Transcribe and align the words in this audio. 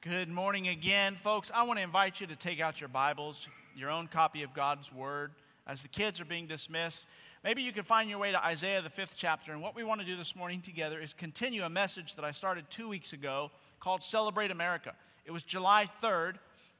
Good 0.00 0.28
morning 0.28 0.68
again, 0.68 1.16
folks. 1.24 1.50
I 1.52 1.64
want 1.64 1.80
to 1.80 1.82
invite 1.82 2.20
you 2.20 2.28
to 2.28 2.36
take 2.36 2.60
out 2.60 2.80
your 2.80 2.86
Bibles, 2.86 3.48
your 3.74 3.90
own 3.90 4.06
copy 4.06 4.44
of 4.44 4.54
God's 4.54 4.92
Word. 4.92 5.32
As 5.66 5.82
the 5.82 5.88
kids 5.88 6.20
are 6.20 6.24
being 6.24 6.46
dismissed, 6.46 7.08
maybe 7.42 7.62
you 7.62 7.72
can 7.72 7.82
find 7.82 8.08
your 8.08 8.20
way 8.20 8.30
to 8.30 8.38
Isaiah, 8.38 8.80
the 8.80 8.90
fifth 8.90 9.14
chapter. 9.16 9.50
And 9.50 9.60
what 9.60 9.74
we 9.74 9.82
want 9.82 10.00
to 10.00 10.06
do 10.06 10.16
this 10.16 10.36
morning 10.36 10.62
together 10.62 11.00
is 11.00 11.12
continue 11.12 11.64
a 11.64 11.68
message 11.68 12.14
that 12.14 12.24
I 12.24 12.30
started 12.30 12.70
two 12.70 12.88
weeks 12.88 13.12
ago 13.12 13.50
called 13.80 14.04
Celebrate 14.04 14.52
America. 14.52 14.94
It 15.26 15.32
was 15.32 15.42
July 15.42 15.90
3rd, 16.00 16.34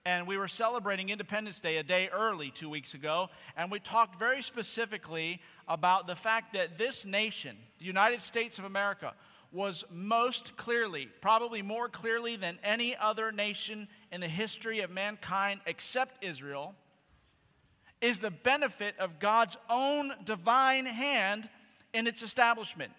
and 0.05 0.25
we 0.25 0.37
were 0.37 0.47
celebrating 0.47 1.09
Independence 1.09 1.59
Day 1.59 1.79
a 1.79 1.83
day 1.83 2.09
early 2.13 2.53
two 2.53 2.71
weeks 2.71 2.95
ago. 2.95 3.31
And 3.57 3.69
we 3.69 3.81
talked 3.81 4.17
very 4.17 4.43
specifically 4.43 5.41
about 5.67 6.07
the 6.07 6.15
fact 6.15 6.53
that 6.53 6.79
this 6.79 7.05
nation, 7.05 7.57
the 7.81 7.85
United 7.85 8.23
States 8.23 8.61
of 8.61 8.65
America, 8.65 9.13
was 9.53 9.85
most 9.91 10.57
clearly, 10.57 11.09
probably 11.21 11.63
more 11.63 11.89
clearly 11.89 12.37
than 12.37 12.59
any 12.63 12.97
other 12.97 13.33
nation 13.33 13.89
in 14.13 14.21
the 14.21 14.29
history 14.29 14.81
of 14.81 14.91
mankind 14.91 15.61
except 15.67 16.23
Israel, 16.23 16.75
is 18.01 18.19
the 18.19 18.31
benefit 18.31 18.95
of 18.99 19.19
God's 19.19 19.57
own 19.69 20.13
divine 20.25 20.87
hand 20.87 21.49
in 21.93 22.07
its 22.07 22.23
establishment. 22.23 22.93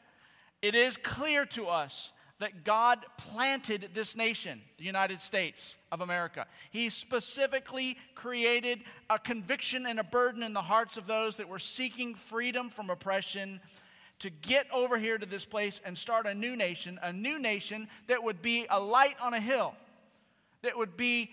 It 0.62 0.76
is 0.76 0.98
clear 0.98 1.46
to 1.48 1.68
us 1.68 2.12
that 2.40 2.64
God 2.64 3.06
planted 3.18 3.90
this 3.94 4.16
nation, 4.16 4.62
the 4.78 4.86
United 4.86 5.22
States 5.22 5.76
of 5.92 6.02
America. 6.02 6.48
He 6.72 6.90
specifically 6.90 7.98
created 8.16 8.82
a 9.10 9.20
conviction 9.20 9.86
and 9.86 10.00
a 10.00 10.04
burden 10.04 10.42
in 10.42 10.54
the 10.54 10.62
hearts 10.62 10.96
of 10.96 11.06
those 11.06 11.36
that 11.36 11.50
were 11.50 11.60
seeking 11.60 12.16
freedom 12.16 12.70
from 12.70 12.90
oppression 12.90 13.60
to 14.20 14.30
get 14.30 14.68
over 14.72 14.98
here 14.98 15.18
to 15.18 15.26
this 15.26 15.46
place 15.46 15.82
and 15.86 15.98
start 15.98 16.28
a 16.28 16.34
new 16.34 16.56
nation, 16.56 17.00
a 17.02 17.14
new 17.14 17.40
nation 17.40 17.88
that 18.08 18.24
would 18.24 18.42
be 18.42 18.66
a 18.70 18.80
light 18.80 19.16
on 19.22 19.34
a 19.34 19.40
hill, 19.40 19.74
that 20.62 20.78
would 20.78 20.98
be 20.98 21.32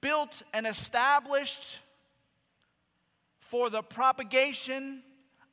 built 0.00 0.42
and 0.52 0.66
established 0.66 1.78
for 3.38 3.70
the 3.70 3.82
propagation 3.82 5.02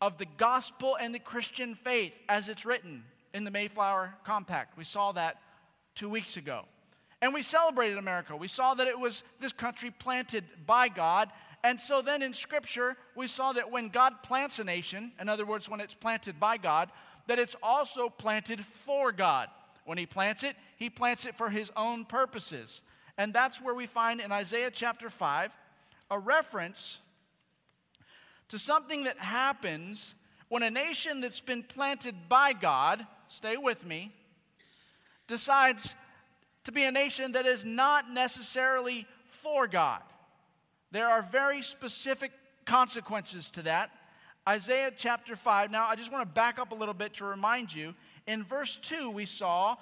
of 0.02 0.18
the 0.18 0.26
gospel 0.38 0.98
and 1.00 1.14
the 1.14 1.20
Christian 1.20 1.76
faith 1.76 2.14
as 2.28 2.50
it's 2.50 2.66
written 2.66 3.04
in 3.34 3.44
the 3.44 3.52
Mayflower 3.52 4.14
Compact. 4.26 4.78
We 4.78 4.84
saw 4.84 5.12
that 5.14 5.40
two 5.96 6.10
weeks 6.10 6.38
ago. 6.38 6.66
And 7.22 7.34
we 7.34 7.44
celebrated 7.44 8.00
America. 8.00 8.36
We 8.36 8.48
saw 8.48 8.74
that 8.74 8.88
it 8.88 9.00
was 9.00 9.22
this 9.40 9.52
country 9.52 9.92
planted 9.92 10.44
by 10.66 10.90
God 10.90 11.30
and 11.64 11.80
so 11.80 12.02
then 12.02 12.22
in 12.22 12.34
Scripture, 12.34 12.98
we 13.16 13.28
saw 13.28 13.54
that 13.54 13.72
when 13.72 13.90
God 13.90 14.24
plants 14.24 14.60
a 14.60 14.64
nation, 14.64 15.12
in 15.20 15.30
other 15.30 15.46
words, 15.46 15.70
when 15.70 15.80
it's 15.80 15.94
planted 15.94 16.40
by 16.40 16.58
God, 16.58 16.90
that 17.28 17.40
it's 17.40 17.56
also 17.62 18.10
planted 18.10 18.66
for 18.66 19.12
God. 19.12 19.48
When 19.86 19.98
He 19.98 20.06
plants 20.06 20.44
it, 20.44 20.56
He 20.78 20.90
plants 20.90 21.26
it 21.26 21.38
for 21.38 21.50
His 21.50 21.72
own 21.78 22.06
purposes. 22.06 22.82
And 23.18 23.34
that's 23.34 23.62
where 23.62 23.76
we 23.76 23.86
find 23.86 24.20
in 24.20 24.32
Isaiah 24.32 24.72
chapter 24.72 25.10
5 25.10 25.52
a 26.10 26.20
reference 26.20 26.98
to 28.50 28.58
something 28.60 29.06
that 29.06 29.18
happens 29.18 30.14
when 30.50 30.64
a 30.64 30.70
nation 30.70 31.22
that's 31.22 31.40
been 31.40 31.64
planted 31.64 32.16
by 32.28 32.52
God, 32.54 33.06
stay 33.30 33.56
with 33.56 33.86
me, 33.86 34.12
decides 35.28 35.96
to 36.66 36.72
be 36.72 36.84
a 36.84 36.92
nation 36.92 37.32
that 37.34 37.46
is 37.46 37.64
not 37.64 38.12
necessarily 38.12 39.08
for 39.30 39.68
God. 39.68 40.02
There 40.92 41.08
are 41.08 41.22
very 41.22 41.62
specific 41.62 42.32
consequences 42.66 43.50
to 43.52 43.64
that. 43.64 43.92
Isaiah 44.48 44.92
chapter 44.96 45.36
5. 45.36 45.72
Now, 45.72 45.88
I 45.88 45.96
just 45.96 46.12
want 46.12 46.28
to 46.28 46.34
back 46.34 46.60
up 46.60 46.72
a 46.72 46.76
little 46.76 46.94
bit 46.94 47.14
to 47.16 47.26
remind 47.26 47.74
you. 47.74 47.94
In 48.28 48.44
verse 48.44 48.78
2, 48.82 49.10
we 49.10 49.26
saw 49.26 49.78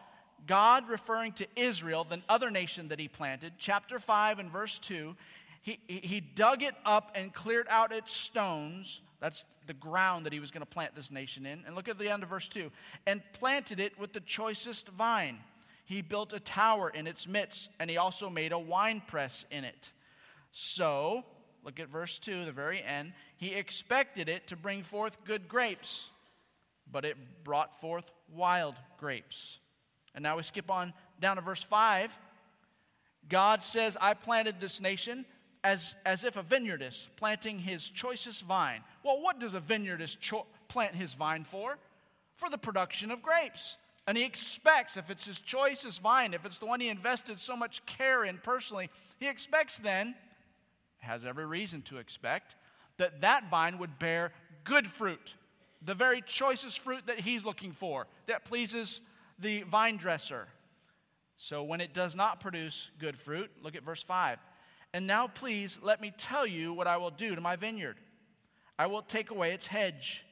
God 0.48 0.88
referring 0.90 1.34
to 1.34 1.48
Israel, 1.56 2.06
the 2.08 2.22
other 2.30 2.52
nation 2.52 2.90
that 2.90 3.00
he 3.00 3.08
planted. 3.08 3.54
Chapter 3.58 4.00
5 4.00 4.40
and 4.40 4.52
verse 4.52 4.78
2, 4.80 5.16
he, 5.62 5.80
he 5.88 6.20
dug 6.20 6.64
it 6.64 6.76
up 6.86 7.12
and 7.16 7.34
cleared 7.34 7.68
out 7.70 7.92
its 7.92 8.14
stones. 8.14 9.02
That's 9.20 9.46
the 9.68 9.74
ground 9.74 10.26
that 10.26 10.34
he 10.34 10.40
was 10.40 10.52
going 10.52 10.62
to 10.62 10.72
plant 10.72 10.96
this 10.96 11.12
nation 11.12 11.46
in. 11.46 11.64
And 11.66 11.76
look 11.76 11.88
at 11.88 11.98
the 11.98 12.10
end 12.10 12.24
of 12.24 12.30
verse 12.30 12.48
2 12.48 12.72
and 13.06 13.22
planted 13.34 13.80
it 13.80 13.98
with 14.00 14.14
the 14.14 14.22
choicest 14.22 14.88
vine. 14.90 15.38
He 15.86 16.02
built 16.02 16.34
a 16.34 16.40
tower 16.40 16.90
in 16.90 17.08
its 17.08 17.28
midst, 17.28 17.70
and 17.80 17.90
he 17.90 17.98
also 17.98 18.30
made 18.30 18.52
a 18.52 18.60
winepress 18.60 19.46
in 19.52 19.64
it. 19.64 19.92
So, 20.52 21.24
look 21.64 21.80
at 21.80 21.90
verse 21.90 22.20
2, 22.20 22.46
the 22.46 22.52
very 22.52 22.82
end. 22.82 23.14
He 23.38 23.54
expected 23.54 24.30
it 24.30 24.48
to 24.48 24.56
bring 24.56 24.84
forth 24.84 25.24
good 25.26 25.48
grapes, 25.48 26.10
but 26.92 27.06
it 27.06 27.18
brought 27.44 27.80
forth 27.80 28.10
wild 28.34 28.76
grapes. 28.98 29.60
And 30.16 30.24
now 30.24 30.38
we 30.38 30.44
skip 30.44 30.70
on 30.72 30.94
down 31.22 31.36
to 31.36 31.42
verse 31.42 31.64
5. 31.64 32.12
God 33.28 33.62
says, 33.62 33.96
I 34.00 34.14
planted 34.16 34.60
this 34.60 34.82
nation 34.82 35.26
as, 35.64 35.96
as 36.06 36.24
if 36.24 36.38
a 36.38 36.44
vineyardist 36.44 37.08
planting 37.16 37.60
his 37.60 37.88
choicest 37.90 38.44
vine. 38.44 38.82
Well, 39.04 39.22
what 39.22 39.40
does 39.40 39.54
a 39.54 39.62
vineyardist 39.62 40.20
cho- 40.20 40.48
plant 40.68 40.96
his 40.96 41.14
vine 41.14 41.44
for? 41.44 41.78
For 42.36 42.50
the 42.50 42.58
production 42.58 43.12
of 43.12 43.22
grapes. 43.22 43.78
And 44.08 44.18
he 44.18 44.24
expects, 44.24 44.98
if 44.98 45.10
it's 45.10 45.26
his 45.26 45.40
choicest 45.40 46.02
vine, 46.02 46.34
if 46.34 46.46
it's 46.46 46.58
the 46.58 46.66
one 46.66 46.80
he 46.80 46.90
invested 46.90 47.40
so 47.40 47.56
much 47.56 47.86
care 47.86 48.24
in 48.24 48.40
personally, 48.40 48.90
he 49.20 49.28
expects 49.28 49.78
then 49.78 50.16
has 51.00 51.26
every 51.26 51.46
reason 51.46 51.82
to 51.84 51.98
expect 51.98 52.56
that 52.98 53.22
that 53.22 53.50
vine 53.50 53.78
would 53.80 53.98
bear 54.00 54.32
good 54.64 54.88
fruit, 54.88 55.34
the 55.82 55.94
very 55.94 56.22
choicest 56.22 56.80
fruit 56.80 57.08
that 57.08 57.20
he's 57.20 57.44
looking 57.44 57.72
for, 57.72 58.08
that 58.28 58.46
pleases 58.46 59.02
the 59.40 59.64
vine 59.64 59.98
dresser. 59.98 60.48
So 61.38 61.64
when 61.64 61.80
it 61.80 61.94
does 61.94 62.16
not 62.16 62.42
produce 62.42 62.92
good 63.00 63.18
fruit, 63.18 63.50
look 63.64 63.76
at 63.76 63.84
verse 63.84 64.04
5. 64.04 64.40
And 64.94 65.08
now, 65.08 65.28
please, 65.28 65.80
let 65.82 66.02
me 66.02 66.12
tell 66.18 66.46
you 66.46 66.74
what 66.74 66.88
I 66.88 66.98
will 66.98 67.12
do 67.12 67.36
to 67.36 67.42
my 67.42 67.56
vineyard. 67.56 67.98
I 68.78 68.88
will 68.88 69.02
take 69.02 69.32
away 69.32 69.54
its 69.54 69.68
hedge, 69.68 70.26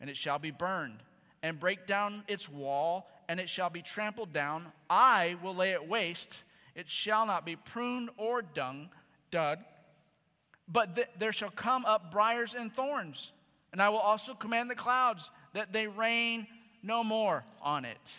and 0.00 0.08
it 0.08 0.16
shall 0.16 0.38
be 0.38 0.50
burned, 0.50 1.02
and 1.42 1.58
break 1.58 1.86
down 1.86 2.22
its 2.28 2.48
wall, 2.48 3.08
and 3.28 3.40
it 3.40 3.48
shall 3.48 3.70
be 3.70 3.82
trampled 3.82 4.32
down. 4.32 4.66
I 4.88 5.36
will 5.42 5.54
lay 5.54 5.72
it 5.72 5.88
waste. 5.88 6.44
It 6.74 6.88
shall 6.88 7.26
not 7.26 7.44
be 7.44 7.56
pruned 7.56 8.10
or 8.16 8.42
dung, 8.42 8.90
dug, 9.30 9.58
but 10.72 10.96
th- 10.96 11.08
there 11.18 11.32
shall 11.32 11.50
come 11.50 11.84
up 11.84 12.10
briars 12.10 12.54
and 12.54 12.72
thorns, 12.72 13.32
and 13.72 13.82
I 13.82 13.88
will 13.88 13.98
also 13.98 14.34
command 14.34 14.70
the 14.70 14.74
clouds 14.74 15.30
that 15.54 15.72
they 15.72 15.86
rain 15.86 16.46
no 16.82 17.04
more 17.04 17.44
on 17.60 17.84
it. 17.84 18.12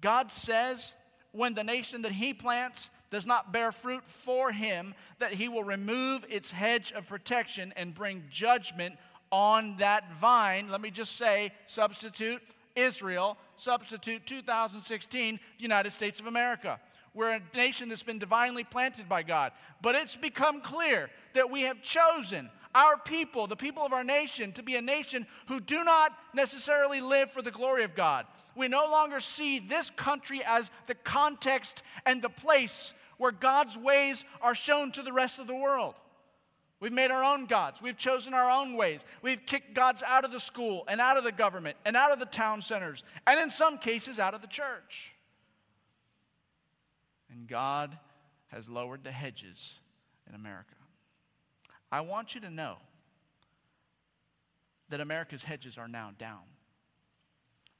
God 0.00 0.32
says, 0.32 0.94
when 1.32 1.54
the 1.54 1.64
nation 1.64 2.02
that 2.02 2.12
he 2.12 2.34
plants 2.34 2.90
does 3.10 3.26
not 3.26 3.52
bear 3.52 3.72
fruit 3.72 4.02
for 4.24 4.52
him, 4.52 4.94
that 5.18 5.32
he 5.32 5.48
will 5.48 5.64
remove 5.64 6.24
its 6.28 6.50
hedge 6.50 6.92
of 6.92 7.06
protection 7.06 7.72
and 7.76 7.94
bring 7.94 8.24
judgment 8.30 8.96
on 9.32 9.76
that 9.78 10.04
vine. 10.20 10.68
Let 10.70 10.80
me 10.80 10.90
just 10.90 11.16
say, 11.16 11.52
substitute 11.66 12.42
Israel, 12.76 13.36
substitute 13.56 14.26
2016, 14.26 15.40
United 15.58 15.90
States 15.90 16.20
of 16.20 16.26
America. 16.26 16.80
We're 17.14 17.32
a 17.32 17.40
nation 17.54 17.88
that's 17.88 18.02
been 18.02 18.18
divinely 18.18 18.64
planted 18.64 19.08
by 19.08 19.22
God. 19.22 19.52
But 19.82 19.96
it's 19.96 20.16
become 20.16 20.60
clear 20.60 21.10
that 21.34 21.50
we 21.50 21.62
have 21.62 21.82
chosen 21.82 22.50
our 22.74 22.96
people, 22.96 23.46
the 23.46 23.56
people 23.56 23.84
of 23.84 23.92
our 23.92 24.04
nation, 24.04 24.52
to 24.52 24.62
be 24.62 24.76
a 24.76 24.82
nation 24.82 25.26
who 25.48 25.58
do 25.58 25.82
not 25.82 26.12
necessarily 26.34 27.00
live 27.00 27.32
for 27.32 27.42
the 27.42 27.50
glory 27.50 27.82
of 27.82 27.96
God. 27.96 28.26
We 28.54 28.68
no 28.68 28.84
longer 28.90 29.20
see 29.20 29.58
this 29.58 29.90
country 29.90 30.42
as 30.46 30.70
the 30.86 30.94
context 30.94 31.82
and 32.06 32.22
the 32.22 32.28
place 32.28 32.92
where 33.18 33.32
God's 33.32 33.76
ways 33.76 34.24
are 34.40 34.54
shown 34.54 34.92
to 34.92 35.02
the 35.02 35.12
rest 35.12 35.38
of 35.38 35.46
the 35.46 35.54
world. 35.54 35.94
We've 36.78 36.92
made 36.92 37.10
our 37.10 37.24
own 37.24 37.46
gods. 37.46 37.82
We've 37.82 37.98
chosen 37.98 38.32
our 38.32 38.50
own 38.50 38.74
ways. 38.76 39.04
We've 39.20 39.44
kicked 39.44 39.74
gods 39.74 40.02
out 40.02 40.24
of 40.24 40.32
the 40.32 40.40
school 40.40 40.84
and 40.88 41.00
out 41.00 41.18
of 41.18 41.24
the 41.24 41.32
government 41.32 41.76
and 41.84 41.96
out 41.96 42.12
of 42.12 42.20
the 42.20 42.24
town 42.26 42.62
centers, 42.62 43.04
and 43.26 43.38
in 43.38 43.50
some 43.50 43.78
cases, 43.78 44.18
out 44.18 44.32
of 44.32 44.40
the 44.40 44.46
church 44.46 45.12
God 47.50 47.98
has 48.48 48.68
lowered 48.68 49.04
the 49.04 49.10
hedges 49.10 49.78
in 50.28 50.34
America. 50.34 50.74
I 51.92 52.00
want 52.00 52.34
you 52.34 52.40
to 52.42 52.50
know 52.50 52.76
that 54.88 55.00
America's 55.00 55.42
hedges 55.42 55.76
are 55.76 55.88
now 55.88 56.12
down. 56.18 56.40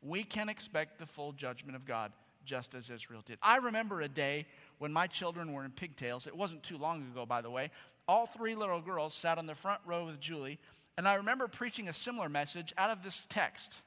We 0.03 0.25
can 0.25 0.49
expect 0.49 0.99
the 0.99 1.06
full 1.06 1.33
judgment 1.33 1.77
of 1.77 1.85
God 1.85 2.12
just 2.45 2.75
as 2.75 2.91
Israel 2.91 3.23
did. 3.25 3.39
I 3.43 3.59
remember 3.59 4.00
a 4.00 4.09
day 4.09 4.47
when 4.79 4.93
my 4.93 5.06
children 5.06 5.53
were 5.53 5.65
in 5.65 5.71
pigtails. 5.71 6.27
It 6.27 6.37
wasn't 6.37 6.62
too 6.62 6.79
long 6.79 7.03
ago, 7.03 7.25
by 7.25 7.41
the 7.41 7.50
way. 7.50 7.71
All 8.09 8.27
three 8.27 8.55
little 8.55 8.81
girls 8.81 9.15
sat 9.15 9.39
on 9.39 9.47
the 9.47 9.55
front 9.55 9.81
row 9.87 10.06
with 10.06 10.21
Julie, 10.21 10.59
and 10.97 11.06
I 11.06 11.15
remember 11.15 11.47
preaching 11.49 11.89
a 11.89 11.93
similar 11.93 12.29
message 12.29 12.73
out 12.77 12.91
of 12.91 13.03
this 13.03 13.27
text. 13.29 13.83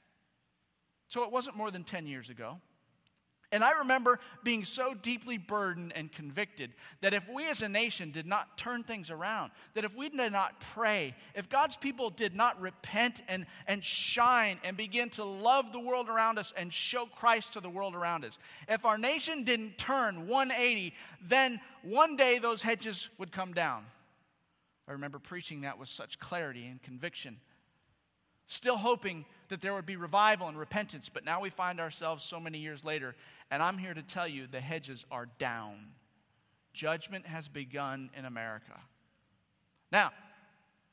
So 1.08 1.24
it 1.24 1.32
wasn't 1.32 1.58
more 1.58 1.72
than 1.72 1.84
10 1.84 2.08
years 2.08 2.30
ago. 2.30 2.58
And 3.54 3.64
I 3.64 3.74
remember 3.74 4.20
being 4.44 4.66
so 4.66 4.96
deeply 4.96 5.38
burdened 5.38 5.94
and 5.96 6.12
convicted 6.12 6.74
that 7.02 7.14
if 7.14 7.24
we 7.30 7.48
as 7.48 7.62
a 7.62 7.70
nation 7.70 8.10
did 8.10 8.26
not 8.26 8.58
turn 8.58 8.82
things 8.82 9.12
around, 9.12 9.52
that 9.76 9.86
if 9.86 9.96
we 9.96 10.10
did 10.10 10.32
not 10.32 10.60
pray, 10.74 11.16
if 11.36 11.50
God's 11.50 11.78
people 11.78 12.10
did 12.10 12.36
not 12.36 12.60
repent 12.60 13.22
and, 13.28 13.46
and 13.68 13.84
shine 13.84 14.58
and 14.64 14.76
begin 14.76 15.12
to 15.12 15.24
love 15.24 15.72
the 15.72 15.80
world 15.80 16.10
around 16.10 16.40
us 16.40 16.52
and 16.58 16.74
show 16.74 17.06
Christ 17.06 17.54
to 17.54 17.60
the 17.60 17.70
world 17.70 17.94
around 17.94 18.26
us, 18.26 18.40
if 18.68 18.86
our 18.86 18.98
nation 18.98 19.44
didn't 19.44 19.78
turn 19.78 20.28
180, 20.28 20.96
then 21.22 21.62
one 21.84 22.16
day 22.16 22.40
those 22.40 22.64
hedges 22.64 23.08
would 23.20 23.32
come 23.32 23.54
down. 23.54 23.86
I 24.88 24.94
remember 24.94 25.20
preaching 25.20 25.62
that 25.62 25.78
with 25.78 25.90
such 25.90 26.20
clarity 26.20 26.66
and 26.66 26.82
conviction 26.82 27.38
still 28.48 28.78
hoping 28.78 29.26
that 29.50 29.62
there 29.62 29.74
would 29.74 29.86
be 29.86 29.96
revival 29.96 30.48
and 30.48 30.58
repentance, 30.58 31.10
but 31.14 31.26
now 31.26 31.42
we 31.42 31.50
find 31.50 31.80
ourselves 31.80 32.24
so 32.24 32.40
many 32.40 32.60
years 32.60 32.84
later, 32.84 33.16
and 33.52 33.62
I'm 33.62 33.78
here 33.78 33.94
to 33.94 34.02
tell 34.02 34.28
you 34.28 34.48
the 34.48 34.62
hedges 34.62 35.06
are 35.12 35.28
down. 35.38 35.88
Judgment 36.74 37.26
has 37.26 37.48
begun 37.48 38.10
in 38.18 38.26
America. 38.26 38.80
Now, 39.92 40.12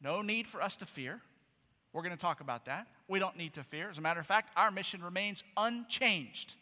no 0.03 0.23
need 0.23 0.47
for 0.47 0.63
us 0.63 0.77
to 0.77 0.87
fear. 0.87 1.21
We're 1.93 2.03
going 2.03 2.15
to 2.15 2.21
talk 2.21 2.41
about 2.41 2.67
that. 2.67 2.87
We 3.09 3.19
don't 3.19 3.37
need 3.37 3.55
to 3.55 3.65
fear. 3.65 3.91
As 3.91 3.99
a 3.99 4.01
matter 4.01 4.21
of 4.21 4.27
fact, 4.27 4.51
our 4.57 4.71
mission 4.71 5.03
remains 5.03 5.43
unchanged. 5.57 6.55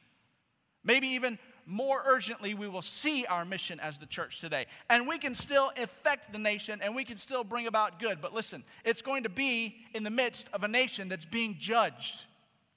Maybe 0.84 1.08
even 1.08 1.38
more 1.66 2.02
urgently, 2.06 2.54
we 2.54 2.66
will 2.66 2.82
see 2.82 3.26
our 3.26 3.44
mission 3.44 3.78
as 3.80 3.98
the 3.98 4.06
church 4.06 4.40
today. 4.40 4.66
And 4.88 5.06
we 5.06 5.18
can 5.18 5.34
still 5.34 5.70
affect 5.76 6.32
the 6.32 6.38
nation 6.38 6.80
and 6.82 6.94
we 6.94 7.04
can 7.04 7.18
still 7.18 7.44
bring 7.44 7.66
about 7.66 8.00
good. 8.00 8.22
But 8.22 8.32
listen, 8.32 8.64
it's 8.84 9.02
going 9.02 9.24
to 9.24 9.28
be 9.28 9.76
in 9.94 10.02
the 10.02 10.10
midst 10.10 10.48
of 10.54 10.64
a 10.64 10.68
nation 10.68 11.08
that's 11.08 11.26
being 11.26 11.56
judged. 11.58 12.22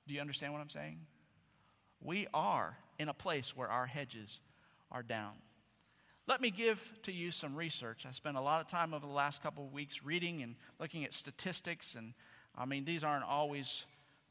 Do 0.08 0.14
you 0.14 0.20
understand 0.20 0.52
what 0.52 0.60
I'm 0.60 0.70
saying? 0.70 1.00
We 2.02 2.28
are 2.34 2.76
in 3.02 3.10
a 3.10 3.14
place 3.14 3.58
where 3.58 3.68
our 3.68 3.88
hedges 3.88 4.40
are 4.92 5.02
down. 5.02 5.34
Let 6.28 6.40
me 6.40 6.52
give 6.52 6.80
to 7.04 7.12
you 7.12 7.32
some 7.32 7.56
research. 7.56 8.06
I 8.08 8.12
spent 8.12 8.38
a 8.38 8.42
lot 8.42 8.62
of 8.62 8.68
time 8.68 8.94
over 8.94 9.06
the 9.06 9.12
last 9.12 9.42
couple 9.42 9.66
of 9.66 9.74
weeks 9.74 10.04
reading 10.04 10.44
and 10.44 10.56
looking 10.80 11.04
at 11.04 11.14
statistics, 11.14 11.96
and 11.96 12.14
I 12.56 12.66
mean, 12.66 12.86
these 12.86 13.04
aren't 13.04 13.26
always 13.26 13.86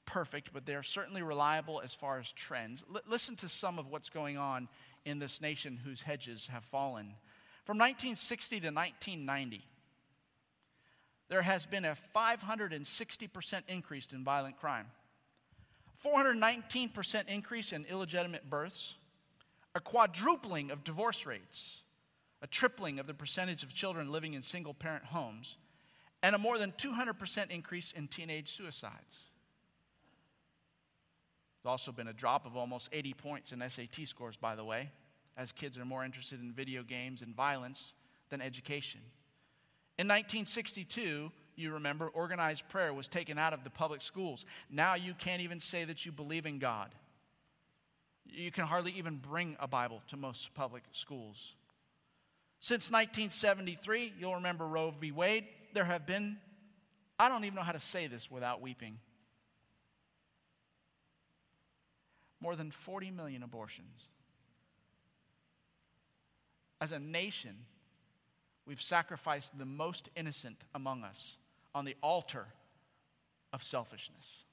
perfect, 0.07 0.53
but 0.53 0.67
they're 0.67 0.85
certainly 0.85 1.21
reliable 1.21 1.81
as 1.85 1.93
far 1.93 2.21
as 2.21 2.31
trends. 2.33 2.85
L- 2.95 3.03
listen 3.09 3.35
to 3.37 3.49
some 3.49 3.79
of 3.79 3.89
what's 3.89 4.09
going 4.09 4.39
on 4.39 4.69
in 5.05 5.19
this 5.19 5.41
nation 5.41 5.77
whose 5.77 6.01
hedges 6.01 6.47
have 6.47 6.65
fallen. 6.65 7.15
From 7.65 7.77
1960 7.77 8.61
to 8.61 8.67
1990, 8.69 9.65
there 11.29 11.43
has 11.43 11.67
been 11.67 11.85
a 11.85 11.97
560% 12.15 13.63
increase 13.69 14.07
in 14.13 14.25
violent 14.25 14.59
crime, 14.59 14.87
419% 16.05 17.29
increase 17.29 17.73
in 17.73 17.85
illegitimate 17.85 18.49
births, 18.49 18.94
a 19.75 19.81
quadrupling 19.81 20.70
of 20.70 20.85
divorce 20.85 21.26
rates, 21.26 21.82
a 22.43 22.47
tripling 22.47 22.99
of 22.99 23.06
the 23.06 23.14
percentage 23.14 23.62
of 23.62 23.75
children 23.75 24.11
living 24.11 24.35
in 24.35 24.43
single 24.43 24.75
parent 24.75 25.05
homes, 25.05 25.56
and 26.23 26.35
a 26.35 26.38
more 26.38 26.58
than 26.58 26.73
200% 26.73 27.50
increase 27.50 27.93
in 27.93 28.08
teenage 28.08 28.52
suicides. 28.56 29.25
There's 31.62 31.70
also 31.70 31.93
been 31.93 32.08
a 32.08 32.12
drop 32.12 32.47
of 32.47 32.56
almost 32.56 32.88
80 32.93 33.14
points 33.14 33.52
in 33.52 33.62
SAT 33.69 34.06
scores, 34.06 34.37
by 34.37 34.55
the 34.55 34.64
way, 34.64 34.91
as 35.37 35.52
kids 35.52 35.76
are 35.79 35.85
more 35.85 36.05
interested 36.05 36.41
in 36.41 36.52
video 36.52 36.82
games 36.82 37.23
and 37.23 37.35
violence 37.35 37.93
than 38.31 38.41
education. 38.41 39.00
In 39.99 40.08
1962, 40.08 41.31
you 41.61 41.73
remember, 41.75 42.09
organized 42.09 42.69
prayer 42.69 42.93
was 42.93 43.09
taken 43.09 43.39
out 43.39 43.53
of 43.53 43.65
the 43.65 43.71
public 43.71 44.03
schools. 44.03 44.45
Now 44.71 44.95
you 44.95 45.15
can't 45.15 45.43
even 45.43 45.61
say 45.61 45.85
that 45.85 46.05
you 46.05 46.12
believe 46.12 46.47
in 46.47 46.59
God. 46.59 46.95
You 48.27 48.51
can 48.51 48.67
hardly 48.67 48.93
even 48.93 49.17
bring 49.17 49.57
a 49.61 49.69
Bible 49.69 50.03
to 50.09 50.17
most 50.17 50.55
public 50.55 50.83
schools. 50.93 51.55
Since 52.61 52.91
1973, 52.91 54.15
you'll 54.19 54.35
remember 54.35 54.67
Roe 54.67 54.93
v. 54.99 55.12
Wade, 55.12 55.47
there 55.73 55.85
have 55.85 56.07
been, 56.07 56.37
I 57.19 57.29
don't 57.29 57.45
even 57.45 57.57
know 57.57 57.62
how 57.62 57.73
to 57.73 57.81
say 57.81 58.07
this 58.07 58.31
without 58.31 58.61
weeping, 58.61 58.99
more 62.41 62.57
than 62.57 62.71
40 62.71 63.11
million 63.11 63.43
abortions. 63.43 64.09
As 66.81 66.93
a 66.93 66.99
nation, 66.99 67.57
we've 68.67 68.81
sacrificed 68.81 69.59
the 69.59 69.67
most 69.67 70.09
innocent 70.15 70.57
among 70.75 71.03
us 71.03 71.37
on 71.75 71.85
the 71.85 71.97
altar 72.03 72.47
of 73.53 73.63
selfishness. 73.63 74.45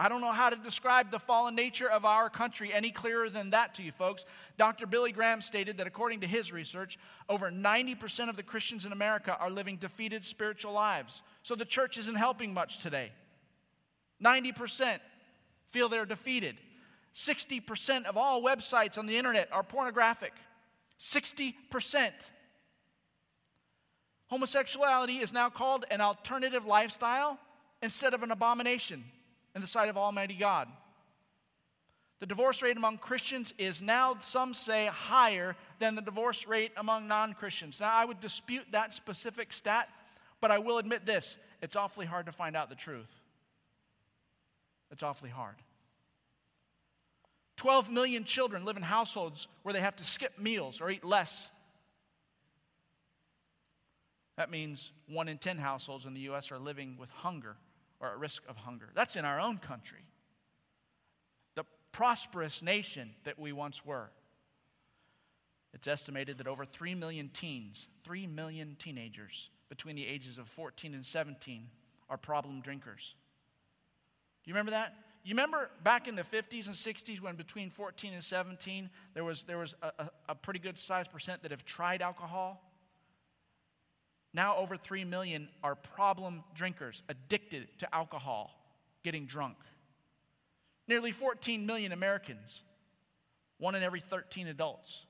I 0.00 0.08
don't 0.08 0.20
know 0.20 0.32
how 0.32 0.48
to 0.48 0.56
describe 0.56 1.10
the 1.10 1.18
fallen 1.18 1.56
nature 1.56 1.90
of 1.90 2.04
our 2.04 2.30
country 2.30 2.72
any 2.72 2.92
clearer 2.92 3.28
than 3.28 3.50
that 3.50 3.74
to 3.74 3.82
you 3.82 3.90
folks. 3.90 4.24
Dr. 4.56 4.86
Billy 4.86 5.10
Graham 5.10 5.42
stated 5.42 5.76
that 5.78 5.88
according 5.88 6.20
to 6.20 6.26
his 6.26 6.52
research, 6.52 6.98
over 7.28 7.50
90% 7.50 8.28
of 8.28 8.36
the 8.36 8.44
Christians 8.44 8.84
in 8.84 8.92
America 8.92 9.36
are 9.40 9.50
living 9.50 9.76
defeated 9.76 10.24
spiritual 10.24 10.72
lives. 10.72 11.22
So 11.42 11.56
the 11.56 11.64
church 11.64 11.98
isn't 11.98 12.14
helping 12.14 12.54
much 12.54 12.78
today. 12.78 13.10
90% 14.24 14.98
feel 15.70 15.88
they're 15.88 16.06
defeated. 16.06 16.56
60% 17.12 18.04
of 18.04 18.16
all 18.16 18.40
websites 18.40 18.98
on 18.98 19.06
the 19.06 19.18
internet 19.18 19.48
are 19.50 19.64
pornographic. 19.64 20.32
60%. 21.00 22.12
Homosexuality 24.28 25.18
is 25.18 25.32
now 25.32 25.50
called 25.50 25.84
an 25.90 26.00
alternative 26.00 26.66
lifestyle 26.66 27.38
instead 27.82 28.14
of 28.14 28.22
an 28.22 28.30
abomination 28.30 29.04
in 29.54 29.60
the 29.60 29.66
sight 29.66 29.88
of 29.88 29.96
Almighty 29.96 30.34
God. 30.34 30.68
The 32.20 32.26
divorce 32.26 32.62
rate 32.62 32.76
among 32.76 32.98
Christians 32.98 33.54
is 33.58 33.80
now, 33.80 34.16
some 34.20 34.52
say, 34.52 34.86
higher 34.86 35.56
than 35.78 35.94
the 35.94 36.02
divorce 36.02 36.46
rate 36.46 36.72
among 36.76 37.06
non 37.06 37.32
Christians. 37.34 37.78
Now, 37.80 37.92
I 37.92 38.04
would 38.04 38.20
dispute 38.20 38.66
that 38.72 38.92
specific 38.92 39.52
stat, 39.52 39.88
but 40.40 40.50
I 40.50 40.58
will 40.58 40.78
admit 40.78 41.06
this 41.06 41.36
it's 41.62 41.76
awfully 41.76 42.06
hard 42.06 42.26
to 42.26 42.32
find 42.32 42.56
out 42.56 42.68
the 42.68 42.74
truth. 42.74 43.10
It's 44.90 45.02
awfully 45.02 45.30
hard. 45.30 45.56
12 47.56 47.90
million 47.90 48.24
children 48.24 48.64
live 48.64 48.76
in 48.76 48.82
households 48.82 49.48
where 49.62 49.72
they 49.72 49.80
have 49.80 49.96
to 49.96 50.04
skip 50.04 50.38
meals 50.38 50.80
or 50.80 50.90
eat 50.90 51.04
less. 51.04 51.50
That 54.38 54.52
means 54.52 54.92
one 55.08 55.26
in 55.26 55.36
10 55.36 55.58
households 55.58 56.06
in 56.06 56.14
the 56.14 56.20
U.S. 56.20 56.52
are 56.52 56.60
living 56.60 56.96
with 56.96 57.10
hunger 57.10 57.56
or 57.98 58.10
at 58.10 58.18
risk 58.20 58.44
of 58.48 58.56
hunger. 58.56 58.88
That's 58.94 59.16
in 59.16 59.24
our 59.24 59.40
own 59.40 59.58
country. 59.58 59.98
The 61.56 61.64
prosperous 61.90 62.62
nation 62.62 63.10
that 63.24 63.36
we 63.36 63.50
once 63.50 63.84
were. 63.84 64.10
It's 65.74 65.88
estimated 65.88 66.38
that 66.38 66.46
over 66.46 66.64
3 66.64 66.94
million 66.94 67.30
teens, 67.34 67.88
3 68.04 68.28
million 68.28 68.76
teenagers 68.78 69.50
between 69.68 69.96
the 69.96 70.06
ages 70.06 70.38
of 70.38 70.46
14 70.46 70.94
and 70.94 71.04
17 71.04 71.66
are 72.08 72.16
problem 72.16 72.60
drinkers. 72.60 73.16
Do 74.44 74.50
you 74.50 74.54
remember 74.54 74.70
that? 74.70 74.94
You 75.24 75.32
remember 75.32 75.68
back 75.82 76.06
in 76.06 76.14
the 76.14 76.22
50s 76.22 76.68
and 76.68 76.76
60s 76.76 77.20
when 77.20 77.34
between 77.34 77.70
14 77.70 78.14
and 78.14 78.22
17 78.22 78.88
there 79.14 79.24
was, 79.24 79.42
there 79.42 79.58
was 79.58 79.74
a, 79.82 79.90
a, 79.98 80.10
a 80.28 80.34
pretty 80.36 80.60
good 80.60 80.78
sized 80.78 81.10
percent 81.10 81.42
that 81.42 81.50
have 81.50 81.64
tried 81.64 82.02
alcohol? 82.02 82.62
Now 84.38 84.54
over 84.54 84.76
3 84.76 85.02
million 85.02 85.48
are 85.64 85.74
problem 85.74 86.44
drinkers, 86.54 87.02
addicted 87.08 87.66
to 87.80 87.92
alcohol, 87.92 88.52
getting 89.02 89.26
drunk. 89.26 89.56
Nearly 90.86 91.10
14 91.10 91.66
million 91.66 91.90
Americans, 91.90 92.62
one 93.58 93.74
in 93.74 93.82
every 93.82 93.98
13 93.98 94.46
adults, 94.46 95.06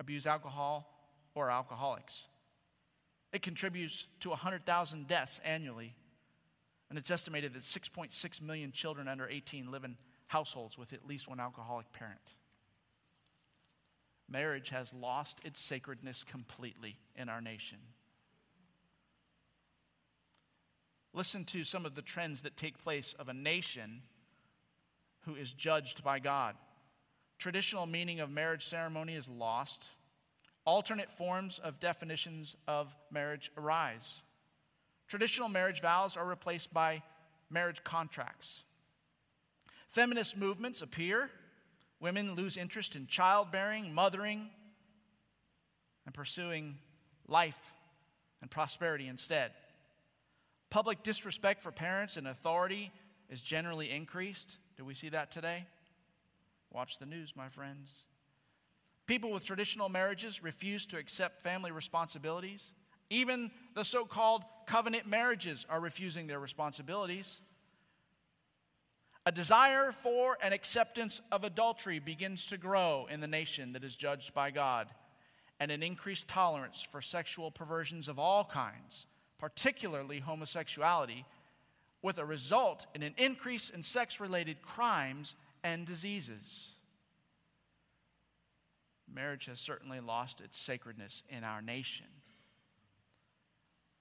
abuse 0.00 0.26
alcohol 0.26 0.88
or 1.34 1.48
are 1.48 1.50
alcoholics. 1.50 2.28
It 3.30 3.42
contributes 3.42 4.06
to 4.20 4.30
100,000 4.30 5.06
deaths 5.06 5.38
annually 5.44 5.94
and 6.88 6.98
it's 6.98 7.10
estimated 7.10 7.52
that 7.52 7.62
6.6 7.62 8.40
million 8.40 8.72
children 8.72 9.06
under 9.06 9.28
18 9.28 9.70
live 9.70 9.84
in 9.84 9.98
households 10.28 10.78
with 10.78 10.94
at 10.94 11.06
least 11.06 11.28
one 11.28 11.40
alcoholic 11.40 11.92
parent. 11.92 12.32
Marriage 14.30 14.70
has 14.70 14.94
lost 14.94 15.40
its 15.44 15.60
sacredness 15.60 16.24
completely 16.24 16.96
in 17.16 17.28
our 17.28 17.42
nation. 17.42 17.76
Listen 21.16 21.46
to 21.46 21.64
some 21.64 21.86
of 21.86 21.94
the 21.94 22.02
trends 22.02 22.42
that 22.42 22.58
take 22.58 22.76
place 22.76 23.14
of 23.18 23.30
a 23.30 23.32
nation 23.32 24.02
who 25.20 25.34
is 25.34 25.50
judged 25.50 26.04
by 26.04 26.18
God. 26.18 26.54
Traditional 27.38 27.86
meaning 27.86 28.20
of 28.20 28.30
marriage 28.30 28.66
ceremony 28.66 29.14
is 29.14 29.26
lost. 29.26 29.88
Alternate 30.66 31.10
forms 31.10 31.58
of 31.58 31.80
definitions 31.80 32.54
of 32.68 32.94
marriage 33.10 33.50
arise. 33.56 34.20
Traditional 35.08 35.48
marriage 35.48 35.80
vows 35.80 36.18
are 36.18 36.26
replaced 36.26 36.74
by 36.74 37.02
marriage 37.48 37.82
contracts. 37.82 38.64
Feminist 39.88 40.36
movements 40.36 40.82
appear. 40.82 41.30
Women 41.98 42.34
lose 42.34 42.58
interest 42.58 42.94
in 42.94 43.06
childbearing, 43.06 43.94
mothering, 43.94 44.50
and 46.04 46.14
pursuing 46.14 46.76
life 47.26 47.56
and 48.42 48.50
prosperity 48.50 49.08
instead. 49.08 49.52
Public 50.70 51.02
disrespect 51.02 51.62
for 51.62 51.72
parents 51.72 52.16
and 52.16 52.26
authority 52.28 52.92
is 53.30 53.40
generally 53.40 53.90
increased. 53.90 54.56
Do 54.76 54.84
we 54.84 54.94
see 54.94 55.08
that 55.10 55.30
today? 55.30 55.66
Watch 56.72 56.98
the 56.98 57.06
news, 57.06 57.34
my 57.36 57.48
friends. 57.48 57.90
People 59.06 59.30
with 59.30 59.44
traditional 59.44 59.88
marriages 59.88 60.42
refuse 60.42 60.84
to 60.86 60.98
accept 60.98 61.42
family 61.42 61.70
responsibilities. 61.70 62.72
Even 63.08 63.50
the 63.74 63.84
so 63.84 64.04
called 64.04 64.42
covenant 64.66 65.06
marriages 65.06 65.64
are 65.70 65.80
refusing 65.80 66.26
their 66.26 66.40
responsibilities. 66.40 67.38
A 69.24 69.32
desire 69.32 69.92
for 69.92 70.36
and 70.42 70.52
acceptance 70.52 71.20
of 71.32 71.44
adultery 71.44 72.00
begins 72.00 72.46
to 72.46 72.56
grow 72.56 73.06
in 73.10 73.20
the 73.20 73.26
nation 73.26 73.72
that 73.72 73.84
is 73.84 73.94
judged 73.94 74.34
by 74.34 74.50
God, 74.50 74.88
and 75.58 75.70
an 75.70 75.82
increased 75.82 76.28
tolerance 76.28 76.86
for 76.92 77.00
sexual 77.00 77.50
perversions 77.50 78.08
of 78.08 78.18
all 78.18 78.44
kinds, 78.44 79.06
particularly 79.38 80.20
homosexuality, 80.20 81.24
with 82.02 82.18
a 82.18 82.24
result 82.24 82.86
in 82.94 83.02
an 83.02 83.14
increase 83.16 83.70
in 83.70 83.82
sex 83.82 84.20
related 84.20 84.62
crimes 84.62 85.34
and 85.64 85.86
diseases. 85.86 86.68
Marriage 89.12 89.46
has 89.46 89.60
certainly 89.60 90.00
lost 90.00 90.40
its 90.40 90.58
sacredness 90.58 91.22
in 91.28 91.44
our 91.44 91.62
nation. 91.62 92.06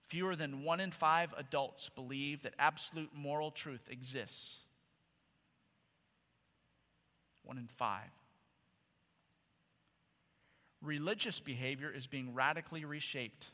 Fewer 0.08 0.36
than 0.36 0.63
one 0.63 0.80
in 0.80 0.92
five 0.92 1.34
adults 1.38 1.89
believe 1.96 2.44
that 2.44 2.54
absolute 2.60 3.10
moral 3.15 3.51
truth 3.51 3.88
exists. 3.89 4.60
One 7.44 7.58
in 7.58 7.68
five. 7.68 8.12
Religious 10.82 11.39
behavior 11.39 11.92
is 11.92 12.06
being 12.06 12.34
radically 12.34 12.86
reshaped. 12.86 13.48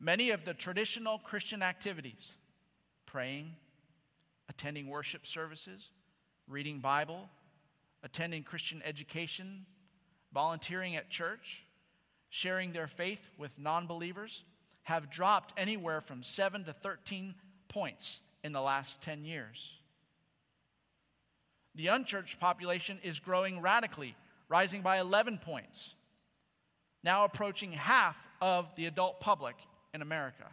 Many 0.00 0.30
of 0.30 0.46
the 0.46 0.54
traditional 0.54 1.18
Christian 1.18 1.62
activities, 1.62 2.32
praying, 3.04 3.54
attending 4.48 4.88
worship 4.88 5.26
services, 5.26 5.90
reading 6.48 6.80
Bible, 6.80 7.28
attending 8.02 8.42
Christian 8.42 8.80
education, 8.82 9.66
volunteering 10.32 10.96
at 10.96 11.10
church, 11.10 11.64
sharing 12.30 12.72
their 12.72 12.86
faith 12.86 13.20
with 13.36 13.58
non 13.58 13.86
believers, 13.86 14.42
have 14.84 15.10
dropped 15.10 15.52
anywhere 15.58 16.00
from 16.00 16.22
7 16.22 16.64
to 16.64 16.72
13 16.72 17.34
points 17.68 18.22
in 18.42 18.52
the 18.52 18.60
last 18.60 19.02
10 19.02 19.26
years. 19.26 19.70
The 21.74 21.88
unchurched 21.88 22.40
population 22.40 22.98
is 23.04 23.20
growing 23.20 23.60
radically, 23.60 24.16
rising 24.48 24.80
by 24.80 24.98
11 24.98 25.38
points, 25.38 25.94
now 27.04 27.24
approaching 27.24 27.72
half 27.72 28.22
of 28.40 28.74
the 28.76 28.86
adult 28.86 29.20
public 29.20 29.56
in 29.94 30.02
America. 30.02 30.46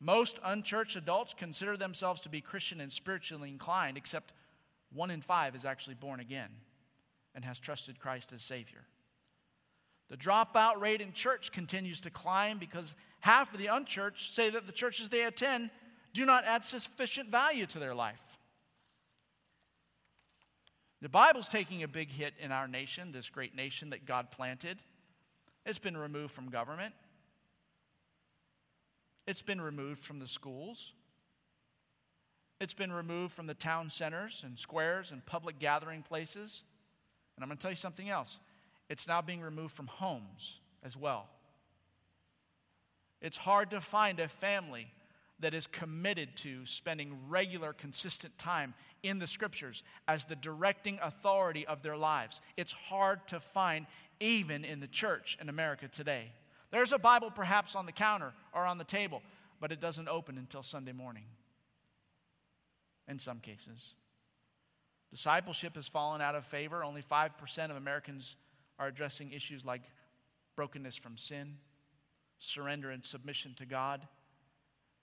Most 0.00 0.38
unchurched 0.44 0.96
adults 0.96 1.34
consider 1.36 1.76
themselves 1.76 2.20
to 2.22 2.28
be 2.28 2.40
Christian 2.40 2.80
and 2.80 2.92
spiritually 2.92 3.48
inclined, 3.48 3.96
except 3.96 4.32
one 4.92 5.10
in 5.10 5.22
five 5.22 5.56
is 5.56 5.64
actually 5.64 5.94
born 5.94 6.20
again 6.20 6.50
and 7.34 7.44
has 7.44 7.58
trusted 7.58 7.98
Christ 7.98 8.32
as 8.32 8.42
Savior. 8.42 8.84
The 10.10 10.16
dropout 10.16 10.80
rate 10.80 11.00
in 11.00 11.12
church 11.12 11.50
continues 11.52 12.00
to 12.00 12.10
climb 12.10 12.58
because 12.58 12.94
half 13.20 13.52
of 13.52 13.58
the 13.58 13.68
unchurched 13.68 14.34
say 14.34 14.50
that 14.50 14.66
the 14.66 14.72
churches 14.72 15.08
they 15.08 15.22
attend 15.22 15.70
do 16.12 16.24
not 16.24 16.44
add 16.44 16.64
sufficient 16.64 17.30
value 17.30 17.66
to 17.66 17.78
their 17.78 17.94
life. 17.94 18.20
The 21.00 21.08
Bible's 21.08 21.48
taking 21.48 21.82
a 21.82 21.88
big 21.88 22.10
hit 22.10 22.34
in 22.38 22.52
our 22.52 22.68
nation, 22.68 23.12
this 23.12 23.28
great 23.28 23.54
nation 23.54 23.90
that 23.90 24.06
God 24.06 24.30
planted. 24.30 24.78
It's 25.66 25.78
been 25.78 25.96
removed 25.96 26.32
from 26.32 26.50
government, 26.50 26.94
it's 29.26 29.42
been 29.42 29.60
removed 29.60 30.02
from 30.02 30.18
the 30.18 30.28
schools, 30.28 30.92
it's 32.60 32.74
been 32.74 32.92
removed 32.92 33.34
from 33.34 33.46
the 33.46 33.54
town 33.54 33.90
centers 33.90 34.42
and 34.44 34.58
squares 34.58 35.10
and 35.10 35.24
public 35.26 35.58
gathering 35.58 36.02
places. 36.02 36.62
And 37.36 37.42
I'm 37.42 37.48
going 37.48 37.58
to 37.58 37.62
tell 37.62 37.70
you 37.70 37.76
something 37.76 38.08
else 38.08 38.38
it's 38.88 39.08
now 39.08 39.22
being 39.22 39.40
removed 39.40 39.74
from 39.74 39.86
homes 39.86 40.58
as 40.82 40.96
well. 40.96 41.28
It's 43.20 43.36
hard 43.36 43.70
to 43.70 43.80
find 43.80 44.20
a 44.20 44.28
family 44.28 44.86
that 45.40 45.54
is 45.54 45.66
committed 45.66 46.36
to 46.36 46.64
spending 46.66 47.18
regular, 47.28 47.72
consistent 47.72 48.36
time 48.38 48.74
in 49.02 49.18
the 49.18 49.26
scriptures 49.26 49.82
as 50.06 50.24
the 50.24 50.36
directing 50.36 50.98
authority 51.02 51.66
of 51.66 51.82
their 51.82 51.96
lives. 51.96 52.40
It's 52.56 52.72
hard 52.72 53.26
to 53.28 53.40
find 53.40 53.86
even 54.20 54.64
in 54.64 54.80
the 54.80 54.86
church 54.86 55.36
in 55.40 55.48
America 55.48 55.88
today. 55.88 56.32
There's 56.74 56.90
a 56.90 56.98
Bible 56.98 57.30
perhaps 57.30 57.76
on 57.76 57.86
the 57.86 57.92
counter 57.92 58.32
or 58.52 58.66
on 58.66 58.78
the 58.78 58.84
table, 58.84 59.22
but 59.60 59.70
it 59.70 59.80
doesn't 59.80 60.08
open 60.08 60.36
until 60.36 60.64
Sunday 60.64 60.90
morning 60.90 61.22
in 63.06 63.20
some 63.20 63.38
cases. 63.38 63.94
Discipleship 65.12 65.76
has 65.76 65.86
fallen 65.86 66.20
out 66.20 66.34
of 66.34 66.44
favor. 66.44 66.82
Only 66.82 67.00
5% 67.00 67.70
of 67.70 67.76
Americans 67.76 68.34
are 68.80 68.88
addressing 68.88 69.30
issues 69.30 69.64
like 69.64 69.82
brokenness 70.56 70.96
from 70.96 71.16
sin, 71.16 71.58
surrender 72.38 72.90
and 72.90 73.04
submission 73.04 73.54
to 73.58 73.66
God, 73.66 74.08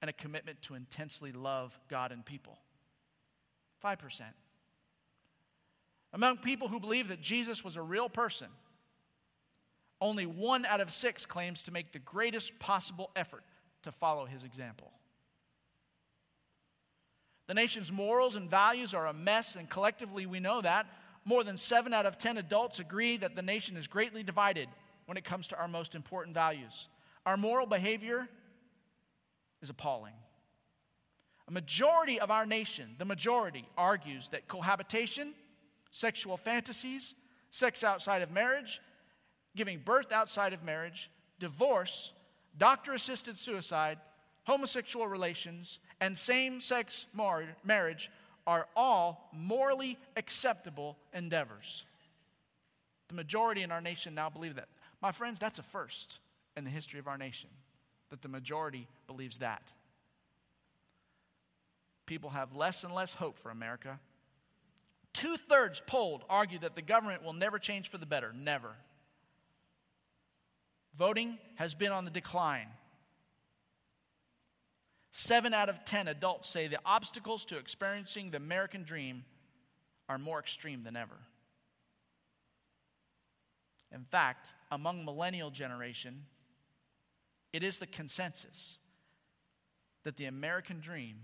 and 0.02 0.10
a 0.10 0.14
commitment 0.14 0.62
to 0.64 0.76
intensely 0.76 1.32
love 1.32 1.80
God 1.88 2.12
and 2.12 2.26
people. 2.26 2.58
5%. 3.82 4.24
Among 6.12 6.36
people 6.40 6.68
who 6.68 6.82
believe 6.82 7.08
that 7.08 7.22
Jesus 7.22 7.64
was 7.64 7.78
a 7.78 7.82
real 7.82 8.10
person, 8.10 8.50
only 10.02 10.26
one 10.26 10.66
out 10.66 10.82
of 10.82 10.92
six 10.92 11.26
claims 11.26 11.62
to 11.62 11.72
make 11.72 11.94
the 11.94 12.00
greatest 12.00 12.58
possible 12.60 13.12
effort 13.16 13.44
to 13.84 13.92
follow 13.92 14.26
his 14.26 14.44
example. 14.44 14.92
The 17.48 17.54
nation's 17.54 17.92
morals 17.92 18.36
and 18.36 18.50
values 18.50 18.94
are 18.94 19.08
a 19.08 19.14
mess, 19.14 19.56
and 19.56 19.70
collectively 19.70 20.26
we 20.26 20.40
know 20.40 20.62
that. 20.62 20.88
More 21.24 21.44
than 21.44 21.58
seven 21.58 21.94
out 21.94 22.06
of 22.06 22.18
ten 22.18 22.38
adults 22.38 22.80
agree 22.80 23.18
that 23.18 23.36
the 23.36 23.42
nation 23.42 23.78
is 23.78 23.88
greatly 23.88 24.24
divided 24.24 24.68
when 25.06 25.18
it 25.18 25.26
comes 25.26 25.48
to 25.48 25.58
our 25.58 25.68
most 25.68 25.94
important 25.94 26.34
values. 26.34 26.88
Our 27.26 27.38
moral 27.38 27.68
behavior 27.68 28.28
is 29.62 29.70
appalling. 29.70 30.14
A 31.48 31.52
majority 31.52 32.20
of 32.20 32.32
our 32.32 32.46
nation, 32.46 32.96
the 32.98 33.06
majority, 33.06 33.68
argues 33.78 34.30
that 34.30 34.48
cohabitation, 34.48 35.34
sexual 35.92 36.38
fantasies, 36.38 37.14
sex 37.52 37.84
outside 37.84 38.22
of 38.22 38.32
marriage, 38.32 38.80
giving 39.56 39.80
birth 39.80 40.12
outside 40.12 40.54
of 40.54 40.64
marriage, 40.64 41.10
divorce, 41.40 42.14
doctor 42.58 42.94
assisted 42.94 43.38
suicide, 43.38 43.98
homosexual 44.44 45.08
relations, 45.08 45.80
and 46.00 46.18
same 46.18 46.62
sex 46.62 47.06
marriage 47.64 48.10
are 48.48 48.68
all 48.76 49.30
morally 49.34 49.98
acceptable 50.18 50.98
endeavors. 51.14 51.86
The 53.10 53.16
majority 53.16 53.62
in 53.62 53.72
our 53.72 53.82
nation 53.82 54.16
now 54.16 54.30
believe 54.30 54.56
that. 54.56 54.70
My 55.02 55.12
friends, 55.12 55.40
that's 55.40 55.60
a 55.60 55.64
first 55.64 56.20
in 56.56 56.64
the 56.64 56.70
history 56.70 57.00
of 57.00 57.08
our 57.08 57.18
nation 57.18 57.50
that 58.10 58.22
the 58.22 58.28
majority 58.28 58.88
believes 59.08 59.38
that. 59.40 59.64
People 62.06 62.30
have 62.32 62.56
less 62.56 62.84
and 62.84 62.94
less 62.94 63.14
hope 63.14 63.38
for 63.38 63.52
America. 63.52 64.00
Two 65.14 65.38
thirds 65.38 65.82
polled 65.86 66.24
argue 66.30 66.60
that 66.60 66.76
the 66.76 66.82
government 66.82 67.24
will 67.24 67.34
never 67.34 67.58
change 67.58 67.90
for 67.90 67.98
the 67.98 68.06
better. 68.06 68.34
Never. 68.34 68.72
Voting 70.98 71.38
has 71.56 71.74
been 71.74 71.92
on 71.92 72.06
the 72.06 72.12
decline. 72.12 72.68
Seven 75.12 75.54
out 75.54 75.70
of 75.70 75.84
ten 75.86 76.08
adults 76.08 76.50
say 76.50 76.68
the 76.68 76.80
obstacles 76.86 77.46
to 77.46 77.58
experiencing 77.58 78.32
the 78.32 78.38
American 78.38 78.84
dream 78.84 79.26
are 80.08 80.18
more 80.18 80.40
extreme 80.40 80.84
than 80.84 80.96
ever. 80.96 81.18
In 83.94 84.04
fact, 84.06 84.48
among 84.72 85.04
millennial 85.04 85.50
generation, 85.50 86.26
it 87.52 87.64
is 87.64 87.80
the 87.80 87.88
consensus 87.88 88.78
that 90.04 90.18
the 90.18 90.26
American 90.26 90.80
dream 90.80 91.18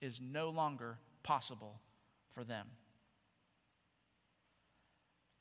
is 0.00 0.20
no 0.20 0.50
longer 0.50 0.98
possible 1.22 1.80
for 2.34 2.44
them. 2.44 2.66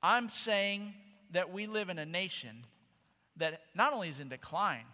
I'm 0.02 0.30
saying 0.30 0.94
that 1.32 1.52
we 1.52 1.68
live 1.68 1.90
in 1.90 2.00
a 2.00 2.06
nation 2.06 2.66
that 3.42 3.62
not 3.76 3.94
only 3.94 4.10
is 4.10 4.20
in 4.20 4.30
decline, 4.30 4.86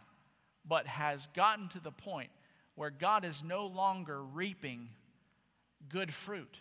but 0.65 0.87
has 0.87 1.27
gotten 1.35 1.67
to 1.69 1.79
the 1.79 1.91
point 1.91 2.29
where 2.75 2.89
God 2.89 3.25
is 3.25 3.43
no 3.43 3.67
longer 3.67 4.23
reaping 4.23 4.89
good 5.89 6.13
fruit. 6.13 6.59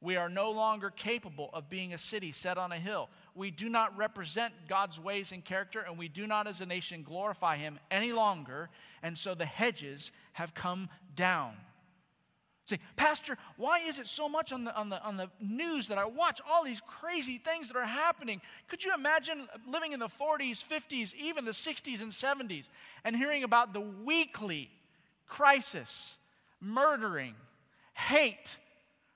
We 0.00 0.16
are 0.16 0.28
no 0.28 0.50
longer 0.50 0.90
capable 0.90 1.50
of 1.52 1.70
being 1.70 1.94
a 1.94 1.98
city 1.98 2.30
set 2.30 2.58
on 2.58 2.72
a 2.72 2.78
hill. 2.78 3.08
We 3.34 3.50
do 3.50 3.68
not 3.68 3.96
represent 3.96 4.52
God's 4.68 5.00
ways 5.00 5.32
and 5.32 5.44
character, 5.44 5.80
and 5.80 5.98
we 5.98 6.08
do 6.08 6.26
not, 6.26 6.46
as 6.46 6.60
a 6.60 6.66
nation, 6.66 7.02
glorify 7.02 7.56
Him 7.56 7.78
any 7.90 8.12
longer. 8.12 8.68
And 9.02 9.16
so 9.16 9.34
the 9.34 9.46
hedges 9.46 10.12
have 10.32 10.54
come 10.54 10.88
down. 11.14 11.54
Say, 12.66 12.80
Pastor, 12.96 13.38
why 13.56 13.78
is 13.78 14.00
it 14.00 14.08
so 14.08 14.28
much 14.28 14.52
on 14.52 14.64
the, 14.64 14.74
on, 14.76 14.88
the, 14.88 15.00
on 15.02 15.16
the 15.16 15.30
news 15.40 15.86
that 15.88 15.98
I 15.98 16.04
watch 16.04 16.40
all 16.50 16.64
these 16.64 16.80
crazy 16.80 17.38
things 17.38 17.68
that 17.68 17.76
are 17.76 17.86
happening? 17.86 18.40
Could 18.66 18.84
you 18.84 18.92
imagine 18.92 19.46
living 19.68 19.92
in 19.92 20.00
the 20.00 20.08
40s, 20.08 20.64
50s, 20.64 21.14
even 21.14 21.44
the 21.44 21.52
60s 21.52 22.02
and 22.02 22.10
70s, 22.10 22.70
and 23.04 23.14
hearing 23.14 23.44
about 23.44 23.72
the 23.72 23.80
weekly 23.80 24.68
crisis, 25.28 26.16
murdering, 26.60 27.34
hate, 27.94 28.56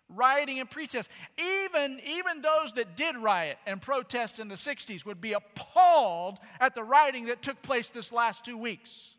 rioting 0.08 0.60
and 0.60 0.70
protest. 0.70 1.10
Even, 1.38 2.00
even 2.06 2.42
those 2.42 2.72
that 2.74 2.96
did 2.96 3.16
riot 3.16 3.58
and 3.66 3.80
protest 3.80 4.38
in 4.38 4.48
the 4.48 4.54
60s 4.54 5.04
would 5.04 5.20
be 5.20 5.32
appalled 5.32 6.38
at 6.60 6.74
the 6.74 6.82
rioting 6.82 7.26
that 7.26 7.42
took 7.42 7.60
place 7.62 7.90
this 7.90 8.12
last 8.12 8.44
two 8.44 8.58
weeks. 8.58 9.14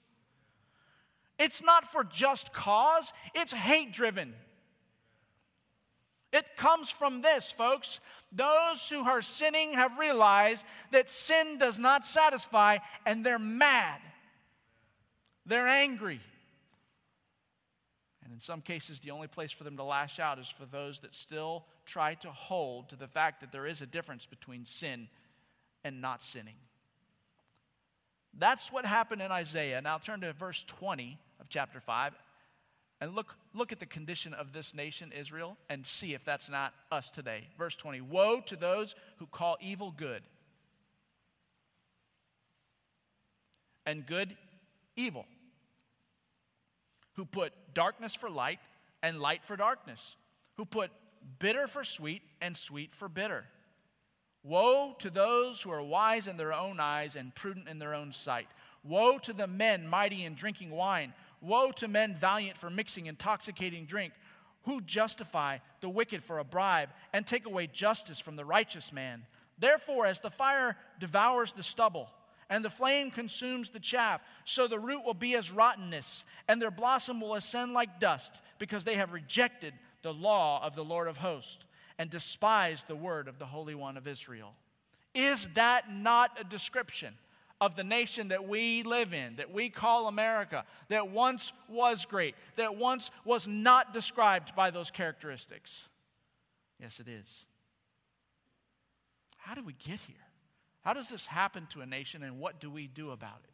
It's 1.41 1.63
not 1.63 1.91
for 1.91 2.03
just 2.03 2.53
cause, 2.53 3.11
it's 3.33 3.51
hate 3.51 3.93
driven. 3.93 4.35
It 6.31 6.45
comes 6.55 6.91
from 6.91 7.23
this, 7.23 7.51
folks. 7.51 7.99
Those 8.31 8.87
who 8.87 9.03
are 9.03 9.23
sinning 9.23 9.73
have 9.73 9.97
realized 9.97 10.63
that 10.91 11.09
sin 11.09 11.57
does 11.57 11.79
not 11.79 12.05
satisfy, 12.05 12.77
and 13.07 13.25
they're 13.25 13.39
mad. 13.39 13.99
They're 15.47 15.67
angry. 15.67 16.21
And 18.23 18.31
in 18.31 18.39
some 18.39 18.61
cases, 18.61 18.99
the 18.99 19.09
only 19.09 19.27
place 19.27 19.51
for 19.51 19.63
them 19.63 19.77
to 19.77 19.83
lash 19.83 20.19
out 20.19 20.37
is 20.37 20.47
for 20.47 20.67
those 20.67 20.99
that 20.99 21.15
still 21.15 21.65
try 21.87 22.13
to 22.13 22.29
hold 22.29 22.89
to 22.89 22.95
the 22.95 23.07
fact 23.07 23.41
that 23.41 23.51
there 23.51 23.65
is 23.65 23.81
a 23.81 23.87
difference 23.87 24.27
between 24.27 24.63
sin 24.63 25.07
and 25.83 26.01
not 26.01 26.21
sinning. 26.21 26.57
That's 28.37 28.71
what 28.71 28.85
happened 28.85 29.21
in 29.21 29.31
Isaiah. 29.31 29.81
Now 29.81 29.97
turn 29.97 30.21
to 30.21 30.33
verse 30.33 30.63
20 30.67 31.17
of 31.39 31.49
chapter 31.49 31.79
5 31.79 32.13
and 33.01 33.15
look, 33.15 33.35
look 33.55 33.71
at 33.71 33.79
the 33.79 33.87
condition 33.87 34.35
of 34.35 34.53
this 34.53 34.75
nation, 34.75 35.11
Israel, 35.11 35.57
and 35.69 35.85
see 35.87 36.13
if 36.13 36.23
that's 36.23 36.49
not 36.49 36.71
us 36.91 37.09
today. 37.09 37.47
Verse 37.57 37.75
20 37.75 37.99
Woe 38.01 38.41
to 38.41 38.55
those 38.55 38.95
who 39.17 39.25
call 39.25 39.57
evil 39.59 39.91
good 39.91 40.21
and 43.87 44.05
good 44.05 44.37
evil, 44.95 45.25
who 47.13 47.25
put 47.25 47.53
darkness 47.73 48.13
for 48.13 48.29
light 48.29 48.59
and 49.01 49.19
light 49.19 49.43
for 49.43 49.55
darkness, 49.55 50.15
who 50.57 50.65
put 50.65 50.91
bitter 51.39 51.65
for 51.65 51.83
sweet 51.83 52.21
and 52.39 52.55
sweet 52.55 52.93
for 52.93 53.09
bitter. 53.09 53.45
Woe 54.43 54.95
to 54.99 55.09
those 55.09 55.61
who 55.61 55.71
are 55.71 55.83
wise 55.83 56.27
in 56.27 56.37
their 56.37 56.53
own 56.53 56.79
eyes 56.79 57.15
and 57.15 57.33
prudent 57.35 57.67
in 57.67 57.79
their 57.79 57.93
own 57.93 58.11
sight. 58.11 58.47
Woe 58.83 59.19
to 59.19 59.33
the 59.33 59.47
men 59.47 59.87
mighty 59.87 60.25
in 60.25 60.33
drinking 60.33 60.71
wine 60.71 61.13
Woe 61.41 61.71
to 61.71 61.87
men 61.87 62.15
valiant 62.15 62.57
for 62.57 62.69
mixing 62.69 63.07
intoxicating 63.07 63.85
drink, 63.85 64.13
who 64.63 64.79
justify 64.81 65.57
the 65.81 65.89
wicked 65.89 66.23
for 66.23 66.37
a 66.37 66.43
bribe 66.43 66.89
and 67.13 67.25
take 67.25 67.47
away 67.47 67.67
justice 67.67 68.19
from 68.19 68.35
the 68.35 68.45
righteous 68.45 68.93
man. 68.93 69.25
Therefore, 69.57 70.05
as 70.05 70.19
the 70.19 70.29
fire 70.29 70.77
devours 70.99 71.51
the 71.51 71.63
stubble, 71.63 72.09
and 72.49 72.63
the 72.63 72.69
flame 72.69 73.09
consumes 73.09 73.69
the 73.69 73.79
chaff, 73.79 74.21
so 74.45 74.67
the 74.67 74.79
root 74.79 75.03
will 75.03 75.15
be 75.15 75.35
as 75.35 75.49
rottenness, 75.49 76.25
and 76.47 76.61
their 76.61 76.71
blossom 76.71 77.19
will 77.19 77.33
ascend 77.33 77.73
like 77.73 77.99
dust, 77.99 78.41
because 78.59 78.83
they 78.83 78.95
have 78.95 79.13
rejected 79.13 79.73
the 80.03 80.13
law 80.13 80.63
of 80.63 80.75
the 80.75 80.83
Lord 80.83 81.07
of 81.07 81.17
hosts 81.17 81.63
and 82.01 82.09
despised 82.09 82.87
the 82.87 82.95
word 82.95 83.27
of 83.27 83.37
the 83.37 83.45
Holy 83.45 83.75
One 83.75 83.95
of 83.95 84.07
Israel. 84.07 84.55
Is 85.13 85.47
that 85.53 85.93
not 85.93 86.31
a 86.39 86.43
description 86.43 87.13
of 87.61 87.75
the 87.75 87.83
nation 87.83 88.29
that 88.29 88.47
we 88.47 88.81
live 88.81 89.13
in, 89.13 89.35
that 89.35 89.53
we 89.53 89.69
call 89.69 90.07
America, 90.07 90.65
that 90.89 91.09
once 91.11 91.53
was 91.69 92.05
great, 92.05 92.33
that 92.55 92.75
once 92.75 93.11
was 93.23 93.47
not 93.47 93.93
described 93.93 94.55
by 94.55 94.71
those 94.71 94.89
characteristics? 94.89 95.89
Yes, 96.79 96.99
it 96.99 97.07
is. 97.07 97.45
How 99.37 99.53
do 99.53 99.63
we 99.63 99.73
get 99.73 99.99
here? 99.99 100.15
How 100.79 100.93
does 100.93 101.07
this 101.07 101.27
happen 101.27 101.67
to 101.69 101.81
a 101.81 101.85
nation, 101.85 102.23
and 102.23 102.39
what 102.39 102.59
do 102.59 102.71
we 102.71 102.87
do 102.87 103.11
about 103.11 103.41
it? 103.43 103.51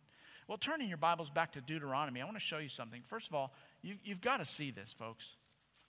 Well, 0.47 0.57
turning 0.57 0.87
your 0.87 0.95
Bibles 0.95 1.29
back 1.29 1.51
to 1.51 1.59
Deuteronomy, 1.59 2.21
I 2.21 2.23
want 2.23 2.37
to 2.37 2.41
show 2.41 2.59
you 2.59 2.69
something. 2.69 3.01
First 3.09 3.27
of 3.27 3.35
all, 3.35 3.51
you, 3.81 3.97
have 4.07 4.21
got 4.21 4.37
to 4.37 4.45
see 4.45 4.71
this, 4.71 4.95
folks. 4.97 5.25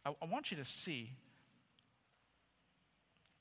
I, 0.05 0.13
I 0.21 0.25
want 0.25 0.51
you 0.51 0.57
to 0.57 0.65
see 0.65 1.13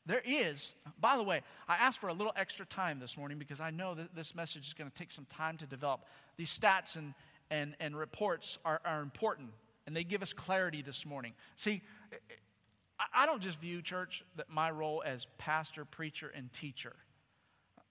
there 0.08 0.22
is, 0.26 0.74
by 1.02 1.18
the 1.18 1.24
way, 1.24 1.42
I 1.68 1.76
asked 1.76 2.00
for 2.00 2.08
a 2.08 2.14
little 2.14 2.34
extra 2.38 2.66
time 2.66 3.00
this 3.00 3.18
morning 3.18 3.38
because 3.38 3.60
I 3.60 3.72
know 3.72 3.94
that 3.94 4.16
this 4.16 4.34
message 4.34 4.68
is 4.68 4.74
going 4.74 4.90
to 4.90 4.96
take 4.96 5.12
some 5.12 5.26
time 5.26 5.58
to 5.58 5.66
develop. 5.66 6.06
These 6.38 6.58
stats 6.58 6.96
and, 6.96 7.14
and, 7.52 7.76
and 7.82 7.96
reports 7.96 8.58
are, 8.64 8.80
are 8.86 9.02
important, 9.02 9.50
and 9.86 9.96
they 9.96 10.06
give 10.06 10.22
us 10.22 10.32
clarity 10.32 10.82
this 10.82 11.06
morning. 11.06 11.34
See, 11.58 11.82
I 13.14 13.26
don't 13.26 13.42
just 13.42 13.60
view 13.60 13.82
church 13.82 14.24
that 14.38 14.50
my 14.50 14.72
role 14.72 15.04
as 15.06 15.28
pastor, 15.38 15.86
preacher, 15.86 16.32
and 16.34 16.52
teacher. 16.54 16.96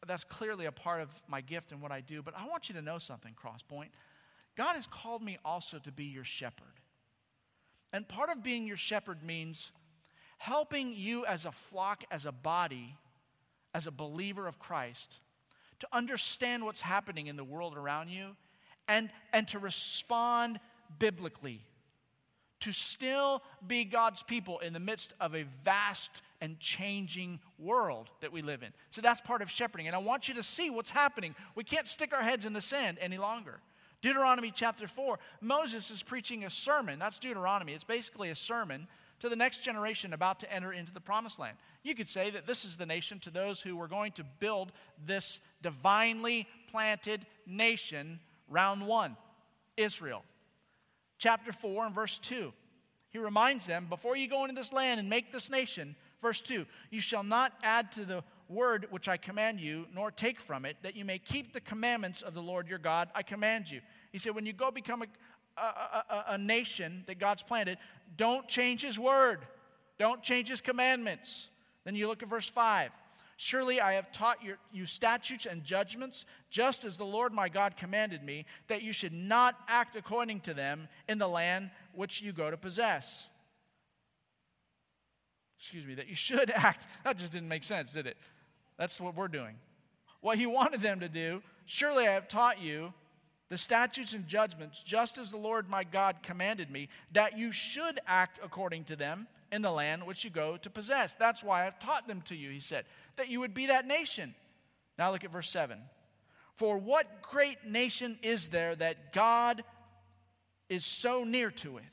That's 0.06 0.25
clearly 0.25 0.66
a 0.66 0.73
part 0.73 1.00
of 1.00 1.11
my 1.28 1.42
gift 1.42 1.70
and 1.70 1.80
what 1.82 1.92
I 1.92 2.00
do, 2.00 2.23
but 2.23 2.35
I 2.37 2.46
want 2.49 2.68
you 2.68 2.75
to 2.76 2.82
know 2.82 2.99
something, 2.99 3.35
Crosspoint. 3.35 3.88
God 4.57 4.74
has 4.76 4.87
called 4.87 5.22
me 5.22 5.38
also 5.44 5.79
to 5.79 5.92
be 5.92 6.05
your 6.05 6.24
shepherd. 6.24 6.81
And 7.92 8.09
part 8.09 8.31
of 8.31 8.42
being 8.42 8.66
your 8.66 8.76
shepherd 8.76 9.22
means 9.22 9.70
helping 10.38 10.94
you 10.94 11.25
as 11.27 11.44
a 11.44 11.53
flock, 11.53 12.05
as 12.11 12.27
a 12.27 12.33
body, 12.33 12.96
as 13.75 13.87
a 13.87 13.90
believer 13.90 14.46
of 14.46 14.59
Christ, 14.59 15.18
to 15.81 15.88
understand 15.92 16.64
what's 16.64 16.81
happening 16.81 17.27
in 17.27 17.37
the 17.37 17.44
world 17.44 17.77
around 17.77 18.09
you 18.09 18.37
and, 18.88 19.11
and 19.33 19.46
to 19.49 19.59
respond 19.59 20.61
biblically, 20.99 21.61
to 22.61 22.72
still 22.72 23.42
be 23.66 23.85
God's 23.85 24.22
people 24.22 24.59
in 24.61 24.72
the 24.72 24.81
midst 24.81 25.12
of 25.20 25.35
a 25.35 25.44
vast 25.64 26.22
and 26.40 26.59
changing 26.61 27.40
world 27.59 28.11
that 28.20 28.33
we 28.33 28.42
live 28.42 28.62
in. 28.62 28.70
So 28.90 29.01
that's 29.01 29.20
part 29.20 29.42
of 29.42 29.51
shepherding. 29.51 29.87
And 29.87 29.96
I 29.96 30.01
want 30.01 30.29
you 30.29 30.35
to 30.35 30.42
see 30.42 30.70
what's 30.70 30.90
happening. 30.90 31.35
We 31.55 31.64
can't 31.64 31.88
stick 31.88 32.12
our 32.14 32.22
heads 32.22 32.44
in 32.44 32.53
the 32.53 32.61
sand 32.61 32.99
any 33.01 33.18
longer. 33.18 33.61
Deuteronomy 34.03 34.53
chapter 34.55 34.87
4, 34.87 35.18
Moses 35.40 35.90
is 35.90 36.03
preaching 36.03 36.44
a 36.44 36.51
sermon. 36.51 36.99
That's 36.99 37.18
Deuteronomy. 37.18 37.72
It's 37.72 37.85
basically 37.85 38.31
a 38.31 38.37
sermon 38.37 38.87
to 39.20 39.29
the 39.29 39.37
next 39.37 39.62
generation 39.62 40.12
about 40.12 40.40
to 40.40 40.52
enter 40.52 40.72
into 40.72 40.92
the 40.92 41.00
promised 41.00 41.38
land. 41.38 41.57
You 41.83 41.94
could 41.94 42.09
say 42.09 42.31
that 42.31 42.46
this 42.46 42.64
is 42.64 42.76
the 42.76 42.87
nation 42.87 43.18
to 43.20 43.31
those 43.31 43.61
who 43.61 43.76
were 43.76 43.88
going 43.88 44.12
to 44.12 44.24
build 44.38 44.72
this 45.05 45.40
divinely 45.62 46.46
planted 46.70 47.26
nation, 47.46 48.20
round 48.48 48.87
one 48.87 49.16
Israel. 49.76 50.22
Chapter 51.18 51.52
4 51.52 51.87
and 51.87 51.94
verse 51.94 52.18
2. 52.18 52.52
He 53.11 53.18
reminds 53.18 53.66
them 53.66 53.87
before 53.88 54.16
you 54.16 54.29
go 54.29 54.44
into 54.44 54.55
this 54.55 54.72
land 54.72 55.00
and 55.00 55.09
make 55.09 55.33
this 55.33 55.48
nation, 55.48 55.96
verse 56.20 56.40
2 56.40 56.66
you 56.90 57.00
shall 57.00 57.22
not 57.22 57.52
add 57.62 57.92
to 57.92 58.05
the 58.05 58.22
word 58.48 58.87
which 58.90 59.09
I 59.09 59.16
command 59.16 59.61
you, 59.61 59.87
nor 59.94 60.11
take 60.11 60.40
from 60.40 60.64
it, 60.64 60.76
that 60.83 60.96
you 60.96 61.05
may 61.05 61.18
keep 61.18 61.52
the 61.52 61.61
commandments 61.61 62.22
of 62.22 62.35
the 62.35 62.42
Lord 62.42 62.68
your 62.68 62.79
God, 62.79 63.09
I 63.14 63.22
command 63.22 63.70
you. 63.70 63.81
He 64.12 64.18
said, 64.18 64.35
when 64.35 64.46
you 64.46 64.52
go 64.52 64.70
become 64.70 65.02
a, 65.02 65.07
a, 65.57 65.61
a, 65.61 66.25
a 66.31 66.38
nation 66.38 67.05
that 67.07 67.19
God's 67.19 67.42
planted, 67.42 67.79
don't 68.16 68.47
change 68.49 68.83
his 68.83 68.99
word. 68.99 69.40
Don't 69.99 70.23
change 70.23 70.49
his 70.49 70.61
commandments. 70.61 71.49
Then 71.85 71.95
you 71.95 72.09
look 72.09 72.23
at 72.23 72.29
verse 72.29 72.49
5. 72.49 72.90
Surely 73.38 73.81
I 73.81 73.95
have 73.95 74.11
taught 74.12 74.42
your, 74.42 74.57
you 74.73 74.87
statutes 74.87 75.47
and 75.47 75.62
judgments, 75.62 76.25
just 76.51 76.85
as 76.85 76.97
the 76.97 77.05
Lord 77.05 77.33
my 77.33 77.49
God 77.49 77.77
commanded 77.77 78.23
me, 78.23 78.47
that 78.69 78.83
you 78.83 78.92
should 78.92 79.12
not 79.12 79.57
act 79.69 79.95
according 79.95 80.40
to 80.40 80.55
them 80.55 80.88
in 81.09 81.19
the 81.19 81.29
land 81.29 81.71
which 81.95 82.23
you 82.23 82.33
go 82.33 82.51
to 82.51 82.57
possess. 82.57 83.29
Excuse 85.59 85.85
me, 85.85 85.95
that 85.95 86.09
you 86.09 86.14
should 86.14 86.51
act. 86.55 86.87
That 87.05 87.19
just 87.19 87.33
didn't 87.33 87.49
make 87.49 87.64
sense, 87.64 87.92
did 87.92 88.07
it? 88.07 88.16
That's 88.79 88.99
what 88.99 89.14
we're 89.14 89.29
doing. 89.29 89.57
What 90.21 90.38
he 90.38 90.47
wanted 90.47 90.81
them 90.81 91.01
to 91.01 91.09
do, 91.09 91.42
surely 91.66 92.09
I 92.09 92.12
have 92.12 92.29
taught 92.29 92.61
you 92.61 92.92
the 93.48 93.59
statutes 93.59 94.12
and 94.12 94.26
judgments, 94.26 94.82
just 94.85 95.18
as 95.18 95.30
the 95.30 95.37
Lord 95.37 95.68
my 95.68 95.85
God 95.85 96.16
commanded 96.22 96.70
me, 96.70 96.88
that 97.12 97.38
you 97.38 97.52
should 97.52 98.00
act 98.06 98.40
according 98.42 98.85
to 98.85 98.96
them 98.96 99.28
in 99.52 99.62
the 99.62 99.70
land 99.70 100.04
which 100.04 100.24
you 100.24 100.30
go 100.30 100.56
to 100.56 100.70
possess. 100.70 101.14
That's 101.14 101.44
why 101.44 101.66
I've 101.66 101.78
taught 101.78 102.09
them 102.09 102.22
to 102.22 102.35
you, 102.35 102.50
he 102.50 102.61
said, 102.61 102.85
that 103.16 103.28
you 103.28 103.40
would 103.40 103.54
be 103.54 103.66
that 103.66 103.87
nation. 103.87 104.35
Now 104.98 105.12
look 105.12 105.24
at 105.24 105.30
verse 105.30 105.50
7. 105.50 105.78
For 106.56 106.76
what 106.78 107.22
great 107.22 107.64
nation 107.66 108.18
is 108.22 108.48
there 108.48 108.74
that 108.74 109.12
God 109.12 109.62
is 110.68 110.85
so 110.85 111.22
near 111.22 111.50
to 111.50 111.76
it, 111.76 111.85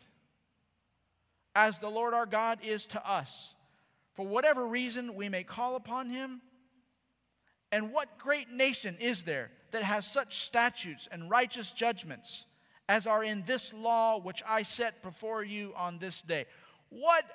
as 1.56 1.78
the 1.78 1.90
Lord 1.90 2.14
our 2.16 2.26
God 2.26 2.60
is 2.64 2.88
to 2.88 3.08
us? 3.08 3.54
For 4.14 4.26
whatever 4.26 4.66
reason 4.66 5.16
we 5.16 5.30
may 5.30 5.44
call 5.44 5.76
upon 5.76 6.10
him. 6.10 6.42
And 7.72 7.92
what 7.92 8.20
great 8.20 8.52
nation 8.52 8.98
is 9.00 9.24
there 9.24 9.50
that 9.74 9.84
has 9.84 10.06
such 10.06 10.46
statutes 10.46 11.10
and 11.12 11.30
righteous 11.30 11.72
judgments 11.72 12.46
as 12.88 13.08
are 13.08 13.24
in 13.24 13.44
this 13.46 13.74
law 13.74 14.20
which 14.20 14.44
I 14.48 14.64
set 14.64 15.02
before 15.02 15.44
you 15.44 15.74
on 15.76 15.98
this 15.98 16.22
day. 16.22 16.46
What 16.90 17.26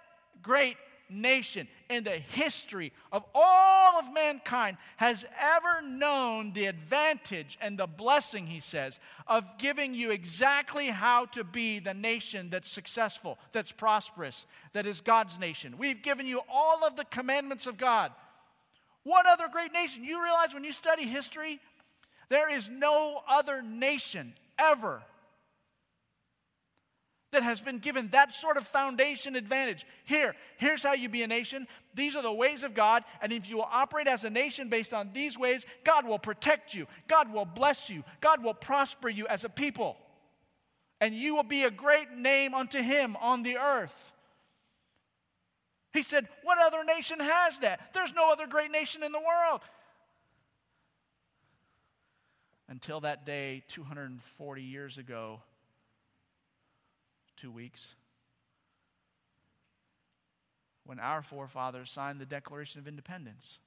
great 0.40 0.76
nation 1.10 1.66
in 1.88 2.04
the 2.04 2.18
history 2.18 2.92
of 3.10 3.24
all 3.34 3.98
of 3.98 4.12
mankind 4.12 4.76
has 4.98 5.24
ever 5.40 5.82
known 5.82 6.52
the 6.52 6.66
advantage 6.66 7.58
and 7.60 7.76
the 7.76 7.86
blessing, 7.86 8.46
he 8.46 8.60
says, 8.60 9.00
of 9.26 9.44
giving 9.58 9.94
you 9.94 10.10
exactly 10.10 10.86
how 10.86 11.24
to 11.26 11.42
be 11.42 11.80
the 11.80 11.94
nation 11.94 12.50
that's 12.50 12.70
successful, 12.70 13.36
that's 13.52 13.72
prosperous, 13.72 14.46
that 14.74 14.86
is 14.86 15.00
God's 15.00 15.40
nation. 15.40 15.76
We've 15.76 16.02
given 16.02 16.26
you 16.26 16.42
all 16.48 16.84
of 16.84 16.94
the 16.94 17.06
commandments 17.06 17.66
of 17.66 17.78
God. 17.78 18.12
What 19.02 19.26
other 19.26 19.48
great 19.50 19.72
nation? 19.72 20.04
You 20.04 20.22
realize 20.22 20.52
when 20.52 20.64
you 20.64 20.72
study 20.72 21.04
history, 21.04 21.58
there 22.30 22.54
is 22.54 22.68
no 22.68 23.20
other 23.28 23.62
nation 23.62 24.34
ever 24.58 25.02
that 27.30 27.42
has 27.42 27.60
been 27.60 27.78
given 27.78 28.08
that 28.08 28.32
sort 28.32 28.56
of 28.56 28.66
foundation 28.66 29.36
advantage. 29.36 29.86
Here, 30.04 30.34
here's 30.56 30.82
how 30.82 30.94
you 30.94 31.08
be 31.08 31.22
a 31.22 31.26
nation. 31.26 31.66
These 31.94 32.16
are 32.16 32.22
the 32.22 32.32
ways 32.32 32.62
of 32.62 32.74
God. 32.74 33.04
And 33.20 33.32
if 33.32 33.48
you 33.48 33.56
will 33.56 33.68
operate 33.70 34.08
as 34.08 34.24
a 34.24 34.30
nation 34.30 34.68
based 34.68 34.94
on 34.94 35.10
these 35.12 35.38
ways, 35.38 35.66
God 35.84 36.06
will 36.06 36.18
protect 36.18 36.74
you, 36.74 36.86
God 37.06 37.32
will 37.32 37.44
bless 37.44 37.90
you, 37.90 38.02
God 38.20 38.42
will 38.42 38.54
prosper 38.54 39.08
you 39.08 39.26
as 39.26 39.44
a 39.44 39.48
people. 39.48 39.96
And 41.00 41.14
you 41.14 41.34
will 41.34 41.44
be 41.44 41.62
a 41.64 41.70
great 41.70 42.12
name 42.12 42.54
unto 42.54 42.82
Him 42.82 43.16
on 43.20 43.42
the 43.42 43.58
earth. 43.58 44.12
He 45.92 46.02
said, 46.02 46.28
What 46.42 46.58
other 46.58 46.84
nation 46.84 47.20
has 47.20 47.58
that? 47.58 47.92
There's 47.92 48.12
no 48.14 48.30
other 48.30 48.46
great 48.46 48.70
nation 48.70 49.02
in 49.02 49.12
the 49.12 49.20
world. 49.20 49.60
Until 52.68 53.00
that 53.00 53.24
day, 53.24 53.62
240 53.68 54.62
years 54.62 54.98
ago, 54.98 55.40
two 57.36 57.50
weeks, 57.50 57.94
when 60.84 60.98
our 60.98 61.22
forefathers 61.22 61.90
signed 61.90 62.20
the 62.20 62.26
Declaration 62.26 62.80
of 62.80 62.88
Independence 62.88 63.58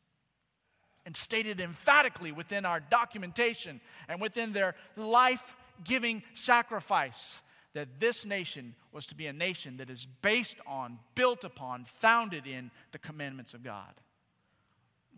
and 1.06 1.16
stated 1.16 1.60
emphatically 1.60 2.32
within 2.32 2.66
our 2.66 2.80
documentation 2.80 3.82
and 4.08 4.22
within 4.22 4.54
their 4.54 4.76
life 4.96 5.42
giving 5.84 6.22
sacrifice 6.34 7.42
that 7.74 8.00
this 8.00 8.26
nation 8.26 8.76
was 8.92 9.06
to 9.08 9.16
be 9.16 9.28
a 9.28 9.34
nation 9.34 9.78
that 9.78 9.90
is 9.90 10.06
based 10.22 10.58
on, 10.68 11.00
built 11.16 11.44
upon, 11.44 11.86
founded 11.86 12.46
in 12.46 12.70
the 12.92 13.00
commandments 13.00 13.54
of 13.54 13.64
God. 13.64 13.94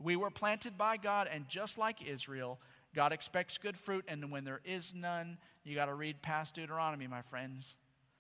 We 0.02 0.16
were 0.16 0.30
planted 0.30 0.78
by 0.78 0.98
God, 0.98 1.28
and 1.32 1.48
just 1.50 1.78
like 1.78 2.06
Israel, 2.06 2.60
God 2.96 3.12
expects 3.12 3.58
good 3.58 3.78
fruit, 3.78 4.06
and 4.08 4.32
when 4.32 4.44
there 4.44 4.62
is 4.64 4.94
none, 4.94 5.38
you 5.64 5.76
got 5.76 5.86
to 5.86 5.94
read 5.94 6.22
past 6.22 6.56
Deuteronomy, 6.56 7.08
my 7.08 7.22
friends. 7.22 7.76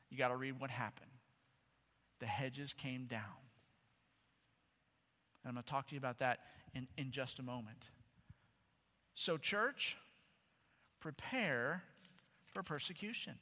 You 0.10 0.18
got 0.18 0.30
to 0.30 0.36
read 0.36 0.60
what 0.60 0.72
happened. 0.72 1.12
The 2.20 2.26
hedges 2.26 2.74
came 2.74 3.06
down. 3.06 3.22
And 5.44 5.50
I'm 5.50 5.54
going 5.54 5.64
to 5.64 5.70
talk 5.70 5.88
to 5.90 5.96
you 5.96 6.00
about 6.00 6.20
that 6.20 6.40
in, 6.74 6.88
in 6.98 7.12
just 7.12 7.40
a 7.40 7.44
moment. 7.44 7.90
So, 9.14 9.38
church, 9.38 9.98
prepare 11.00 11.84
for 12.54 12.64
persecution. 12.64 13.34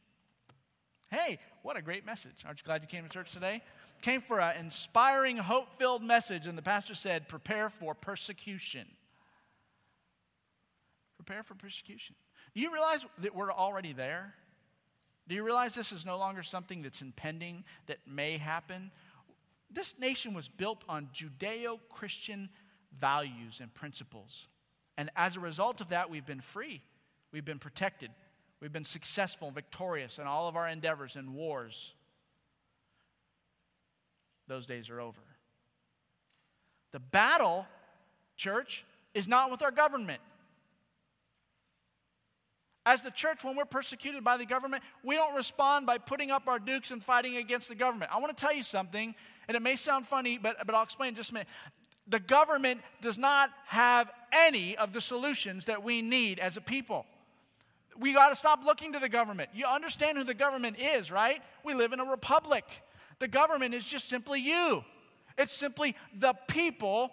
Hey, 1.10 1.40
what 1.62 1.78
a 1.78 1.82
great 1.82 2.06
message. 2.06 2.44
Aren't 2.46 2.60
you 2.60 2.66
glad 2.66 2.82
you 2.82 2.88
came 2.88 3.04
to 3.04 3.10
church 3.10 3.34
today? 3.34 3.62
Came 4.02 4.22
for 4.22 4.40
an 4.40 4.58
inspiring, 4.58 5.38
hope 5.38 5.68
filled 5.78 6.04
message, 6.04 6.48
and 6.48 6.58
the 6.58 6.62
pastor 6.62 6.96
said, 6.96 7.28
Prepare 7.28 7.70
for 7.70 7.94
persecution. 7.94 8.88
Prepare 11.24 11.44
for 11.44 11.54
persecution. 11.54 12.16
Do 12.56 12.62
you 12.62 12.74
realize 12.74 13.06
that 13.20 13.36
we're 13.36 13.52
already 13.52 13.94
there? 13.94 14.34
Do 15.28 15.36
you 15.36 15.44
realize 15.44 15.76
this 15.76 15.92
is 15.92 16.04
no 16.04 16.18
longer 16.18 16.42
something 16.42 16.82
that's 16.82 17.04
impending, 17.04 17.64
that 17.86 18.00
may 18.08 18.40
happen? 18.40 18.90
This 19.70 20.00
nation 20.00 20.34
was 20.34 20.50
built 20.50 20.84
on 20.90 21.10
Judeo 21.14 21.80
Christian 21.92 22.50
values 23.00 23.60
and 23.62 23.72
principles. 23.72 24.48
And 24.98 25.12
as 25.16 25.36
a 25.36 25.40
result 25.40 25.80
of 25.80 25.90
that, 25.90 26.10
we've 26.10 26.26
been 26.26 26.42
free, 26.42 26.82
we've 27.32 27.46
been 27.46 27.60
protected, 27.60 28.10
we've 28.60 28.74
been 28.74 28.84
successful 28.84 29.52
victorious 29.52 30.18
in 30.18 30.26
all 30.26 30.48
of 30.48 30.56
our 30.56 30.68
endeavors 30.68 31.18
and 31.18 31.36
wars. 31.36 31.94
Those 34.48 34.66
days 34.66 34.90
are 34.90 35.00
over. 35.00 35.22
The 36.94 37.00
battle, 37.00 37.68
church, 38.38 38.84
is 39.14 39.28
not 39.28 39.52
with 39.52 39.62
our 39.62 39.72
government. 39.72 40.20
As 42.86 43.02
the 43.04 43.12
church, 43.12 43.44
when 43.44 43.56
we're 43.56 43.66
persecuted 43.66 44.24
by 44.24 44.38
the 44.38 44.46
government, 44.46 44.84
we 45.04 45.16
don't 45.16 45.36
respond 45.36 45.86
by 45.86 46.00
putting 46.00 46.32
up 46.32 46.48
our 46.48 46.58
dukes 46.58 46.90
and 46.92 47.04
fighting 47.04 47.38
against 47.38 47.70
the 47.70 47.76
government. 47.76 48.12
I 48.14 48.20
want 48.20 48.36
to 48.36 48.42
tell 48.42 48.54
you 48.54 48.64
something, 48.64 49.14
and 49.48 49.56
it 49.56 49.62
may 49.62 49.76
sound 49.76 50.08
funny, 50.08 50.40
but, 50.40 50.58
but 50.66 50.74
I'll 50.74 50.84
explain 50.84 51.10
in 51.10 51.16
just 51.16 51.30
a 51.30 51.34
minute. 51.36 51.48
The 52.08 52.20
government 52.20 52.82
does 53.02 53.20
not 53.20 53.52
have 53.68 54.10
any 54.34 54.76
of 54.78 54.94
the 54.94 55.02
solutions 55.02 55.66
that 55.66 55.84
we 55.84 56.02
need 56.02 56.40
as 56.40 56.58
a 56.58 56.62
people. 56.62 57.06
We 58.00 58.14
got 58.14 58.30
to 58.30 58.36
stop 58.36 58.66
looking 58.66 58.94
to 58.94 59.00
the 59.00 59.10
government. 59.10 59.52
You 59.54 59.66
understand 59.68 60.18
who 60.18 60.24
the 60.24 60.34
government 60.34 60.78
is, 60.80 61.12
right? 61.12 61.42
We 61.64 61.76
live 61.76 61.94
in 61.94 62.00
a 62.00 62.06
republic. 62.06 62.66
The 63.20 63.28
government 63.28 63.76
is 63.76 63.86
just 63.86 64.10
simply 64.10 64.40
you, 64.40 64.84
it's 65.38 65.54
simply 65.54 65.96
the 66.18 66.34
people 66.48 67.12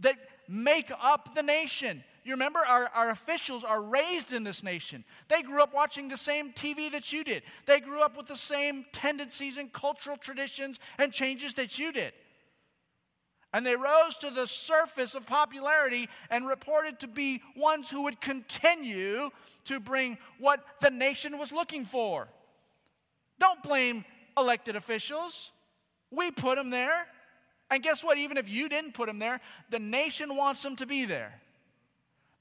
that 0.00 0.16
make 0.48 0.92
up 1.02 1.34
the 1.34 1.42
nation. 1.42 2.04
You 2.24 2.32
remember, 2.32 2.60
our, 2.60 2.88
our 2.94 3.10
officials 3.10 3.64
are 3.64 3.80
raised 3.80 4.32
in 4.32 4.44
this 4.44 4.62
nation. 4.62 5.04
They 5.28 5.42
grew 5.42 5.62
up 5.62 5.74
watching 5.74 6.08
the 6.08 6.16
same 6.16 6.52
TV 6.52 6.90
that 6.92 7.12
you 7.12 7.24
did, 7.24 7.42
they 7.66 7.80
grew 7.80 8.00
up 8.00 8.16
with 8.16 8.28
the 8.28 8.36
same 8.36 8.84
tendencies 8.92 9.56
and 9.56 9.72
cultural 9.72 10.16
traditions 10.16 10.78
and 10.98 11.12
changes 11.12 11.54
that 11.54 11.78
you 11.78 11.92
did. 11.92 12.12
And 13.54 13.66
they 13.66 13.76
rose 13.76 14.16
to 14.20 14.30
the 14.30 14.46
surface 14.46 15.14
of 15.14 15.26
popularity 15.26 16.08
and 16.30 16.46
reported 16.46 17.00
to 17.00 17.06
be 17.06 17.42
ones 17.54 17.90
who 17.90 18.02
would 18.04 18.18
continue 18.18 19.28
to 19.66 19.78
bring 19.78 20.16
what 20.38 20.64
the 20.80 20.90
nation 20.90 21.36
was 21.36 21.52
looking 21.52 21.84
for. 21.84 22.28
Don't 23.38 23.62
blame 23.62 24.06
elected 24.38 24.74
officials. 24.74 25.50
We 26.10 26.30
put 26.30 26.56
them 26.56 26.70
there. 26.70 27.06
And 27.70 27.82
guess 27.82 28.02
what? 28.02 28.16
Even 28.16 28.38
if 28.38 28.48
you 28.48 28.70
didn't 28.70 28.94
put 28.94 29.06
them 29.06 29.18
there, 29.18 29.40
the 29.68 29.78
nation 29.78 30.34
wants 30.34 30.62
them 30.62 30.76
to 30.76 30.86
be 30.86 31.04
there 31.04 31.34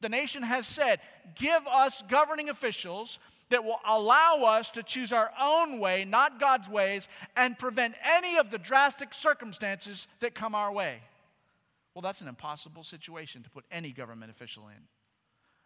the 0.02 0.10
nation 0.10 0.44
has 0.44 0.68
said, 0.68 1.00
give 1.36 1.66
us 1.68 2.04
governing 2.10 2.50
officials 2.50 3.20
that 3.50 3.64
will 3.64 3.80
allow 3.86 4.44
us 4.44 4.70
to 4.72 4.84
choose 4.84 5.12
our 5.12 5.32
own 5.40 5.80
way, 5.80 6.06
not 6.06 6.40
God's 6.40 6.70
ways, 6.70 7.08
and 7.36 7.60
prevent 7.60 7.96
any 8.04 8.38
of 8.38 8.50
the 8.50 8.58
drastic 8.58 9.14
circumstances 9.14 10.08
that 10.22 10.34
come 10.34 10.56
our 10.56 10.72
way. 10.72 11.00
Well, 11.94 12.02
that's 12.02 12.22
an 12.22 12.28
impossible 12.28 12.84
situation 12.84 13.44
to 13.44 13.50
put 13.50 13.66
any 13.72 13.92
government 13.92 14.32
official 14.32 14.68
in. 14.70 14.82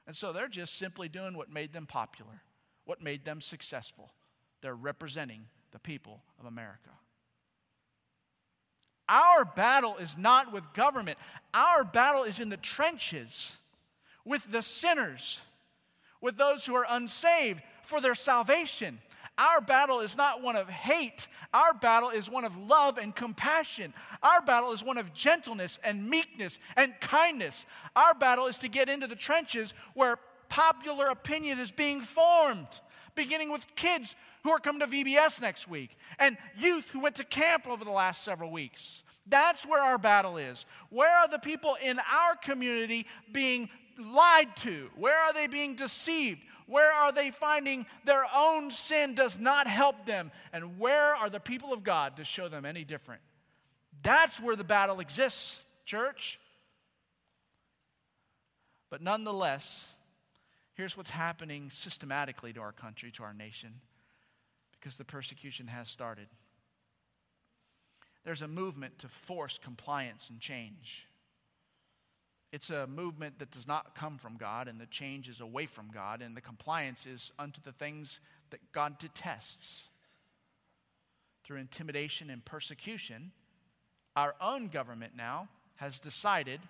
And 0.07 0.15
so 0.15 0.33
they're 0.33 0.47
just 0.47 0.77
simply 0.77 1.07
doing 1.07 1.37
what 1.37 1.51
made 1.51 1.73
them 1.73 1.85
popular, 1.85 2.41
what 2.85 3.01
made 3.01 3.23
them 3.23 3.41
successful. 3.41 4.11
They're 4.61 4.75
representing 4.75 5.45
the 5.71 5.79
people 5.79 6.21
of 6.39 6.45
America. 6.45 6.89
Our 9.07 9.45
battle 9.45 9.97
is 9.97 10.17
not 10.17 10.51
with 10.51 10.73
government, 10.73 11.19
our 11.53 11.83
battle 11.83 12.23
is 12.23 12.39
in 12.39 12.49
the 12.49 12.57
trenches 12.57 13.55
with 14.25 14.49
the 14.51 14.61
sinners, 14.61 15.39
with 16.21 16.37
those 16.37 16.65
who 16.65 16.75
are 16.75 16.85
unsaved 16.89 17.61
for 17.83 18.01
their 18.01 18.15
salvation. 18.15 18.99
Our 19.37 19.59
battle 19.59 19.99
is 19.99 20.15
not 20.15 20.41
one 20.41 20.55
of 20.55 20.69
hate. 20.69 21.27
Our 21.53 21.73
battle 21.73 22.09
is 22.09 22.29
one 22.29 22.45
of 22.45 22.57
love 22.57 22.97
and 22.97 23.13
compassion. 23.13 23.93
Our 24.23 24.41
battle 24.41 24.71
is 24.71 24.83
one 24.83 24.97
of 24.97 25.13
gentleness 25.13 25.77
and 25.83 26.09
meekness 26.09 26.57
and 26.75 26.93
kindness. 27.01 27.65
Our 27.95 28.13
battle 28.13 28.47
is 28.47 28.57
to 28.59 28.69
get 28.69 28.89
into 28.89 29.07
the 29.07 29.15
trenches 29.15 29.73
where 29.93 30.17
popular 30.47 31.07
opinion 31.07 31.59
is 31.59 31.71
being 31.71 32.01
formed, 32.01 32.67
beginning 33.13 33.51
with 33.51 33.65
kids 33.75 34.15
who 34.43 34.51
are 34.51 34.59
coming 34.59 34.79
to 34.79 34.87
VBS 34.87 35.41
next 35.41 35.67
week 35.67 35.97
and 36.19 36.37
youth 36.57 36.85
who 36.91 37.01
went 37.01 37.15
to 37.15 37.23
camp 37.25 37.67
over 37.67 37.83
the 37.83 37.91
last 37.91 38.23
several 38.23 38.51
weeks. 38.51 39.03
That's 39.27 39.65
where 39.65 39.81
our 39.81 39.97
battle 39.97 40.37
is. 40.37 40.65
Where 40.89 41.09
are 41.09 41.27
the 41.27 41.39
people 41.39 41.75
in 41.81 41.99
our 41.99 42.35
community 42.35 43.07
being 43.31 43.69
lied 43.99 44.55
to? 44.57 44.89
Where 44.95 45.17
are 45.17 45.33
they 45.33 45.47
being 45.47 45.75
deceived? 45.75 46.41
Where 46.67 46.91
are 46.91 47.11
they 47.11 47.31
finding 47.31 47.85
their 48.05 48.25
own 48.33 48.71
sin 48.71 49.13
does 49.15 49.37
not 49.37 49.67
help 49.67 50.05
them? 50.05 50.31
And 50.51 50.79
where 50.79 51.15
are 51.15 51.29
the 51.29 51.39
people 51.39 51.73
of 51.73 51.83
God 51.83 52.17
to 52.17 52.23
show 52.23 52.49
them 52.49 52.65
any 52.65 52.83
different? 52.83 53.21
That's 54.01 54.39
where 54.39 54.55
the 54.55 54.63
battle 54.63 54.99
exists, 54.99 55.63
church. 55.85 56.39
But 58.89 59.01
nonetheless, 59.01 59.89
here's 60.73 60.97
what's 60.97 61.09
happening 61.09 61.69
systematically 61.69 62.53
to 62.53 62.61
our 62.61 62.71
country, 62.71 63.11
to 63.11 63.23
our 63.23 63.33
nation, 63.33 63.73
because 64.71 64.95
the 64.95 65.05
persecution 65.05 65.67
has 65.67 65.89
started. 65.89 66.27
There's 68.23 68.41
a 68.41 68.47
movement 68.47 68.99
to 68.99 69.07
force 69.07 69.59
compliance 69.63 70.29
and 70.29 70.39
change. 70.39 71.07
It's 72.55 72.69
a 72.69 72.87
movement 72.87 73.39
that 73.39 73.51
does 73.51 73.67
not 73.67 73.95
come 73.95 74.17
from 74.17 74.37
God, 74.37 74.69
and 74.69 74.79
the 74.79 74.85
change 74.85 75.27
is 75.27 75.41
away 75.41 75.65
from 75.65 75.91
God, 75.93 76.21
and 76.21 76.37
the 76.37 76.41
compliance 76.41 77.05
is 77.05 77.33
unto 77.37 77.59
the 77.59 77.73
things 77.73 78.21
that 78.51 78.71
God 78.71 78.97
detests. 78.97 79.89
Through 81.43 81.57
intimidation 81.57 82.29
and 82.29 82.45
persecution, 82.45 83.33
our 84.15 84.35
own 84.39 84.69
government 84.69 85.17
now 85.17 85.49
has 85.75 85.99
decided 85.99 86.61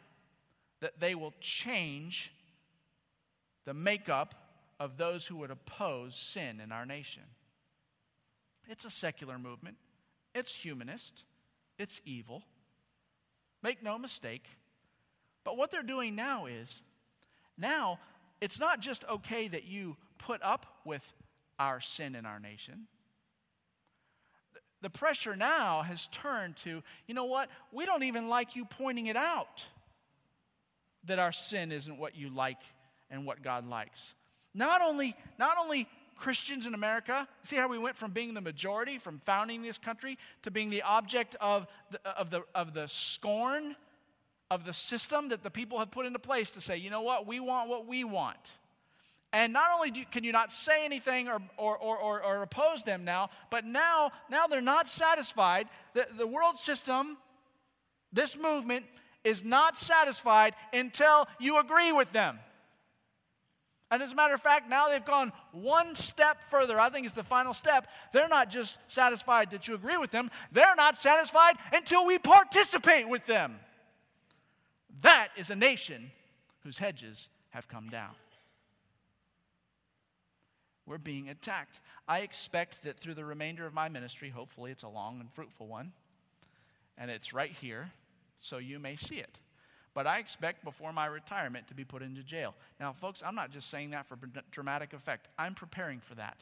that 0.79 0.99
they 0.99 1.13
will 1.13 1.35
change 1.39 2.31
the 3.65 3.75
makeup 3.75 4.33
of 4.79 4.97
those 4.97 5.27
who 5.27 5.35
would 5.35 5.51
oppose 5.51 6.15
sin 6.15 6.61
in 6.61 6.71
our 6.71 6.87
nation. 6.87 7.21
It's 8.67 8.85
a 8.85 8.89
secular 8.89 9.37
movement, 9.37 9.77
it's 10.33 10.55
humanist, 10.55 11.25
it's 11.77 12.01
evil. 12.05 12.41
Make 13.61 13.83
no 13.83 13.99
mistake, 13.99 14.45
but 15.45 15.55
what 15.55 15.71
they're 15.71 15.83
doing 15.83 16.15
now 16.15 16.47
is 16.47 16.81
now 17.57 17.99
it's 18.41 18.59
not 18.59 18.81
just 18.81 19.05
okay 19.09 19.47
that 19.47 19.63
you 19.63 19.95
put 20.17 20.41
up 20.43 20.65
with 20.83 21.03
our 21.57 21.79
sin 21.79 22.15
in 22.15 22.25
our 22.25 22.39
nation, 22.39 22.87
The 24.81 24.89
pressure 24.89 25.35
now 25.35 25.81
has 25.81 26.07
turned 26.11 26.57
to, 26.57 26.83
you 27.07 27.15
know 27.15 27.25
what? 27.25 27.49
We 27.71 27.85
don't 27.85 28.03
even 28.03 28.27
like 28.29 28.55
you 28.55 28.65
pointing 28.65 29.07
it 29.07 29.15
out 29.15 29.65
that 31.05 31.17
our 31.17 31.31
sin 31.31 31.71
isn't 31.71 31.97
what 31.97 32.15
you 32.15 32.29
like 32.29 32.59
and 33.09 33.25
what 33.25 33.41
God 33.41 33.67
likes. 33.67 34.13
Not 34.53 34.81
only, 34.81 35.15
not 35.39 35.57
only 35.57 35.87
Christians 36.17 36.65
in 36.65 36.73
America, 36.73 37.27
see 37.43 37.55
how 37.55 37.67
we 37.67 37.77
went 37.77 37.97
from 37.97 38.11
being 38.11 38.33
the 38.33 38.41
majority, 38.41 38.97
from 38.99 39.21
founding 39.25 39.61
this 39.61 39.77
country, 39.77 40.17
to 40.43 40.51
being 40.51 40.69
the 40.69 40.81
object 40.83 41.35
of 41.41 41.67
the, 41.91 41.99
of 42.09 42.29
the, 42.29 42.43
of 42.53 42.73
the 42.73 42.87
scorn 42.87 43.75
of 44.51 44.63
the 44.63 44.73
system 44.73 45.29
that 45.29 45.43
the 45.43 45.49
people 45.49 45.79
have 45.79 45.91
put 45.91 46.05
into 46.05 46.19
place 46.19 46.51
to 46.51 46.61
say, 46.61 46.77
you 46.77 46.89
know 46.89 47.01
what, 47.01 47.25
we 47.25 47.39
want 47.39 47.69
what 47.69 47.87
we 47.87 48.03
want. 48.03 48.53
And 49.33 49.51
not 49.51 49.71
only 49.75 49.91
do, 49.91 50.03
can 50.11 50.23
you 50.23 50.31
not 50.31 50.53
say 50.53 50.85
anything 50.85 51.27
or, 51.27 51.41
or, 51.57 51.77
or, 51.77 52.23
or, 52.23 52.41
oppose 52.41 52.83
them 52.83 53.03
now, 53.03 53.29
but 53.49 53.65
now, 53.65 54.11
now 54.29 54.47
they're 54.47 54.61
not 54.61 54.87
satisfied. 54.87 55.67
The, 55.93 56.07
the 56.17 56.27
world 56.27 56.57
system, 56.57 57.17
this 58.13 58.37
movement, 58.37 58.85
is 59.25 59.43
not 59.43 59.77
satisfied 59.77 60.53
until 60.71 61.27
you 61.39 61.59
agree 61.59 61.91
with 61.91 62.11
them. 62.13 62.39
And 63.91 64.01
as 64.01 64.11
a 64.11 64.15
matter 64.15 64.33
of 64.33 64.41
fact, 64.41 64.69
now 64.69 64.89
they've 64.89 65.03
gone 65.03 65.33
one 65.51 65.95
step 65.95 66.37
further. 66.49 66.79
I 66.79 66.89
think 66.89 67.05
it's 67.05 67.15
the 67.15 67.23
final 67.23 67.53
step. 67.53 67.87
They're 68.13 68.27
not 68.27 68.49
just 68.49 68.77
satisfied 68.87 69.51
that 69.51 69.67
you 69.67 69.75
agree 69.75 69.97
with 69.97 70.11
them, 70.11 70.31
they're 70.51 70.75
not 70.75 70.97
satisfied 70.97 71.55
until 71.73 72.05
we 72.05 72.19
participate 72.19 73.07
with 73.09 73.25
them. 73.25 73.55
That 75.01 75.29
is 75.37 75.49
a 75.49 75.55
nation 75.55 76.11
whose 76.63 76.77
hedges 76.77 77.29
have 77.49 77.67
come 77.67 77.89
down. 77.89 78.11
We're 80.85 80.97
being 80.97 81.29
attacked. 81.29 81.79
I 82.07 82.19
expect 82.19 82.83
that 82.83 82.99
through 82.99 83.15
the 83.15 83.25
remainder 83.25 83.65
of 83.65 83.73
my 83.73 83.89
ministry, 83.89 84.29
hopefully 84.29 84.71
it's 84.71 84.83
a 84.83 84.87
long 84.87 85.19
and 85.19 85.31
fruitful 85.31 85.67
one, 85.67 85.93
and 86.97 87.09
it's 87.09 87.33
right 87.33 87.51
here, 87.51 87.91
so 88.39 88.57
you 88.57 88.77
may 88.77 88.95
see 88.95 89.15
it. 89.15 89.39
But 89.95 90.05
I 90.05 90.19
expect 90.19 90.63
before 90.63 90.93
my 90.93 91.05
retirement 91.05 91.67
to 91.69 91.73
be 91.73 91.85
put 91.85 92.01
into 92.01 92.21
jail. 92.21 92.53
Now, 92.79 92.93
folks, 92.93 93.23
I'm 93.25 93.33
not 93.33 93.51
just 93.51 93.69
saying 93.69 93.91
that 93.91 94.07
for 94.07 94.17
dramatic 94.51 94.93
effect. 94.93 95.29
I'm 95.39 95.55
preparing 95.55 96.01
for 96.01 96.15
that. 96.15 96.37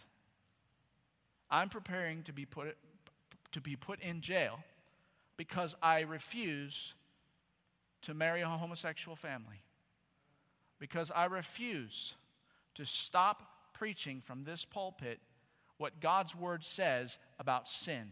I'm 1.50 1.70
preparing 1.70 2.24
to 2.24 2.34
be 2.34 2.46
put, 2.46 2.76
to 3.52 3.62
be 3.62 3.76
put 3.76 4.02
in 4.02 4.22
jail 4.22 4.60
because 5.38 5.76
I 5.84 6.02
refuse 6.02 6.96
to 8.04 8.14
marry 8.14 8.42
a 8.42 8.48
homosexual 8.48 9.16
family. 9.16 9.62
Because 10.80 11.12
I 11.12 11.26
refuse 11.26 12.16
to 12.76 12.86
stop 12.86 13.44
preaching 13.74 14.22
from 14.22 14.44
this 14.44 14.66
pulpit 14.66 15.20
what 15.78 16.00
God's 16.00 16.36
word 16.36 16.64
says 16.64 17.18
about 17.40 17.68
sin. 17.68 18.12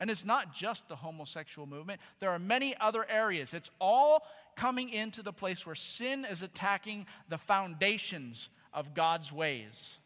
And 0.00 0.10
it's 0.10 0.24
not 0.24 0.54
just 0.54 0.88
the 0.88 0.96
homosexual 0.96 1.66
movement, 1.66 2.00
there 2.20 2.30
are 2.30 2.38
many 2.38 2.76
other 2.80 3.08
areas. 3.08 3.54
It's 3.54 3.70
all 3.80 4.26
coming 4.56 4.90
into 4.90 5.22
the 5.22 5.32
place 5.32 5.64
where 5.64 5.74
sin 5.74 6.26
is 6.28 6.42
attacking 6.42 7.06
the 7.28 7.38
foundations 7.38 8.48
of 8.72 8.94
God's 8.94 9.32
ways. 9.32 9.96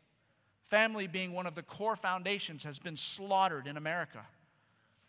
Family, 0.67 1.07
being 1.07 1.33
one 1.33 1.47
of 1.47 1.55
the 1.55 1.63
core 1.63 1.97
foundations, 1.97 2.65
has 2.65 2.79
been 2.79 2.97
slaughtered 2.97 3.67
in 3.67 3.79
America. 3.79 4.27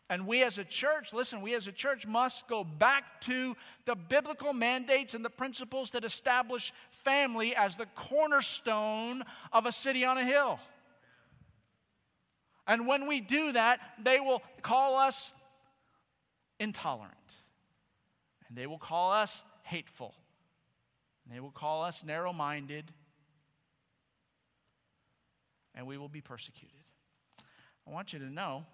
And 0.10 0.26
we 0.26 0.42
as 0.42 0.58
a 0.58 0.64
church, 0.64 1.14
listen, 1.14 1.42
we 1.42 1.54
as 1.54 1.68
a 1.68 1.72
church 1.72 2.08
must 2.08 2.48
go 2.48 2.64
back 2.64 3.22
to 3.22 3.56
the 3.86 3.96
biblical 3.96 4.54
mandates 4.54 5.14
and 5.14 5.24
the 5.24 5.30
principles 5.30 5.92
that 5.92 6.04
establish 6.04 6.74
family 6.90 7.56
as 7.56 7.76
the 7.76 7.86
cornerstone 7.96 9.24
of 9.54 9.68
a 9.68 9.72
city 9.72 10.04
on 10.04 10.18
a 10.18 10.26
hill. 10.26 10.60
And 12.66 12.88
when 12.88 13.08
we 13.08 13.22
do 13.22 13.52
that, 13.52 13.80
they 14.04 14.20
will 14.20 14.42
call 14.64 14.96
us 14.96 15.32
intolerant. 16.60 17.16
And 18.48 18.58
they 18.58 18.66
will 18.66 18.80
call 18.80 19.12
us 19.12 19.44
hateful. 19.62 20.16
And 21.24 21.36
they 21.36 21.40
will 21.40 21.52
call 21.52 21.84
us 21.84 22.04
narrow 22.04 22.34
minded. 22.34 22.92
And 25.76 25.86
we 25.86 26.00
will 26.00 26.10
be 26.10 26.22
persecuted. 26.22 26.80
I 27.88 27.92
want 27.92 28.12
you 28.12 28.20
to 28.20 28.30
know 28.30 28.66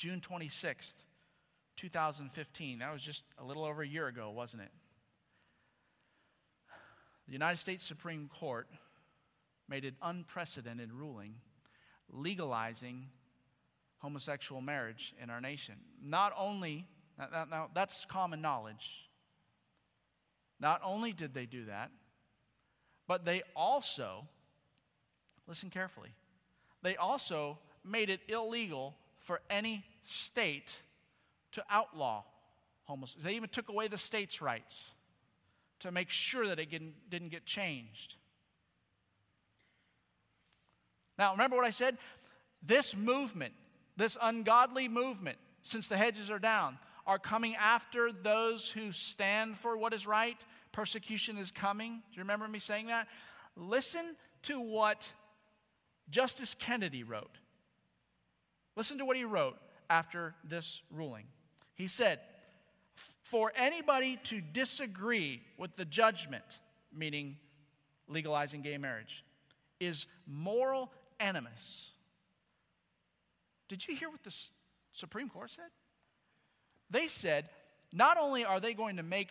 June 0.00 0.22
26th, 0.22 0.94
2015, 1.76 2.78
that 2.78 2.90
was 2.90 3.02
just 3.02 3.22
a 3.36 3.44
little 3.44 3.66
over 3.66 3.82
a 3.82 3.86
year 3.86 4.06
ago, 4.06 4.30
wasn't 4.30 4.62
it? 4.62 4.70
The 7.26 7.34
United 7.34 7.58
States 7.58 7.84
Supreme 7.84 8.30
Court 8.40 8.66
made 9.68 9.84
an 9.84 9.96
unprecedented 10.00 10.90
ruling 10.90 11.34
legalizing 12.10 13.08
homosexual 13.98 14.62
marriage 14.62 15.14
in 15.22 15.28
our 15.28 15.38
nation. 15.38 15.74
Not 16.02 16.32
only, 16.34 16.86
now, 17.18 17.44
now, 17.50 17.70
that's 17.74 18.06
common 18.06 18.40
knowledge. 18.40 19.06
Not 20.58 20.80
only 20.82 21.12
did 21.12 21.34
they 21.34 21.44
do 21.44 21.66
that, 21.66 21.90
but 23.06 23.26
they 23.26 23.42
also, 23.54 24.26
listen 25.46 25.68
carefully, 25.68 26.14
they 26.82 26.96
also 26.96 27.58
made 27.84 28.08
it 28.08 28.20
illegal 28.30 28.96
for 29.18 29.42
any 29.50 29.84
state 30.02 30.74
to 31.52 31.64
outlaw 31.70 32.22
homosexuality. 32.84 33.32
They 33.32 33.36
even 33.36 33.48
took 33.48 33.68
away 33.68 33.88
the 33.88 33.98
state's 33.98 34.40
rights 34.40 34.90
to 35.80 35.90
make 35.90 36.10
sure 36.10 36.46
that 36.46 36.58
it 36.58 36.68
didn't 37.10 37.30
get 37.30 37.46
changed. 37.46 38.14
Now, 41.18 41.32
remember 41.32 41.56
what 41.56 41.64
I 41.64 41.70
said? 41.70 41.98
This 42.62 42.94
movement, 42.94 43.54
this 43.96 44.16
ungodly 44.20 44.88
movement, 44.88 45.38
since 45.62 45.88
the 45.88 45.96
hedges 45.96 46.30
are 46.30 46.38
down, 46.38 46.78
are 47.06 47.18
coming 47.18 47.56
after 47.56 48.12
those 48.12 48.68
who 48.68 48.92
stand 48.92 49.56
for 49.56 49.76
what 49.76 49.92
is 49.92 50.06
right. 50.06 50.36
Persecution 50.72 51.38
is 51.38 51.50
coming. 51.50 51.92
Do 51.92 52.16
you 52.16 52.20
remember 52.20 52.46
me 52.46 52.58
saying 52.58 52.86
that? 52.86 53.08
Listen 53.56 54.16
to 54.42 54.60
what 54.60 55.10
Justice 56.10 56.54
Kennedy 56.54 57.02
wrote. 57.02 57.38
Listen 58.76 58.98
to 58.98 59.04
what 59.04 59.16
he 59.16 59.24
wrote 59.24 59.56
after 59.90 60.34
this 60.44 60.80
ruling. 60.90 61.24
He 61.74 61.88
said, 61.88 62.20
For 63.24 63.52
anybody 63.56 64.18
to 64.24 64.40
disagree 64.40 65.42
with 65.58 65.76
the 65.76 65.84
judgment, 65.84 66.44
meaning 66.96 67.36
legalizing 68.08 68.62
gay 68.62 68.78
marriage, 68.78 69.24
is 69.80 70.06
moral 70.26 70.90
animus. 71.18 71.90
Did 73.68 73.86
you 73.86 73.94
hear 73.94 74.08
what 74.08 74.22
the 74.22 74.34
Supreme 74.92 75.28
Court 75.28 75.50
said? 75.50 75.70
They 76.90 77.08
said 77.08 77.48
not 77.92 78.18
only 78.18 78.44
are 78.44 78.60
they 78.60 78.74
going 78.74 78.96
to 78.96 79.02
make 79.02 79.30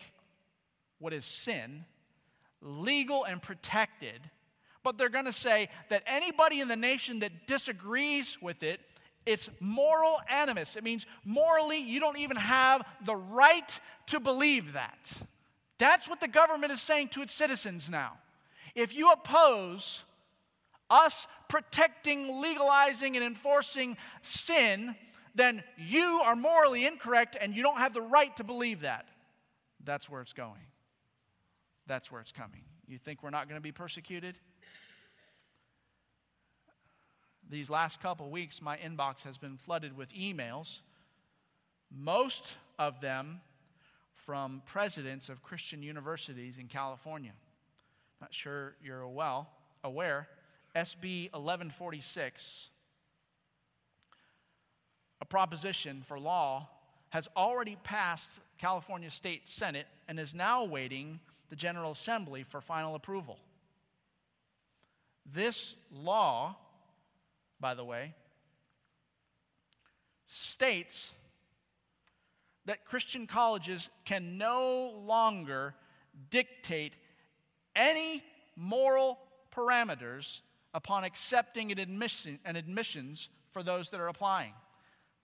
what 0.98 1.12
is 1.12 1.24
sin 1.24 1.84
legal 2.62 3.24
and 3.24 3.40
protected, 3.40 4.20
but 4.82 4.98
they're 4.98 5.08
going 5.08 5.26
to 5.26 5.32
say 5.32 5.68
that 5.88 6.02
anybody 6.06 6.60
in 6.60 6.68
the 6.68 6.76
nation 6.76 7.20
that 7.20 7.46
disagrees 7.46 8.36
with 8.40 8.62
it, 8.62 8.80
it's 9.26 9.48
moral 9.60 10.20
animus. 10.28 10.76
It 10.76 10.84
means 10.84 11.06
morally, 11.24 11.78
you 11.78 12.00
don't 12.00 12.18
even 12.18 12.36
have 12.36 12.82
the 13.04 13.16
right 13.16 13.80
to 14.06 14.20
believe 14.20 14.72
that. 14.72 15.12
That's 15.78 16.08
what 16.08 16.20
the 16.20 16.28
government 16.28 16.72
is 16.72 16.80
saying 16.80 17.08
to 17.08 17.22
its 17.22 17.32
citizens 17.32 17.88
now. 17.88 18.18
If 18.74 18.94
you 18.94 19.10
oppose 19.12 20.02
us 20.88 21.26
protecting, 21.48 22.40
legalizing, 22.40 23.16
and 23.16 23.24
enforcing 23.24 23.96
sin, 24.22 24.94
then 25.34 25.62
you 25.76 26.20
are 26.24 26.36
morally 26.36 26.86
incorrect 26.86 27.36
and 27.40 27.54
you 27.54 27.62
don't 27.62 27.78
have 27.78 27.94
the 27.94 28.02
right 28.02 28.34
to 28.36 28.44
believe 28.44 28.80
that. 28.80 29.08
That's 29.84 30.08
where 30.08 30.20
it's 30.20 30.32
going. 30.32 30.66
That's 31.86 32.10
where 32.10 32.20
it's 32.20 32.32
coming. 32.32 32.62
You 32.86 32.98
think 32.98 33.22
we're 33.22 33.30
not 33.30 33.48
going 33.48 33.56
to 33.56 33.62
be 33.62 33.72
persecuted? 33.72 34.36
These 37.50 37.68
last 37.68 38.00
couple 38.00 38.30
weeks, 38.30 38.62
my 38.62 38.76
inbox 38.76 39.24
has 39.24 39.36
been 39.36 39.56
flooded 39.56 39.96
with 39.96 40.12
emails, 40.14 40.78
most 41.90 42.54
of 42.78 43.00
them 43.00 43.40
from 44.14 44.62
presidents 44.66 45.28
of 45.28 45.42
Christian 45.42 45.82
universities 45.82 46.58
in 46.58 46.68
California. 46.68 47.32
Not 48.20 48.32
sure 48.32 48.74
you're 48.84 49.08
well 49.08 49.48
aware, 49.82 50.28
SB 50.76 51.24
1146, 51.32 52.68
a 55.20 55.24
proposition 55.24 56.04
for 56.06 56.20
law, 56.20 56.68
has 57.08 57.28
already 57.36 57.76
passed 57.82 58.38
California 58.58 59.10
State 59.10 59.42
Senate 59.46 59.88
and 60.06 60.20
is 60.20 60.32
now 60.32 60.62
awaiting 60.62 61.18
the 61.48 61.56
General 61.56 61.90
Assembly 61.90 62.44
for 62.44 62.60
final 62.60 62.94
approval. 62.94 63.40
This 65.34 65.74
law, 65.92 66.56
by 67.60 67.74
the 67.74 67.84
way, 67.84 68.14
states 70.26 71.12
that 72.66 72.84
Christian 72.84 73.26
colleges 73.26 73.90
can 74.04 74.38
no 74.38 74.92
longer 75.04 75.74
dictate 76.30 76.94
any 77.74 78.22
moral 78.56 79.18
parameters 79.54 80.40
upon 80.74 81.04
accepting 81.04 81.72
an, 81.72 81.78
admission, 81.78 82.38
an 82.44 82.56
admissions 82.56 83.28
for 83.50 83.62
those 83.62 83.90
that 83.90 84.00
are 84.00 84.08
applying. 84.08 84.52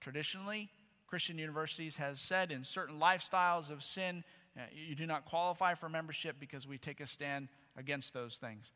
traditionally, 0.01 0.69
Christian 1.07 1.39
universities 1.39 1.97
has 1.97 2.21
said 2.21 2.51
in 2.51 2.65
certain 2.65 2.99
lifestyles 2.99 3.71
of 3.71 3.83
sin, 3.83 4.25
you 4.73 4.95
do 4.95 5.07
not 5.07 5.25
qualify 5.25 5.75
for 5.75 5.89
membership 5.89 6.37
because 6.41 6.67
we 6.67 6.79
take 6.79 7.01
a 7.01 7.07
stand 7.07 7.49
against 7.77 8.13
those 8.13 8.37
things. 8.37 8.73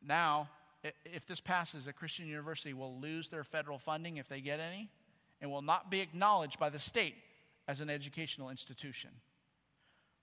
Now, 0.00 0.48
if 1.04 1.26
this 1.26 1.40
passes, 1.40 1.86
a 1.86 1.92
Christian 1.92 2.26
university 2.26 2.72
will 2.72 2.98
lose 2.98 3.28
their 3.28 3.44
federal 3.44 3.78
funding 3.78 4.16
if 4.16 4.28
they 4.28 4.40
get 4.40 4.60
any 4.60 4.90
and 5.40 5.50
will 5.50 5.62
not 5.62 5.90
be 5.90 6.00
acknowledged 6.00 6.58
by 6.58 6.70
the 6.70 6.78
state 6.78 7.14
as 7.68 7.80
an 7.80 7.90
educational 7.90 8.50
institution. 8.50 9.10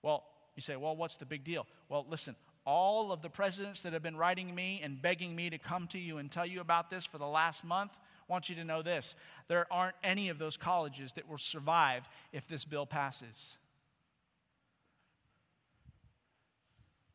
Well, 0.02 0.24
you 0.56 0.62
say, 0.62 0.76
well, 0.76 0.96
what's 0.96 1.16
the 1.16 1.26
big 1.26 1.44
deal? 1.44 1.66
Well, 1.88 2.06
listen, 2.08 2.36
all 2.66 3.12
of 3.12 3.22
the 3.22 3.30
presidents 3.30 3.80
that 3.82 3.92
have 3.92 4.02
been 4.02 4.16
writing 4.16 4.54
me 4.54 4.80
and 4.82 5.00
begging 5.00 5.34
me 5.34 5.50
to 5.50 5.58
come 5.58 5.86
to 5.88 5.98
you 5.98 6.18
and 6.18 6.30
tell 6.30 6.46
you 6.46 6.60
about 6.60 6.90
this 6.90 7.04
for 7.04 7.18
the 7.18 7.26
last 7.26 7.64
month 7.64 7.92
want 8.30 8.48
you 8.48 8.54
to 8.54 8.64
know 8.64 8.80
this. 8.80 9.16
There 9.48 9.66
aren't 9.70 9.96
any 10.04 10.28
of 10.28 10.38
those 10.38 10.56
colleges 10.56 11.12
that 11.14 11.28
will 11.28 11.38
survive 11.38 12.08
if 12.32 12.46
this 12.46 12.64
bill 12.64 12.86
passes. 12.86 13.58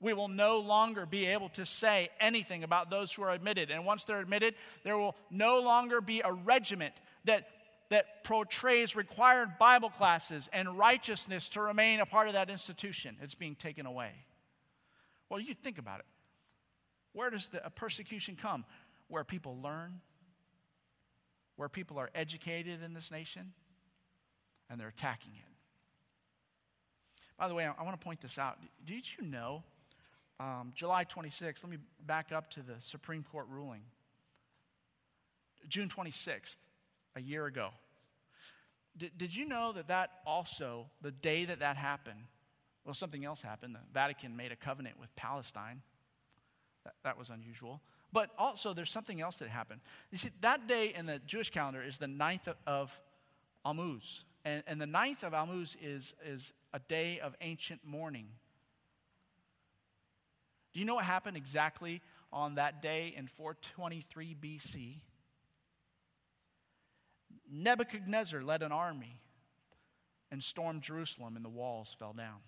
We 0.01 0.13
will 0.13 0.27
no 0.27 0.60
longer 0.60 1.05
be 1.05 1.25
able 1.27 1.49
to 1.49 1.65
say 1.65 2.10
anything 2.19 2.63
about 2.63 2.89
those 2.89 3.12
who 3.12 3.23
are 3.23 3.31
admitted. 3.31 3.71
And 3.71 3.86
once 3.86 4.03
they're 4.03 4.19
admitted, 4.19 4.55
there 4.84 4.97
will 4.97 5.15
no 5.31 5.60
longer 5.60 6.01
be 6.01 6.21
a 6.21 6.31
regiment 6.31 6.93
that, 7.23 7.47
that 7.89 8.23
portrays 8.23 8.95
required 8.95 9.58
Bible 9.58 9.89
classes 9.89 10.49
and 10.51 10.77
righteousness 10.77 11.49
to 11.49 11.62
remain 11.62 12.01
a 12.01 12.05
part 12.05 12.27
of 12.27 12.34
that 12.34 12.49
institution. 12.49 13.15
It's 13.21 13.36
being 13.36 13.55
taken 13.55 13.86
away. 13.86 14.12
Well, 15.29 15.39
you 15.39 15.53
think 15.53 15.77
about 15.77 15.99
it. 15.99 16.05
Where 17.13 17.29
does 17.29 17.47
the 17.47 17.62
persecution 17.75 18.38
come? 18.39 18.65
Where 19.08 19.23
people 19.23 19.58
learn, 19.63 20.01
where 21.55 21.69
people 21.69 21.97
are 21.97 22.10
educated 22.13 22.84
in 22.84 22.93
this 22.93 23.12
nation, 23.12 23.53
and 24.69 24.79
they're 24.79 24.89
attacking 24.89 25.34
it. 25.36 25.55
By 27.38 27.47
the 27.47 27.53
way, 27.53 27.65
I 27.65 27.84
want 27.84 27.99
to 27.99 28.03
point 28.03 28.21
this 28.21 28.38
out. 28.38 28.58
Did 28.86 29.05
you 29.17 29.25
know 29.25 29.63
um, 30.39 30.71
July 30.76 31.06
26th, 31.06 31.63
let 31.63 31.69
me 31.69 31.78
back 32.06 32.32
up 32.32 32.50
to 32.52 32.62
the 32.62 32.76
Supreme 32.80 33.24
Court 33.24 33.48
ruling. 33.50 33.82
June 35.67 35.89
26th, 35.89 36.58
a 37.15 37.21
year 37.21 37.45
ago. 37.45 37.69
Did, 38.98 39.17
did 39.17 39.36
you 39.36 39.48
know 39.48 39.74
that 39.74 39.88
that 39.88 40.10
also, 40.26 40.88
the 41.02 41.12
day 41.12 41.45
that 41.45 41.60
that 41.60 41.78
happened, 41.78 42.19
well, 42.86 42.93
something 42.93 43.26
else 43.26 43.41
happened. 43.41 43.76
The 43.76 43.80
Vatican 43.93 44.36
made 44.36 44.52
a 44.52 44.56
covenant 44.56 45.00
with 45.00 45.13
Palestine. 45.15 45.82
That, 46.84 46.93
that 47.04 47.17
was 47.17 47.30
unusual. 47.30 47.82
But 48.13 48.30
also, 48.38 48.74
there's 48.74 48.91
something 48.91 49.19
else 49.19 49.38
that 49.38 49.50
happened. 49.50 49.82
You 50.12 50.17
see, 50.17 50.30
that 50.41 50.67
day 50.67 50.93
in 50.95 51.08
the 51.08 51.19
Jewish 51.26 51.50
calendar 51.50 51.84
is 51.84 51.98
the 51.98 52.08
ninth 52.08 52.48
of, 52.48 52.56
of. 52.67 53.02
And, 53.65 54.63
and 54.67 54.80
the 54.80 54.86
ninth 54.86 55.24
of 55.24 55.34
Tammuz 55.34 55.76
is, 55.82 56.13
is 56.24 56.54
a 56.74 56.80
day 56.80 57.19
of 57.19 57.36
ancient 57.41 57.82
mourning. 57.84 58.28
Do 60.75 60.79
you 60.81 60.85
know 60.85 60.95
what 60.95 61.05
happened 61.05 61.38
exactly 61.38 62.01
on 62.33 62.55
that 62.55 62.81
day 62.81 63.13
in 63.15 63.27
423 63.27 64.35
BC? 64.41 64.97
Nebuchadnezzar 67.49 68.41
led 68.41 68.61
an 68.61 68.73
army 68.73 69.21
and 70.31 70.43
stormed 70.43 70.81
Jerusalem, 70.81 71.38
and 71.38 71.45
the 71.45 71.49
walls 71.49 71.95
fell 71.97 72.11
down. 72.11 72.39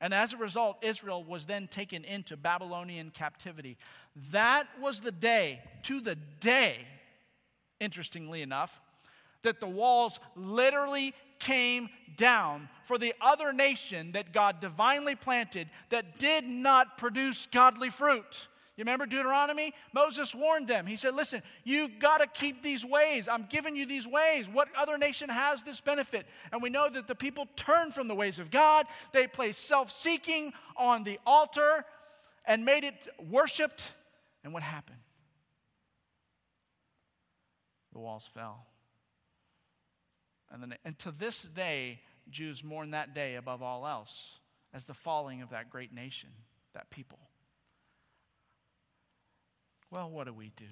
And 0.00 0.12
as 0.12 0.32
a 0.32 0.38
result, 0.38 0.78
Israel 0.82 1.22
was 1.22 1.46
then 1.46 1.68
taken 1.68 2.04
into 2.04 2.36
Babylonian 2.36 3.10
captivity. 3.10 3.78
That 4.32 4.66
was 4.80 4.98
the 4.98 5.12
day, 5.12 5.60
to 5.82 6.00
the 6.00 6.16
day, 6.16 6.78
interestingly 7.78 8.42
enough, 8.42 8.72
that 9.42 9.60
the 9.60 9.68
walls 9.68 10.18
literally 10.34 11.14
came 11.40 11.88
down 12.16 12.68
for 12.84 12.98
the 12.98 13.14
other 13.20 13.52
nation 13.52 14.12
that 14.12 14.32
God 14.32 14.60
divinely 14.60 15.14
planted 15.14 15.68
that 15.88 16.18
did 16.18 16.44
not 16.44 16.98
produce 16.98 17.48
godly 17.50 17.90
fruit. 17.90 18.46
You 18.76 18.84
remember 18.84 19.04
Deuteronomy? 19.04 19.74
Moses 19.92 20.34
warned 20.34 20.66
them. 20.66 20.86
He 20.86 20.96
said, 20.96 21.14
Listen, 21.14 21.42
you've 21.64 21.98
got 21.98 22.18
to 22.18 22.26
keep 22.26 22.62
these 22.62 22.82
ways. 22.84 23.28
I'm 23.28 23.46
giving 23.50 23.76
you 23.76 23.84
these 23.84 24.06
ways. 24.06 24.48
What 24.48 24.68
other 24.74 24.96
nation 24.96 25.28
has 25.28 25.62
this 25.62 25.82
benefit? 25.82 26.26
And 26.50 26.62
we 26.62 26.70
know 26.70 26.88
that 26.88 27.06
the 27.06 27.14
people 27.14 27.46
turned 27.56 27.94
from 27.94 28.08
the 28.08 28.14
ways 28.14 28.38
of 28.38 28.50
God. 28.50 28.86
They 29.12 29.26
placed 29.26 29.66
self 29.66 29.90
seeking 29.90 30.54
on 30.78 31.04
the 31.04 31.18
altar 31.26 31.84
and 32.46 32.64
made 32.64 32.84
it 32.84 32.94
worshiped. 33.28 33.82
And 34.44 34.54
what 34.54 34.62
happened? 34.62 35.00
The 37.92 37.98
walls 37.98 38.26
fell. 38.32 38.64
And, 40.52 40.62
then, 40.62 40.74
and 40.84 40.98
to 41.00 41.12
this 41.12 41.42
day, 41.42 42.00
Jews 42.30 42.62
mourn 42.64 42.90
that 42.90 43.14
day 43.14 43.36
above 43.36 43.62
all 43.62 43.86
else 43.86 44.38
as 44.74 44.84
the 44.84 44.94
falling 44.94 45.42
of 45.42 45.50
that 45.50 45.70
great 45.70 45.92
nation, 45.92 46.30
that 46.74 46.90
people. 46.90 47.18
Well, 49.90 50.10
what 50.10 50.26
do 50.26 50.32
we 50.32 50.52
do? 50.56 50.64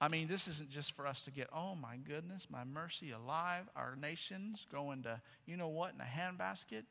I 0.00 0.08
mean, 0.08 0.28
this 0.28 0.46
isn't 0.46 0.70
just 0.70 0.92
for 0.92 1.06
us 1.06 1.22
to 1.22 1.30
get, 1.30 1.48
oh 1.54 1.74
my 1.74 1.96
goodness, 1.96 2.46
my 2.50 2.64
mercy 2.64 3.12
alive, 3.12 3.64
our 3.74 3.96
nation's 3.96 4.66
going 4.70 5.02
to, 5.04 5.20
you 5.46 5.56
know 5.56 5.68
what, 5.68 5.94
in 5.94 6.00
a 6.00 6.04
handbasket. 6.04 6.82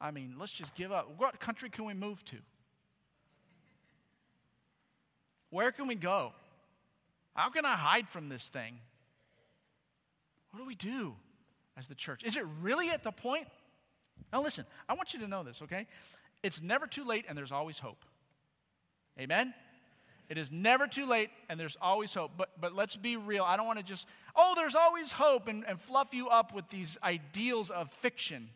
I 0.00 0.10
mean, 0.12 0.36
let's 0.38 0.52
just 0.52 0.74
give 0.74 0.92
up. 0.92 1.14
What 1.16 1.40
country 1.40 1.70
can 1.70 1.86
we 1.86 1.94
move 1.94 2.24
to? 2.26 2.36
Where 5.50 5.72
can 5.72 5.86
we 5.86 5.94
go? 5.94 6.32
How 7.34 7.50
can 7.50 7.64
I 7.64 7.74
hide 7.74 8.08
from 8.08 8.28
this 8.28 8.48
thing? 8.48 8.78
What 10.50 10.60
do 10.60 10.66
we 10.66 10.74
do 10.74 11.14
as 11.76 11.86
the 11.86 11.94
church? 11.94 12.22
Is 12.24 12.36
it 12.36 12.44
really 12.60 12.90
at 12.90 13.02
the 13.02 13.12
point? 13.12 13.46
Now, 14.32 14.42
listen, 14.42 14.64
I 14.88 14.94
want 14.94 15.14
you 15.14 15.20
to 15.20 15.28
know 15.28 15.42
this, 15.42 15.60
okay? 15.62 15.86
It's 16.42 16.62
never 16.62 16.86
too 16.86 17.04
late 17.04 17.26
and 17.28 17.36
there's 17.36 17.52
always 17.52 17.78
hope. 17.78 18.04
Amen? 19.18 19.54
It 20.28 20.38
is 20.38 20.50
never 20.50 20.86
too 20.86 21.06
late 21.06 21.30
and 21.48 21.58
there's 21.58 21.76
always 21.80 22.12
hope. 22.12 22.32
But, 22.36 22.60
but 22.60 22.74
let's 22.74 22.96
be 22.96 23.16
real. 23.16 23.44
I 23.44 23.56
don't 23.56 23.66
want 23.66 23.78
to 23.78 23.84
just, 23.84 24.06
oh, 24.34 24.54
there's 24.56 24.74
always 24.74 25.12
hope 25.12 25.48
and, 25.48 25.64
and 25.66 25.80
fluff 25.80 26.12
you 26.12 26.28
up 26.28 26.54
with 26.54 26.68
these 26.68 26.98
ideals 27.02 27.70
of 27.70 27.90
fiction. 28.00 28.48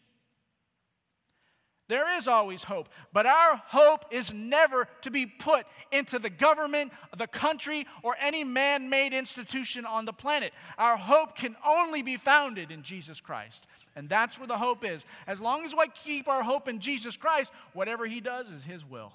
There 1.90 2.16
is 2.16 2.28
always 2.28 2.62
hope, 2.62 2.88
but 3.12 3.26
our 3.26 3.60
hope 3.66 4.04
is 4.12 4.32
never 4.32 4.86
to 5.02 5.10
be 5.10 5.26
put 5.26 5.66
into 5.90 6.20
the 6.20 6.30
government, 6.30 6.92
the 7.18 7.26
country, 7.26 7.84
or 8.04 8.14
any 8.20 8.44
man 8.44 8.88
made 8.88 9.12
institution 9.12 9.84
on 9.84 10.04
the 10.04 10.12
planet. 10.12 10.52
Our 10.78 10.96
hope 10.96 11.34
can 11.34 11.56
only 11.66 12.02
be 12.02 12.16
founded 12.16 12.70
in 12.70 12.84
Jesus 12.84 13.20
Christ. 13.20 13.66
And 13.96 14.08
that's 14.08 14.38
where 14.38 14.46
the 14.46 14.56
hope 14.56 14.84
is. 14.84 15.04
As 15.26 15.40
long 15.40 15.64
as 15.64 15.74
we 15.74 15.88
keep 15.88 16.28
our 16.28 16.44
hope 16.44 16.68
in 16.68 16.78
Jesus 16.78 17.16
Christ, 17.16 17.50
whatever 17.72 18.06
He 18.06 18.20
does 18.20 18.50
is 18.50 18.62
His 18.62 18.84
will. 18.84 19.12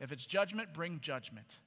If 0.00 0.10
it's 0.10 0.24
judgment, 0.24 0.72
bring 0.72 1.00
judgment. 1.00 1.58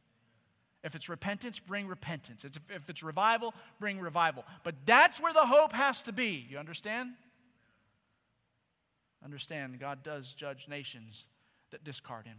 If 0.83 0.95
it's 0.95 1.07
repentance, 1.07 1.59
bring 1.59 1.85
repentance. 1.87 2.45
If 2.45 2.89
it's 2.89 3.03
revival, 3.03 3.53
bring 3.79 3.99
revival. 3.99 4.43
But 4.63 4.73
that's 4.87 5.21
where 5.21 5.33
the 5.33 5.45
hope 5.45 5.73
has 5.73 6.01
to 6.03 6.11
be. 6.11 6.47
You 6.49 6.57
understand? 6.57 7.11
Understand, 9.27 9.77
God 9.77 10.03
does 10.03 10.33
judge 10.33 10.67
nations 10.69 11.25
that 11.71 11.83
discard 11.83 12.25
him, 12.25 12.37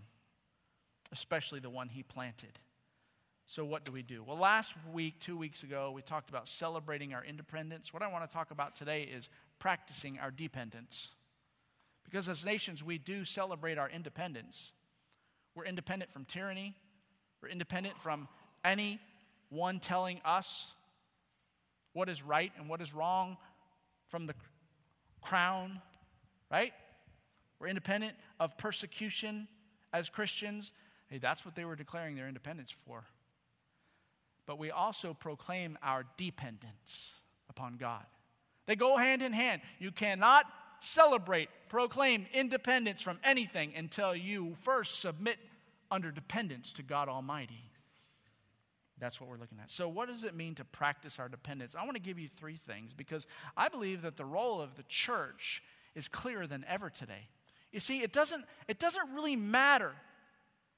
especially 1.12 1.60
the 1.60 1.68
one 1.68 1.90
he 1.90 2.02
planted. 2.02 2.58
So, 3.46 3.62
what 3.62 3.84
do 3.84 3.92
we 3.92 4.00
do? 4.00 4.24
Well, 4.26 4.38
last 4.38 4.72
week, 4.90 5.20
two 5.20 5.36
weeks 5.36 5.64
ago, 5.64 5.92
we 5.94 6.00
talked 6.00 6.30
about 6.30 6.48
celebrating 6.48 7.12
our 7.12 7.22
independence. 7.22 7.92
What 7.92 8.02
I 8.02 8.06
want 8.08 8.26
to 8.26 8.32
talk 8.32 8.52
about 8.52 8.74
today 8.74 9.02
is 9.02 9.28
practicing 9.58 10.18
our 10.18 10.30
dependence. 10.30 11.10
Because 12.04 12.26
as 12.26 12.46
nations, 12.46 12.82
we 12.82 12.96
do 12.96 13.22
celebrate 13.22 13.76
our 13.76 13.90
independence. 13.90 14.72
We're 15.54 15.66
independent 15.66 16.10
from 16.10 16.24
tyranny, 16.24 16.74
we're 17.42 17.50
independent 17.50 18.00
from 18.00 18.28
anyone 18.64 19.78
telling 19.78 20.22
us 20.24 20.68
what 21.92 22.08
is 22.08 22.22
right 22.22 22.52
and 22.56 22.66
what 22.66 22.80
is 22.80 22.94
wrong 22.94 23.36
from 24.08 24.26
the 24.26 24.34
crown 25.20 25.82
right? 26.50 26.72
We're 27.58 27.68
independent 27.68 28.14
of 28.38 28.56
persecution 28.58 29.48
as 29.92 30.08
Christians. 30.08 30.72
Hey, 31.08 31.18
that's 31.18 31.44
what 31.44 31.54
they 31.54 31.64
were 31.64 31.76
declaring 31.76 32.14
their 32.14 32.28
independence 32.28 32.72
for. 32.86 33.04
But 34.46 34.58
we 34.58 34.70
also 34.70 35.14
proclaim 35.14 35.76
our 35.82 36.04
dependence 36.16 37.14
upon 37.50 37.76
God. 37.76 38.04
They 38.66 38.76
go 38.76 38.96
hand 38.96 39.22
in 39.22 39.32
hand. 39.32 39.62
You 39.78 39.90
cannot 39.90 40.46
celebrate, 40.80 41.48
proclaim 41.68 42.26
independence 42.32 43.02
from 43.02 43.18
anything 43.24 43.72
until 43.74 44.14
you 44.14 44.56
first 44.62 45.00
submit 45.00 45.38
under 45.90 46.10
dependence 46.10 46.72
to 46.74 46.82
God 46.82 47.08
Almighty. 47.08 47.70
That's 49.00 49.20
what 49.20 49.30
we're 49.30 49.38
looking 49.38 49.58
at. 49.60 49.70
So, 49.70 49.88
what 49.88 50.08
does 50.08 50.24
it 50.24 50.34
mean 50.34 50.54
to 50.56 50.64
practice 50.64 51.18
our 51.18 51.28
dependence? 51.28 51.74
I 51.74 51.84
want 51.84 51.94
to 51.94 52.02
give 52.02 52.18
you 52.18 52.28
three 52.36 52.58
things 52.66 52.92
because 52.92 53.26
I 53.56 53.68
believe 53.68 54.02
that 54.02 54.16
the 54.16 54.24
role 54.24 54.60
of 54.60 54.76
the 54.76 54.82
church 54.88 55.62
is 55.98 56.08
clearer 56.08 56.46
than 56.46 56.64
ever 56.68 56.88
today. 56.88 57.28
You 57.72 57.80
see, 57.80 58.02
it 58.02 58.12
doesn't, 58.12 58.44
it 58.66 58.78
doesn't 58.78 59.14
really 59.14 59.36
matter. 59.36 59.92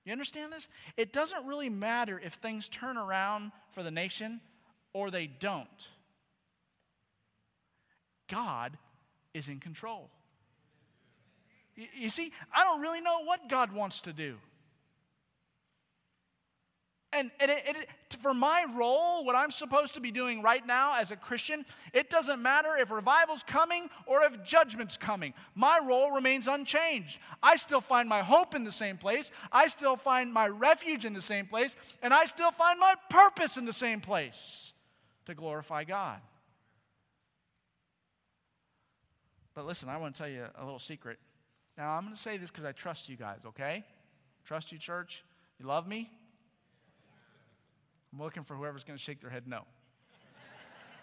You 0.05 0.13
understand 0.13 0.53
this? 0.53 0.67
It 0.97 1.13
doesn't 1.13 1.47
really 1.47 1.69
matter 1.69 2.19
if 2.19 2.35
things 2.35 2.69
turn 2.69 2.97
around 2.97 3.53
for 3.73 3.83
the 3.83 3.91
nation 3.91 4.41
or 4.93 5.11
they 5.11 5.27
don't. 5.29 5.69
God 8.29 8.77
is 9.35 9.49
in 9.49 9.61
control. 9.61 10.09
You, 11.77 11.87
you 11.95 12.11
see, 12.11 12.33
I 12.53 12.65
don't 12.65 12.81
really 12.81 13.01
know 13.01 13.25
what 13.25 13.49
God 13.49 13.73
wants 13.73 14.01
to 14.03 14.13
do. 14.13 14.37
And, 17.13 17.33
and 17.41 17.51
it, 17.51 17.63
it, 17.67 17.89
for 18.23 18.33
my 18.33 18.65
role, 18.77 19.25
what 19.25 19.35
I'm 19.35 19.51
supposed 19.51 19.95
to 19.95 20.01
be 20.01 20.13
doing 20.13 20.43
right 20.43 20.65
now 20.65 20.95
as 20.95 21.11
a 21.11 21.17
Christian, 21.17 21.67
it 21.93 22.09
doesn't 22.09 22.41
matter 22.41 22.77
if 22.77 22.93
revival's 22.93 23.43
coming 23.43 23.91
or 24.07 24.23
if 24.23 24.45
judgment's 24.45 24.97
coming. 24.97 25.35
My 25.57 25.81
role 25.85 26.13
remains 26.13 26.47
unchanged. 26.47 27.19
I 27.43 27.57
still 27.57 27.81
find 27.81 28.09
my 28.09 28.23
hope 28.23 28.55
in 28.55 28.63
the 28.63 28.71
same 28.71 28.97
place, 28.97 29.33
I 29.51 29.67
still 29.69 29.97
find 29.97 30.33
my 30.33 30.47
refuge 30.47 31.05
in 31.05 31.13
the 31.13 31.23
same 31.23 31.47
place, 31.47 31.77
and 32.01 32.15
I 32.15 32.27
still 32.27 32.53
find 32.53 32.79
my 32.79 32.95
purpose 33.09 33.57
in 33.57 33.65
the 33.65 33.73
same 33.73 34.01
place 34.01 34.73
to 35.27 35.35
glorify 35.35 35.83
God. 35.83 36.21
But 39.55 39.67
listen, 39.67 39.89
I 39.89 39.97
want 39.97 40.15
to 40.15 40.19
tell 40.19 40.31
you 40.31 40.45
a 40.57 40.65
little 40.65 40.79
secret. 40.79 41.19
Now, 41.77 41.91
I'm 41.91 42.05
going 42.05 42.15
to 42.15 42.21
say 42.21 42.37
this 42.37 42.51
because 42.51 42.65
I 42.65 42.73
trust 42.73 43.09
you 43.09 43.17
guys, 43.17 43.41
okay? 43.47 43.85
Trust 44.45 44.71
you, 44.71 44.79
church? 44.79 45.25
You 45.59 45.67
love 45.67 45.89
me? 45.89 46.09
I'm 48.13 48.23
looking 48.23 48.45
for 48.45 48.55
whoever's 48.55 48.85
going 48.85 48.99
to 48.99 49.03
shake 49.03 49.21
their 49.21 49.31
head 49.31 49.45
no. 49.47 49.63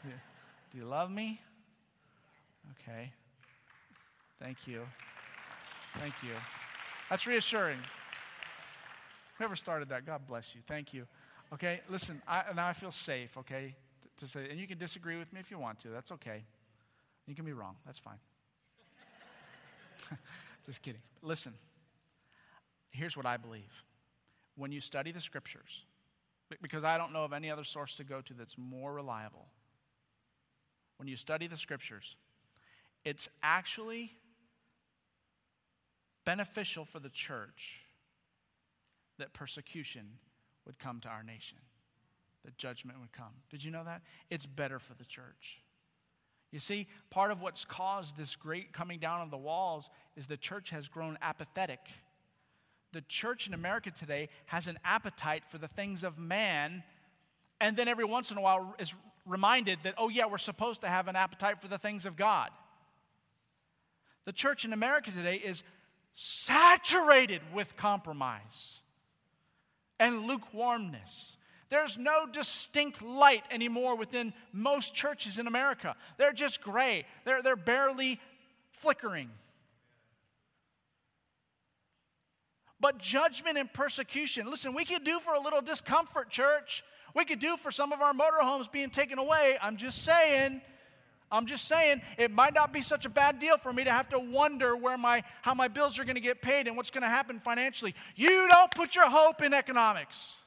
do, 0.03 0.77
you 0.77 0.85
love 0.85 1.09
me? 1.09 1.39
Okay. 2.81 3.11
Thank 4.39 4.67
you. 4.67 4.81
Thank 5.99 6.13
you. 6.21 6.33
That's 7.09 7.25
reassuring. 7.25 7.79
Whoever 9.37 9.55
started 9.55 9.89
that, 9.89 10.05
God 10.05 10.27
bless 10.27 10.53
you. 10.53 10.61
Thank 10.67 10.93
you. 10.93 11.05
Okay, 11.53 11.81
listen, 11.89 12.21
I, 12.27 12.43
now 12.55 12.67
I 12.67 12.73
feel 12.73 12.91
safe, 12.91 13.37
okay, 13.37 13.75
to, 14.17 14.25
to 14.25 14.31
say, 14.31 14.49
and 14.49 14.59
you 14.59 14.67
can 14.67 14.77
disagree 14.77 15.17
with 15.17 15.31
me 15.31 15.39
if 15.39 15.49
you 15.49 15.57
want 15.57 15.79
to. 15.79 15.89
That's 15.89 16.11
okay. 16.11 16.43
You 17.25 17.35
can 17.35 17.45
be 17.45 17.53
wrong. 17.53 17.75
That's 17.85 17.99
fine. 17.99 18.17
Just 20.65 20.81
kidding. 20.81 21.01
Listen, 21.21 21.53
here's 22.91 23.15
what 23.15 23.25
I 23.25 23.37
believe. 23.37 23.71
When 24.55 24.71
you 24.71 24.81
study 24.81 25.11
the 25.11 25.21
scriptures, 25.21 25.83
because 26.61 26.83
I 26.83 26.97
don't 26.97 27.13
know 27.13 27.23
of 27.23 27.33
any 27.33 27.49
other 27.49 27.63
source 27.63 27.95
to 27.95 28.03
go 28.03 28.21
to 28.21 28.33
that's 28.33 28.55
more 28.57 28.93
reliable. 28.93 29.47
When 30.97 31.07
you 31.07 31.15
study 31.15 31.47
the 31.47 31.57
scriptures, 31.57 32.15
it's 33.03 33.29
actually 33.43 34.11
beneficial 36.25 36.85
for 36.85 36.99
the 36.99 37.09
church 37.09 37.81
that 39.17 39.33
persecution 39.33 40.05
would 40.65 40.79
come 40.79 40.99
to 41.01 41.07
our 41.07 41.23
nation, 41.23 41.57
that 42.43 42.57
judgment 42.57 42.99
would 42.99 43.11
come. 43.11 43.33
Did 43.49 43.63
you 43.63 43.71
know 43.71 43.83
that? 43.83 44.01
It's 44.29 44.45
better 44.45 44.79
for 44.79 44.93
the 44.95 45.05
church. 45.05 45.61
You 46.51 46.59
see, 46.59 46.87
part 47.09 47.31
of 47.31 47.41
what's 47.41 47.65
caused 47.65 48.17
this 48.17 48.35
great 48.35 48.71
coming 48.73 48.99
down 48.99 49.21
of 49.21 49.31
the 49.31 49.37
walls 49.37 49.89
is 50.15 50.27
the 50.27 50.37
church 50.37 50.69
has 50.69 50.87
grown 50.87 51.17
apathetic 51.21 51.79
the 52.97 53.03
church 53.07 53.45
in 53.45 53.53
America 53.53 53.91
today 53.91 54.27
has 54.47 54.65
an 54.65 54.79
appetite 54.83 55.43
for 55.51 55.59
the 55.59 55.67
things 55.67 56.03
of 56.03 56.17
man, 56.17 56.81
and 57.61 57.77
then 57.77 57.87
every 57.87 58.05
once 58.05 58.31
in 58.31 58.37
a 58.39 58.41
while 58.41 58.73
is 58.79 58.95
reminded 59.27 59.77
that, 59.83 59.93
oh, 59.99 60.09
yeah, 60.09 60.25
we're 60.25 60.39
supposed 60.39 60.81
to 60.81 60.87
have 60.87 61.07
an 61.07 61.15
appetite 61.15 61.61
for 61.61 61.67
the 61.67 61.77
things 61.77 62.07
of 62.07 62.15
God. 62.15 62.49
The 64.25 64.31
church 64.31 64.65
in 64.65 64.73
America 64.73 65.11
today 65.11 65.35
is 65.35 65.61
saturated 66.15 67.41
with 67.53 67.77
compromise 67.77 68.79
and 69.99 70.23
lukewarmness. 70.23 71.37
There's 71.69 71.99
no 71.99 72.25
distinct 72.25 73.03
light 73.03 73.43
anymore 73.51 73.95
within 73.95 74.33
most 74.51 74.95
churches 74.95 75.37
in 75.37 75.45
America. 75.45 75.95
They're 76.17 76.33
just 76.33 76.61
gray, 76.61 77.05
they're, 77.25 77.43
they're 77.43 77.55
barely 77.55 78.19
flickering. 78.71 79.29
But 82.79 82.99
judgment 82.99 83.57
and 83.57 83.71
persecution, 83.71 84.49
listen, 84.49 84.73
we 84.73 84.85
could 84.85 85.03
do 85.03 85.19
for 85.19 85.33
a 85.33 85.39
little 85.39 85.61
discomfort, 85.61 86.29
church. 86.29 86.83
We 87.15 87.25
could 87.25 87.39
do 87.39 87.57
for 87.57 87.71
some 87.71 87.91
of 87.91 88.01
our 88.01 88.13
motorhomes 88.13 88.71
being 88.71 88.91
taken 88.91 89.17
away. 89.17 89.57
I'm 89.61 89.77
just 89.77 90.03
saying. 90.03 90.61
I'm 91.29 91.45
just 91.45 91.67
saying 91.67 92.01
it 92.17 92.31
might 92.31 92.53
not 92.53 92.71
be 92.71 92.81
such 92.81 93.05
a 93.05 93.09
bad 93.09 93.39
deal 93.39 93.57
for 93.57 93.73
me 93.73 93.83
to 93.83 93.91
have 93.91 94.07
to 94.09 94.19
wonder 94.19 94.77
where 94.77 94.97
my 94.97 95.23
how 95.41 95.53
my 95.53 95.67
bills 95.67 95.99
are 95.99 96.05
going 96.05 96.15
to 96.15 96.21
get 96.21 96.41
paid 96.41 96.67
and 96.67 96.77
what's 96.77 96.89
going 96.89 97.01
to 97.01 97.09
happen 97.09 97.39
financially. 97.39 97.95
You 98.15 98.47
don't 98.47 98.71
put 98.71 98.95
your 98.95 99.09
hope 99.09 99.41
in 99.41 99.53
economics. 99.53 100.39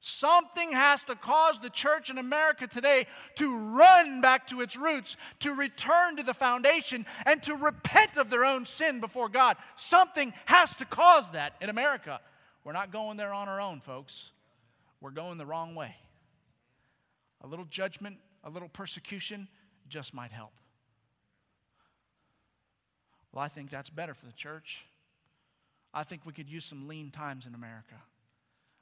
Something 0.00 0.72
has 0.72 1.02
to 1.04 1.16
cause 1.16 1.58
the 1.60 1.70
church 1.70 2.08
in 2.08 2.18
America 2.18 2.68
today 2.68 3.06
to 3.36 3.56
run 3.56 4.20
back 4.20 4.46
to 4.48 4.60
its 4.60 4.76
roots, 4.76 5.16
to 5.40 5.52
return 5.52 6.16
to 6.16 6.22
the 6.22 6.34
foundation, 6.34 7.04
and 7.26 7.42
to 7.42 7.56
repent 7.56 8.16
of 8.16 8.30
their 8.30 8.44
own 8.44 8.64
sin 8.64 9.00
before 9.00 9.28
God. 9.28 9.56
Something 9.76 10.32
has 10.46 10.72
to 10.76 10.84
cause 10.84 11.30
that 11.32 11.54
in 11.60 11.68
America. 11.68 12.20
We're 12.62 12.72
not 12.72 12.92
going 12.92 13.16
there 13.16 13.32
on 13.32 13.48
our 13.48 13.60
own, 13.60 13.80
folks. 13.80 14.30
We're 15.00 15.10
going 15.10 15.36
the 15.36 15.46
wrong 15.46 15.74
way. 15.74 15.96
A 17.42 17.46
little 17.46 17.64
judgment, 17.64 18.18
a 18.44 18.50
little 18.50 18.68
persecution 18.68 19.48
just 19.88 20.14
might 20.14 20.32
help. 20.32 20.52
Well, 23.32 23.44
I 23.44 23.48
think 23.48 23.70
that's 23.70 23.90
better 23.90 24.14
for 24.14 24.26
the 24.26 24.32
church. 24.32 24.84
I 25.92 26.04
think 26.04 26.24
we 26.24 26.32
could 26.32 26.48
use 26.48 26.64
some 26.64 26.86
lean 26.86 27.10
times 27.10 27.46
in 27.46 27.54
America. 27.54 27.94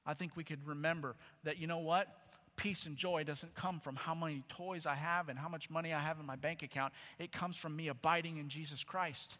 I 0.06 0.14
think 0.14 0.36
we 0.36 0.44
could 0.44 0.66
remember 0.66 1.16
that, 1.44 1.58
you 1.58 1.66
know 1.66 1.78
what? 1.78 2.08
Peace 2.56 2.86
and 2.86 2.96
joy 2.96 3.24
doesn't 3.24 3.54
come 3.54 3.80
from 3.80 3.96
how 3.96 4.14
many 4.14 4.42
toys 4.48 4.86
I 4.86 4.94
have 4.94 5.28
and 5.28 5.38
how 5.38 5.48
much 5.48 5.68
money 5.68 5.92
I 5.92 6.00
have 6.00 6.18
in 6.18 6.26
my 6.26 6.36
bank 6.36 6.62
account. 6.62 6.92
It 7.18 7.32
comes 7.32 7.56
from 7.56 7.76
me 7.76 7.88
abiding 7.88 8.38
in 8.38 8.48
Jesus 8.48 8.82
Christ 8.82 9.36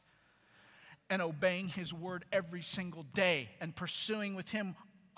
and 1.09 1.23
obeying 1.23 1.69
his 1.69 1.95
word 1.95 2.25
every 2.33 2.63
single 2.63 3.05
day 3.15 3.49
and 3.61 3.75
pursuing 3.75 4.35
with 4.35 4.49
him 4.49 4.75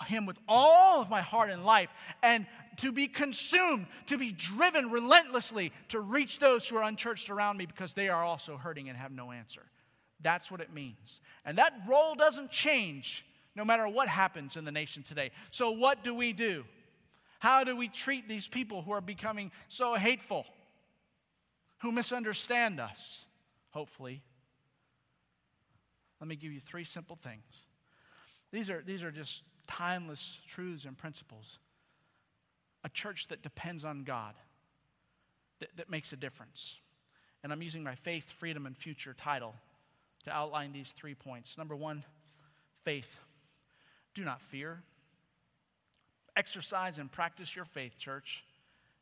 him 0.07 0.25
with 0.25 0.37
all 0.47 1.01
of 1.01 1.09
my 1.09 1.21
heart 1.21 1.49
and 1.49 1.65
life 1.65 1.89
and 2.23 2.47
to 2.77 2.89
be 2.89 3.05
consumed 3.05 3.85
to 4.05 4.17
be 4.17 4.31
driven 4.31 4.89
relentlessly 4.91 5.73
to 5.89 5.99
reach 5.99 6.39
those 6.39 6.65
who 6.65 6.77
are 6.77 6.83
unchurched 6.83 7.29
around 7.29 7.57
me 7.57 7.65
because 7.65 7.91
they 7.93 8.07
are 8.07 8.23
also 8.23 8.55
hurting 8.55 8.87
and 8.87 8.97
have 8.97 9.11
no 9.11 9.33
answer 9.33 9.61
that's 10.21 10.49
what 10.49 10.61
it 10.61 10.73
means 10.73 11.19
and 11.43 11.57
that 11.57 11.73
role 11.85 12.15
doesn't 12.15 12.49
change 12.49 13.25
no 13.59 13.65
matter 13.65 13.89
what 13.89 14.07
happens 14.07 14.55
in 14.55 14.63
the 14.63 14.71
nation 14.71 15.03
today. 15.03 15.31
So, 15.51 15.71
what 15.71 16.01
do 16.01 16.15
we 16.15 16.31
do? 16.31 16.63
How 17.39 17.65
do 17.65 17.75
we 17.75 17.89
treat 17.89 18.27
these 18.27 18.47
people 18.47 18.81
who 18.81 18.91
are 18.91 19.01
becoming 19.01 19.51
so 19.67 19.95
hateful, 19.95 20.45
who 21.79 21.91
misunderstand 21.91 22.79
us, 22.79 23.25
hopefully? 23.71 24.23
Let 26.21 26.29
me 26.29 26.37
give 26.37 26.53
you 26.53 26.61
three 26.61 26.85
simple 26.85 27.17
things. 27.21 27.43
These 28.53 28.69
are, 28.69 28.81
these 28.81 29.03
are 29.03 29.11
just 29.11 29.41
timeless 29.67 30.37
truths 30.47 30.85
and 30.85 30.97
principles. 30.97 31.59
A 32.85 32.89
church 32.89 33.27
that 33.27 33.41
depends 33.41 33.83
on 33.83 34.05
God, 34.05 34.35
that, 35.59 35.69
that 35.75 35.89
makes 35.89 36.13
a 36.13 36.17
difference. 36.17 36.77
And 37.43 37.51
I'm 37.51 37.61
using 37.61 37.83
my 37.83 37.95
Faith, 37.95 38.31
Freedom, 38.37 38.65
and 38.65 38.75
Future 38.75 39.13
title 39.13 39.53
to 40.23 40.31
outline 40.31 40.71
these 40.71 40.93
three 40.97 41.15
points. 41.15 41.57
Number 41.57 41.75
one, 41.75 42.05
faith. 42.85 43.19
Do 44.19 44.25
not 44.25 44.41
fear. 44.41 44.83
Exercise 46.35 46.97
and 46.97 47.09
practice 47.09 47.55
your 47.55 47.63
faith, 47.63 47.97
church. 47.97 48.43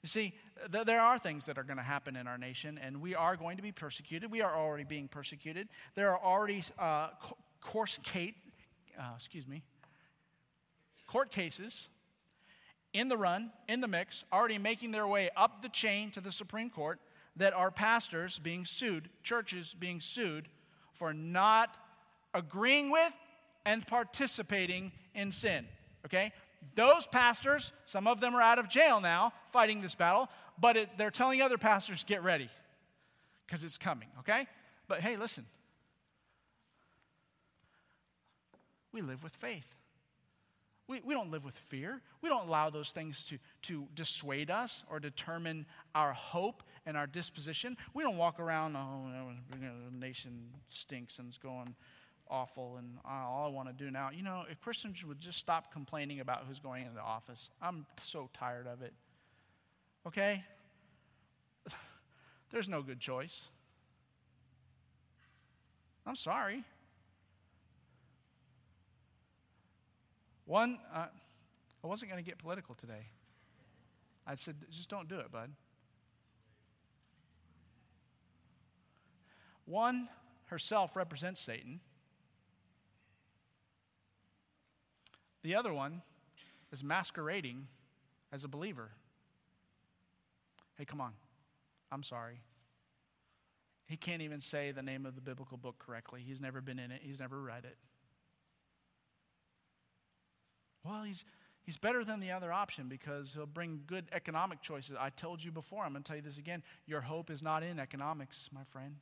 You 0.03 0.09
see, 0.09 0.35
th- 0.71 0.85
there 0.85 1.01
are 1.01 1.17
things 1.17 1.45
that 1.45 1.57
are 1.57 1.63
going 1.63 1.77
to 1.77 1.83
happen 1.83 2.15
in 2.15 2.27
our 2.27 2.37
nation, 2.37 2.79
and 2.79 3.01
we 3.01 3.15
are 3.15 3.35
going 3.35 3.57
to 3.57 3.63
be 3.63 3.71
persecuted. 3.71 4.29
We 4.29 4.41
are 4.41 4.55
already 4.55 4.83
being 4.83 5.07
persecuted. 5.07 5.69
There 5.95 6.11
are 6.11 6.23
already 6.23 6.63
uh, 6.77 7.07
course 7.61 7.97
Kate, 8.03 8.35
uh, 8.99 9.13
excuse 9.15 9.47
me, 9.47 9.63
court 11.07 11.31
cases 11.31 11.89
in 12.93 13.09
the 13.09 13.17
run, 13.17 13.51
in 13.67 13.81
the 13.81 13.87
mix, 13.87 14.23
already 14.31 14.59
making 14.59 14.91
their 14.91 15.07
way 15.07 15.31
up 15.35 15.63
the 15.63 15.69
chain 15.69 16.11
to 16.11 16.21
the 16.21 16.31
Supreme 16.31 16.69
Court 16.69 16.99
that 17.37 17.53
are 17.53 17.71
pastors 17.71 18.37
being 18.37 18.65
sued, 18.65 19.09
churches 19.23 19.73
being 19.79 19.99
sued 19.99 20.47
for 20.93 21.11
not 21.11 21.75
agreeing 22.35 22.91
with 22.91 23.13
and 23.67 23.85
participating 23.85 24.93
in 25.13 25.29
sin. 25.29 25.67
Okay? 26.05 26.31
Those 26.75 27.05
pastors, 27.05 27.73
some 27.85 28.07
of 28.07 28.21
them 28.21 28.33
are 28.33 28.41
out 28.41 28.59
of 28.59 28.69
jail 28.69 29.01
now 29.01 29.33
fighting 29.51 29.81
this 29.81 29.93
battle, 29.93 30.29
but 30.57 30.77
it, 30.77 30.89
they're 30.97 31.11
telling 31.11 31.41
other 31.41 31.57
pastors, 31.57 32.05
get 32.05 32.23
ready 32.23 32.49
because 33.45 33.65
it's 33.65 33.77
coming. 33.77 34.07
Okay? 34.19 34.47
But 34.87 35.01
hey, 35.01 35.17
listen. 35.17 35.45
We 38.93 39.01
live 39.01 39.21
with 39.21 39.33
faith. 39.33 39.75
We, 40.87 41.01
we 41.03 41.13
don't 41.13 41.29
live 41.29 41.43
with 41.43 41.57
fear. 41.57 42.01
We 42.21 42.29
don't 42.29 42.47
allow 42.47 42.69
those 42.69 42.91
things 42.91 43.25
to, 43.25 43.37
to 43.63 43.85
dissuade 43.93 44.49
us 44.49 44.83
or 44.89 45.01
determine 45.01 45.65
our 45.93 46.13
hope 46.13 46.63
and 46.85 46.95
our 46.95 47.05
disposition. 47.05 47.75
We 47.93 48.03
don't 48.03 48.15
walk 48.15 48.39
around, 48.39 48.77
oh, 48.77 49.33
the 49.51 49.97
nation 49.97 50.47
stinks 50.69 51.19
and 51.19 51.27
it's 51.27 51.37
going 51.37 51.75
awful 52.29 52.77
and 52.77 52.97
all 53.05 53.45
I 53.45 53.49
want 53.49 53.67
to 53.69 53.73
do 53.73 53.91
now. 53.91 54.09
You 54.11 54.23
know, 54.23 54.43
if 54.49 54.61
Christians 54.61 55.03
would 55.05 55.19
just 55.19 55.37
stop 55.37 55.71
complaining 55.71 56.19
about 56.19 56.43
who's 56.47 56.59
going 56.59 56.83
into 56.83 56.95
the 56.95 57.01
office, 57.01 57.49
I'm 57.61 57.85
so 58.03 58.29
tired 58.33 58.67
of 58.67 58.81
it. 58.81 58.93
Okay? 60.05 60.43
There's 62.51 62.67
no 62.67 62.81
good 62.81 62.99
choice. 62.99 63.43
I'm 66.05 66.15
sorry. 66.15 66.63
One, 70.45 70.79
uh, 70.93 71.07
I 71.83 71.87
wasn't 71.87 72.09
going 72.09 72.23
to 72.23 72.27
get 72.27 72.39
political 72.39 72.73
today. 72.75 73.07
I 74.25 74.35
said, 74.35 74.55
just 74.71 74.89
don't 74.89 75.09
do 75.09 75.19
it, 75.19 75.31
bud. 75.31 75.51
One 79.65 80.07
herself 80.45 80.95
represents 80.95 81.41
Satan. 81.41 81.81
The 85.47 85.55
other 85.55 85.73
one 85.73 86.01
is 86.73 86.83
masquerading 86.83 87.67
as 88.33 88.43
a 88.43 88.49
believer. 88.49 88.89
Hey, 90.77 90.83
come 90.83 90.99
on. 90.99 91.13
I'm 91.89 92.03
sorry. 92.03 92.41
He 93.85 93.95
can't 93.95 94.21
even 94.21 94.41
say 94.41 94.73
the 94.73 94.81
name 94.81 95.05
of 95.05 95.15
the 95.15 95.21
biblical 95.21 95.55
book 95.55 95.79
correctly. 95.79 96.21
He's 96.27 96.41
never 96.41 96.59
been 96.59 96.79
in 96.79 96.91
it, 96.91 96.99
he's 97.01 97.21
never 97.21 97.39
read 97.39 97.63
it. 97.63 97.77
Well, 100.83 101.03
he's, 101.03 101.23
he's 101.63 101.77
better 101.77 102.03
than 102.03 102.19
the 102.19 102.31
other 102.31 102.51
option 102.51 102.89
because 102.89 103.31
he'll 103.33 103.45
bring 103.45 103.83
good 103.87 104.03
economic 104.11 104.61
choices. 104.61 104.97
I 104.99 105.11
told 105.11 105.41
you 105.41 105.53
before, 105.53 105.85
I'm 105.85 105.93
going 105.93 106.03
to 106.03 106.07
tell 106.09 106.17
you 106.17 106.23
this 106.23 106.37
again. 106.37 106.61
Your 106.87 106.99
hope 106.99 107.29
is 107.29 107.41
not 107.41 107.63
in 107.63 107.79
economics, 107.79 108.49
my 108.51 108.65
friend. 108.69 108.97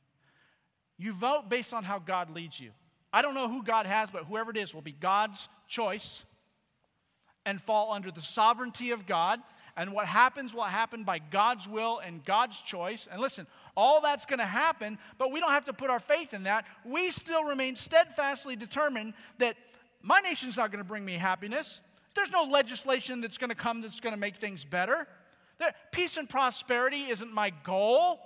You 0.96 1.12
vote 1.12 1.48
based 1.48 1.74
on 1.74 1.82
how 1.82 1.98
God 1.98 2.30
leads 2.30 2.60
you. 2.60 2.70
I 3.12 3.20
don't 3.20 3.34
know 3.34 3.48
who 3.48 3.64
God 3.64 3.86
has, 3.86 4.12
but 4.12 4.26
whoever 4.26 4.52
it 4.52 4.56
is 4.56 4.72
will 4.72 4.80
be 4.80 4.92
God's 4.92 5.48
choice 5.66 6.24
and 7.46 7.62
fall 7.62 7.92
under 7.92 8.10
the 8.10 8.20
sovereignty 8.20 8.90
of 8.90 9.06
God. 9.06 9.40
And 9.78 9.92
what 9.92 10.06
happens 10.06 10.52
will 10.54 10.64
happen 10.64 11.04
by 11.04 11.18
God's 11.18 11.68
will 11.68 11.98
and 11.98 12.24
God's 12.24 12.60
choice. 12.60 13.08
And 13.10 13.20
listen, 13.20 13.46
all 13.76 14.00
that's 14.00 14.24
going 14.26 14.38
to 14.38 14.46
happen, 14.46 14.98
but 15.18 15.30
we 15.30 15.38
don't 15.38 15.50
have 15.50 15.66
to 15.66 15.72
put 15.72 15.90
our 15.90 16.00
faith 16.00 16.34
in 16.34 16.44
that. 16.44 16.64
We 16.84 17.10
still 17.10 17.44
remain 17.44 17.76
steadfastly 17.76 18.56
determined 18.56 19.14
that 19.38 19.56
my 20.02 20.20
nation's 20.20 20.56
not 20.56 20.72
going 20.72 20.82
to 20.82 20.88
bring 20.88 21.04
me 21.04 21.14
happiness. 21.14 21.80
There's 22.14 22.30
no 22.30 22.44
legislation 22.44 23.20
that's 23.20 23.36
going 23.36 23.50
to 23.50 23.54
come 23.54 23.82
that's 23.82 24.00
going 24.00 24.14
to 24.14 24.20
make 24.20 24.36
things 24.36 24.64
better. 24.64 25.06
Peace 25.92 26.16
and 26.16 26.28
prosperity 26.28 27.10
isn't 27.10 27.32
my 27.32 27.50
goal. 27.64 28.18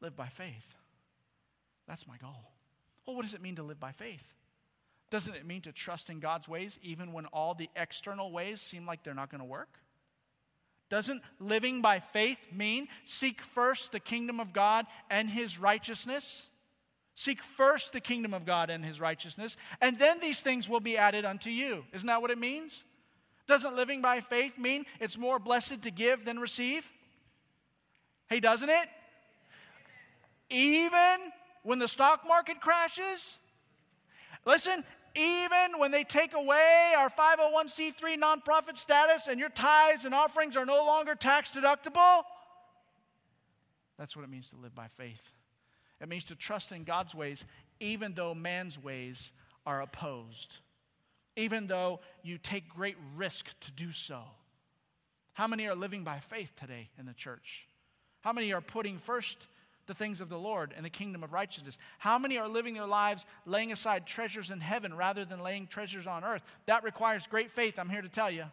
Live 0.00 0.16
by 0.16 0.28
faith. 0.28 0.74
That's 1.86 2.06
my 2.06 2.16
goal. 2.16 2.52
Well, 3.06 3.16
what 3.16 3.24
does 3.24 3.34
it 3.34 3.42
mean 3.42 3.56
to 3.56 3.62
live 3.62 3.80
by 3.80 3.92
faith? 3.92 4.22
Doesn't 5.10 5.34
it 5.34 5.46
mean 5.46 5.62
to 5.62 5.72
trust 5.72 6.10
in 6.10 6.20
God's 6.20 6.48
ways 6.48 6.78
even 6.82 7.12
when 7.12 7.26
all 7.26 7.54
the 7.54 7.70
external 7.74 8.30
ways 8.30 8.60
seem 8.60 8.86
like 8.86 9.02
they're 9.02 9.14
not 9.14 9.30
going 9.30 9.40
to 9.40 9.46
work? 9.46 9.78
Doesn't 10.90 11.22
living 11.38 11.82
by 11.82 12.00
faith 12.00 12.38
mean 12.52 12.88
seek 13.04 13.42
first 13.42 13.92
the 13.92 14.00
kingdom 14.00 14.40
of 14.40 14.52
God 14.52 14.86
and 15.10 15.28
his 15.28 15.58
righteousness? 15.58 16.48
Seek 17.14 17.42
first 17.42 17.92
the 17.92 18.00
kingdom 18.00 18.32
of 18.32 18.46
God 18.46 18.70
and 18.70 18.84
his 18.84 19.00
righteousness, 19.00 19.56
and 19.80 19.98
then 19.98 20.20
these 20.20 20.40
things 20.40 20.68
will 20.68 20.80
be 20.80 20.96
added 20.96 21.24
unto 21.24 21.50
you. 21.50 21.84
Isn't 21.92 22.06
that 22.06 22.22
what 22.22 22.30
it 22.30 22.38
means? 22.38 22.84
Doesn't 23.48 23.74
living 23.74 24.00
by 24.00 24.20
faith 24.20 24.56
mean 24.56 24.84
it's 25.00 25.18
more 25.18 25.38
blessed 25.38 25.82
to 25.82 25.90
give 25.90 26.24
than 26.24 26.38
receive? 26.38 26.86
Hey, 28.28 28.40
doesn't 28.40 28.68
it? 28.68 28.88
Even 30.50 31.32
when 31.64 31.78
the 31.78 31.88
stock 31.88 32.26
market 32.26 32.60
crashes? 32.60 33.38
Listen, 34.46 34.84
even 35.18 35.78
when 35.78 35.90
they 35.90 36.04
take 36.04 36.32
away 36.32 36.94
our 36.96 37.10
501c3 37.10 38.18
nonprofit 38.18 38.76
status 38.76 39.26
and 39.26 39.40
your 39.40 39.48
tithes 39.48 40.04
and 40.04 40.14
offerings 40.14 40.56
are 40.56 40.64
no 40.64 40.86
longer 40.86 41.14
tax 41.16 41.50
deductible, 41.50 42.22
that's 43.98 44.14
what 44.16 44.22
it 44.22 44.30
means 44.30 44.50
to 44.50 44.56
live 44.56 44.74
by 44.74 44.86
faith. 44.96 45.20
It 46.00 46.08
means 46.08 46.24
to 46.24 46.36
trust 46.36 46.70
in 46.70 46.84
God's 46.84 47.14
ways, 47.14 47.44
even 47.80 48.14
though 48.14 48.32
man's 48.32 48.80
ways 48.80 49.32
are 49.66 49.82
opposed, 49.82 50.58
even 51.36 51.66
though 51.66 51.98
you 52.22 52.38
take 52.38 52.68
great 52.68 52.96
risk 53.16 53.46
to 53.60 53.72
do 53.72 53.90
so. 53.90 54.22
How 55.32 55.48
many 55.48 55.66
are 55.66 55.74
living 55.74 56.04
by 56.04 56.20
faith 56.20 56.52
today 56.58 56.90
in 56.98 57.06
the 57.06 57.12
church? 57.12 57.66
How 58.20 58.32
many 58.32 58.52
are 58.52 58.60
putting 58.60 58.98
first 58.98 59.36
the 59.88 59.94
things 59.94 60.20
of 60.20 60.28
the 60.28 60.38
Lord 60.38 60.72
and 60.76 60.86
the 60.86 60.90
kingdom 60.90 61.24
of 61.24 61.32
righteousness? 61.32 61.76
How 61.98 62.16
many 62.18 62.38
are 62.38 62.46
living 62.46 62.74
their 62.74 62.86
lives 62.86 63.26
laying 63.44 63.72
aside 63.72 64.06
treasures 64.06 64.50
in 64.50 64.60
heaven 64.60 64.94
rather 64.94 65.24
than 65.24 65.42
laying 65.42 65.66
treasures 65.66 66.06
on 66.06 66.22
earth? 66.22 66.42
That 66.66 66.84
requires 66.84 67.26
great 67.26 67.50
faith, 67.50 67.74
I'm 67.76 67.90
here 67.90 68.02
to 68.02 68.08
tell 68.08 68.30
you. 68.30 68.44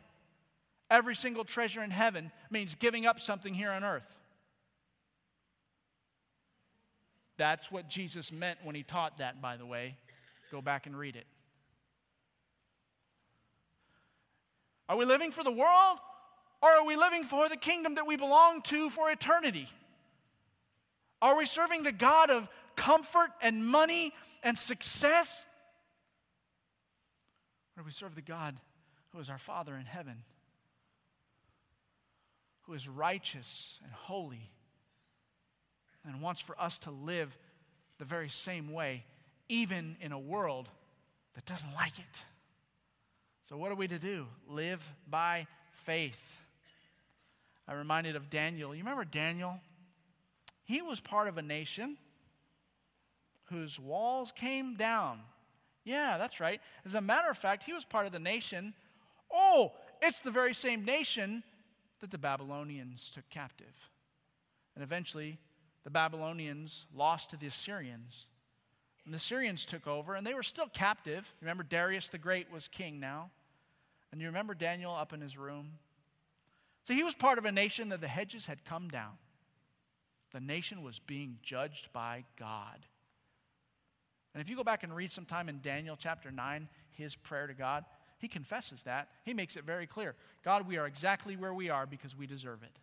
Every 0.90 1.16
single 1.16 1.44
treasure 1.44 1.84
in 1.84 1.92
heaven 1.92 2.32
means 2.50 2.74
giving 2.74 3.06
up 3.06 3.20
something 3.20 3.54
here 3.54 3.72
on 3.72 3.84
earth. 3.84 4.04
That's 7.38 7.72
what 7.72 7.90
Jesus 7.90 8.32
meant 8.32 8.60
when 8.64 8.76
he 8.76 8.84
taught 8.84 9.18
that, 9.18 9.42
by 9.42 9.58
the 9.58 9.66
way. 9.66 9.98
Go 10.52 10.62
back 10.62 10.88
and 10.88 10.98
read 10.98 11.16
it. 11.16 11.26
Are 14.88 14.96
we 14.96 15.06
living 15.06 15.32
for 15.32 15.44
the 15.44 15.52
world 15.52 15.98
or 16.62 16.70
are 16.70 16.86
we 16.86 16.96
living 16.96 17.24
for 17.24 17.50
the 17.50 17.58
kingdom 17.58 17.96
that 17.96 18.08
we 18.08 18.16
belong 18.16 18.62
to 18.64 18.90
for 18.90 19.10
eternity? 19.12 19.68
Are 21.26 21.36
we 21.36 21.46
serving 21.46 21.82
the 21.82 21.92
God 21.92 22.30
of 22.30 22.48
comfort 22.76 23.32
and 23.42 23.66
money 23.66 24.14
and 24.44 24.58
success? 24.58 25.46
Or 27.76 27.82
do 27.82 27.86
we 27.86 27.92
serve 27.92 28.14
the 28.14 28.22
God 28.22 28.56
who 29.10 29.20
is 29.20 29.30
our 29.30 29.40
Father 29.40 29.76
in 29.76 29.86
heaven, 29.86 30.24
who 32.62 32.74
is 32.74 32.88
righteous 32.88 33.80
and 33.84 33.92
holy? 33.92 34.52
and 36.08 36.22
wants 36.22 36.42
for 36.42 36.60
us 36.62 36.78
to 36.80 36.92
live 36.92 37.36
the 37.98 38.06
very 38.06 38.30
same 38.30 38.72
way, 38.72 39.04
even 39.50 39.96
in 40.02 40.12
a 40.12 40.20
world 40.20 40.70
that 41.34 41.46
doesn't 41.46 41.74
like 41.74 41.98
it. 41.98 42.24
So, 43.50 43.58
what 43.58 43.72
are 43.72 43.76
we 43.76 43.88
to 43.88 44.00
do? 44.00 44.28
Live 44.48 44.84
by 45.10 45.48
faith. 45.86 46.20
I'm 47.68 47.78
reminded 47.78 48.16
of 48.16 48.30
Daniel. 48.30 48.76
You 48.76 48.84
remember 48.84 49.06
Daniel? 49.06 49.60
He 50.66 50.82
was 50.82 51.00
part 51.00 51.28
of 51.28 51.38
a 51.38 51.42
nation 51.42 51.98
whose 53.46 53.80
walls 53.80 54.32
came 54.32 54.76
down. 54.76 55.20
Yeah, 55.84 56.18
that's 56.18 56.40
right. 56.40 56.60
As 56.86 56.96
a 56.96 57.02
matter 57.02 57.30
of 57.30 57.38
fact, 57.38 57.64
he 57.64 57.74
was 57.74 57.86
part 57.86 58.08
of 58.08 58.12
the 58.12 58.20
nation. 58.20 58.74
Oh, 59.32 59.74
it's 60.02 60.20
the 60.20 60.32
very 60.32 60.54
same 60.54 60.84
nation 60.84 61.44
that 62.02 62.12
the 62.12 62.18
Babylonians 62.18 63.12
took 63.12 63.30
captive. 63.30 63.74
And 64.76 64.84
eventually, 64.84 65.38
the 65.84 65.92
Babylonians 65.92 66.88
lost 66.94 67.30
to 67.30 67.38
the 67.38 67.48
Assyrians. 67.48 68.26
And 69.06 69.14
the 69.14 69.18
Assyrians 69.18 69.66
took 69.66 69.86
over, 69.86 70.16
and 70.16 70.26
they 70.26 70.34
were 70.34 70.44
still 70.44 70.68
captive. 70.74 71.32
Remember, 71.40 71.64
Darius 71.64 72.08
the 72.08 72.18
Great 72.18 72.52
was 72.52 72.68
king 72.68 73.00
now. 73.00 73.30
And 74.12 74.20
you 74.20 74.28
remember 74.28 74.56
Daniel 74.56 74.96
up 74.96 75.14
in 75.14 75.22
his 75.22 75.38
room? 75.38 75.74
So 76.84 76.94
he 76.94 77.04
was 77.04 77.14
part 77.14 77.38
of 77.38 77.46
a 77.46 77.52
nation 77.52 77.90
that 77.90 78.02
the 78.02 78.08
hedges 78.08 78.48
had 78.48 78.66
come 78.66 78.90
down. 78.90 79.14
The 80.36 80.42
nation 80.42 80.84
was 80.84 81.00
being 81.00 81.38
judged 81.42 81.94
by 81.94 82.26
God. 82.38 82.86
And 84.34 84.42
if 84.42 84.50
you 84.50 84.58
go 84.58 84.66
back 84.66 84.84
and 84.84 84.94
read 84.94 85.10
sometime 85.10 85.48
in 85.48 85.62
Daniel 85.62 85.96
chapter 85.98 86.30
9, 86.30 86.68
his 86.92 87.16
prayer 87.16 87.48
to 87.48 87.54
God, 87.54 87.86
he 88.18 88.28
confesses 88.28 88.84
that. 88.84 89.08
He 89.24 89.34
makes 89.34 89.56
it 89.56 89.64
very 89.64 89.88
clear 89.88 90.14
God, 90.44 90.68
we 90.68 90.76
are 90.76 90.88
exactly 90.88 91.38
where 91.38 91.54
we 91.54 91.70
are 91.70 91.86
because 91.86 92.18
we 92.18 92.28
deserve 92.28 92.64
it. 92.64 92.80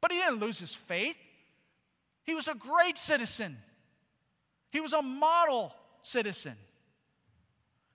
But 0.00 0.12
he 0.12 0.18
didn't 0.18 0.38
lose 0.38 0.60
his 0.60 0.72
faith. 0.72 1.16
He 2.22 2.36
was 2.36 2.46
a 2.46 2.54
great 2.54 2.96
citizen, 2.96 3.58
he 4.70 4.78
was 4.78 4.92
a 4.92 5.02
model 5.02 5.74
citizen. 6.02 6.54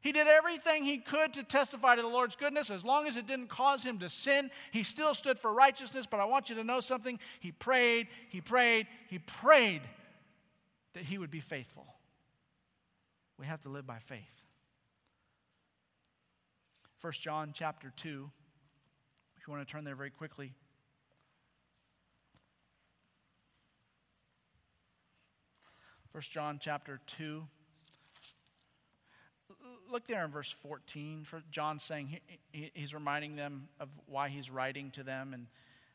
He 0.04 0.12
did 0.12 0.28
everything 0.28 0.84
he 0.84 0.97
could 0.97 1.34
to 1.36 1.43
testify 1.43 1.95
to 1.95 2.01
the 2.01 2.10
Lord's 2.10 2.36
goodness. 2.36 2.70
As 2.70 2.84
long 2.84 3.08
as 3.08 3.16
it 3.16 3.26
didn't 3.26 3.47
cause 3.47 3.86
him 3.86 3.99
to 3.99 4.10
sin, 4.10 4.51
he 4.72 4.84
still 4.84 5.14
stood 5.14 5.39
for 5.39 5.54
righteousness. 5.54 6.06
But 6.06 6.20
I 6.20 6.26
want 6.26 6.49
you 6.49 6.56
to 6.58 6.64
know 6.66 6.82
something. 6.82 7.18
He 7.39 7.54
prayed, 7.54 8.10
he 8.28 8.41
prayed, 8.41 8.88
he 9.10 9.20
prayed 9.20 9.82
that 10.93 11.04
he 11.04 11.18
would 11.18 11.32
be 11.32 11.39
faithful. 11.39 11.86
We 13.39 13.45
have 13.45 13.62
to 13.62 13.70
live 13.70 13.88
by 13.88 13.99
faith. 13.99 14.20
1 16.99 17.14
John 17.14 17.51
chapter 17.54 17.93
2, 17.95 18.30
if 19.38 19.47
you 19.47 19.54
want 19.54 19.66
to 19.66 19.72
turn 19.72 19.86
there 19.86 19.95
very 19.95 20.12
quickly. 20.12 20.54
First 26.12 26.30
John 26.30 26.60
chapter 26.62 26.99
2. 27.18 27.41
Look 29.93 30.07
there 30.07 30.25
in 30.25 30.31
verse 30.31 30.53
14. 30.63 31.23
For 31.23 31.43
John 31.51 31.77
saying 31.77 32.17
he, 32.51 32.71
he's 32.73 32.93
reminding 32.93 33.35
them 33.35 33.69
of 33.79 33.89
why 34.07 34.27
he's 34.27 34.49
writing 34.49 34.89
to 34.91 35.03
them. 35.03 35.33
And 35.33 35.45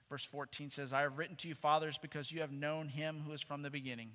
verse 0.09 0.25
14 0.25 0.71
says, 0.71 0.93
I 0.93 1.01
have 1.01 1.19
written 1.19 1.35
to 1.37 1.49
you, 1.49 1.55
fathers, 1.57 1.99
because 1.99 2.31
you 2.31 2.41
have 2.41 2.53
known 2.53 2.89
him 2.89 3.23
who 3.27 3.33
is 3.33 3.43
from 3.43 3.63
the 3.63 3.71
beginning. 3.71 4.11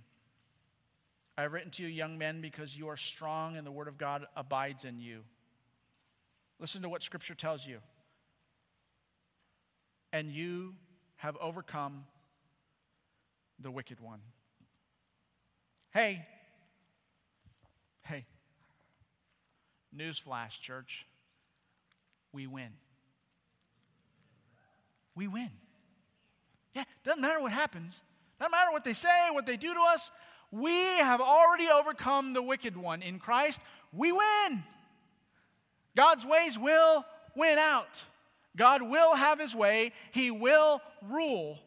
I 1.37 1.41
have 1.41 1.51
written 1.51 1.69
to 1.71 1.83
you, 1.83 1.89
young 1.89 2.17
men, 2.17 2.39
because 2.39 2.77
you 2.77 2.87
are 2.87 2.95
strong 2.95 3.57
and 3.57 3.67
the 3.67 3.71
word 3.71 3.89
of 3.89 3.97
God 3.97 4.25
abides 4.37 4.85
in 4.85 5.01
you. 5.01 5.19
Listen 6.59 6.81
to 6.83 6.89
what 6.89 7.03
Scripture 7.03 7.35
tells 7.35 7.67
you. 7.67 7.79
and 10.13 10.31
you 10.31 10.75
have 11.17 11.35
overcome 11.41 12.05
the 13.59 13.71
wicked 13.71 13.99
one. 13.99 14.19
Hey, 15.91 16.25
hey, 18.03 18.25
newsflash, 19.97 20.59
church, 20.61 21.05
we 22.31 22.47
win. 22.47 22.69
We 25.15 25.27
win. 25.27 25.51
Yeah, 26.73 26.83
doesn't 27.03 27.21
matter 27.21 27.39
what 27.39 27.51
happens, 27.51 28.01
doesn't 28.39 28.51
matter 28.51 28.71
what 28.71 28.83
they 28.83 28.93
say, 28.93 29.27
what 29.31 29.45
they 29.45 29.57
do 29.57 29.73
to 29.73 29.81
us. 29.81 30.09
We 30.51 30.73
have 30.73 31.21
already 31.21 31.67
overcome 31.69 32.33
the 32.33 32.41
wicked 32.41 32.75
one. 32.75 33.01
In 33.01 33.19
Christ, 33.19 33.61
we 33.91 34.11
win. 34.11 34.63
God's 35.95 36.25
ways 36.25 36.57
will 36.57 37.05
win 37.35 37.57
out. 37.57 38.01
God 38.55 38.81
will 38.81 39.15
have 39.15 39.39
his 39.39 39.55
way, 39.55 39.93
he 40.11 40.31
will 40.31 40.81
rule. 41.09 41.59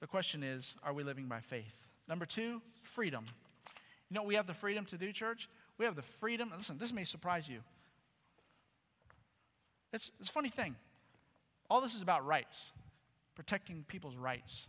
The 0.00 0.06
question 0.06 0.42
is 0.42 0.74
are 0.82 0.92
we 0.92 1.04
living 1.04 1.26
by 1.26 1.40
faith? 1.40 1.72
Number 2.08 2.26
two, 2.26 2.60
freedom. 2.82 3.24
You 4.10 4.16
know 4.16 4.24
we 4.24 4.34
have 4.34 4.46
the 4.46 4.54
freedom 4.54 4.84
to 4.86 4.98
do, 4.98 5.12
church? 5.12 5.48
We 5.82 5.86
have 5.86 5.96
the 5.96 6.02
freedom. 6.02 6.52
Listen, 6.56 6.78
this 6.78 6.92
may 6.92 7.02
surprise 7.02 7.48
you. 7.48 7.58
It's, 9.92 10.12
it's 10.20 10.28
a 10.28 10.32
funny 10.32 10.48
thing. 10.48 10.76
All 11.68 11.80
this 11.80 11.96
is 11.96 12.02
about 12.02 12.24
rights, 12.24 12.70
protecting 13.34 13.84
people's 13.88 14.14
rights. 14.14 14.68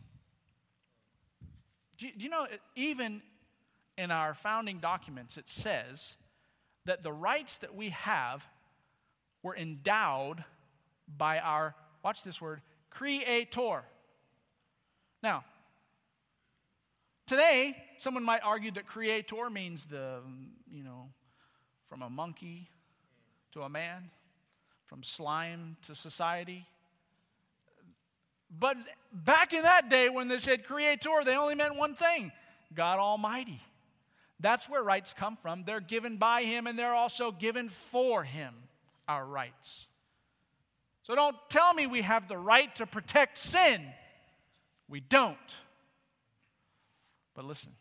Do 1.99 2.07
you, 2.07 2.14
do 2.18 2.24
you 2.24 2.32
know, 2.32 2.47
even 2.76 3.22
in 3.95 4.09
our 4.09 4.34
founding 4.34 4.80
documents, 4.80 5.38
it 5.38 5.47
says 5.47 6.16
that 6.86 7.03
the 7.03 7.14
rights 7.14 7.59
that 7.59 7.76
we 7.76 7.89
have 7.89 8.43
were 9.43 9.55
endowed 9.55 10.43
by 11.16 11.38
our, 11.38 11.76
watch 12.03 12.24
this 12.24 12.41
word, 12.41 12.59
creator. 12.89 13.84
Now, 15.22 15.43
today, 17.28 17.76
someone 17.97 18.24
might 18.24 18.41
argue 18.43 18.71
that 18.71 18.88
creator 18.88 19.49
means 19.49 19.86
the, 19.86 20.19
you 20.71 20.84
know, 20.84 21.09
from 21.89 22.01
a 22.01 22.09
monkey 22.09 22.69
to 23.53 23.61
a 23.61 23.69
man, 23.69 24.09
from 24.88 25.03
slime 25.03 25.78
to 25.88 25.95
society. 25.95 26.65
But 28.59 28.78
back 29.11 29.53
in 29.53 29.63
that 29.63 29.89
day, 29.89 30.09
when 30.09 30.28
they 30.28 30.38
said 30.38 30.65
creator, 30.65 31.21
they 31.26 31.36
only 31.36 31.55
meant 31.55 31.76
one 31.76 31.95
thing 31.95 32.32
God 32.74 32.99
Almighty. 32.99 33.61
That's 34.39 34.67
where 34.67 34.84
rights 34.84 35.13
come 35.13 35.38
from. 35.41 35.63
They're 35.63 35.80
given 35.80 36.17
by 36.17 36.43
Him 36.43 36.67
and 36.67 36.78
they're 36.78 36.93
also 36.93 37.32
given 37.32 37.69
for 37.69 38.24
Him, 38.24 38.53
our 39.07 39.26
rights. 39.26 39.88
So 41.03 41.15
don't 41.15 41.36
tell 41.49 41.74
me 41.74 41.88
we 41.88 42.01
have 42.01 42.28
the 42.28 42.38
right 42.38 42.74
to 42.76 42.86
protect 42.86 43.38
sin. 43.38 43.82
We 44.88 44.99
don't. 44.99 45.38
But 47.34 47.46
listen, 47.46 47.72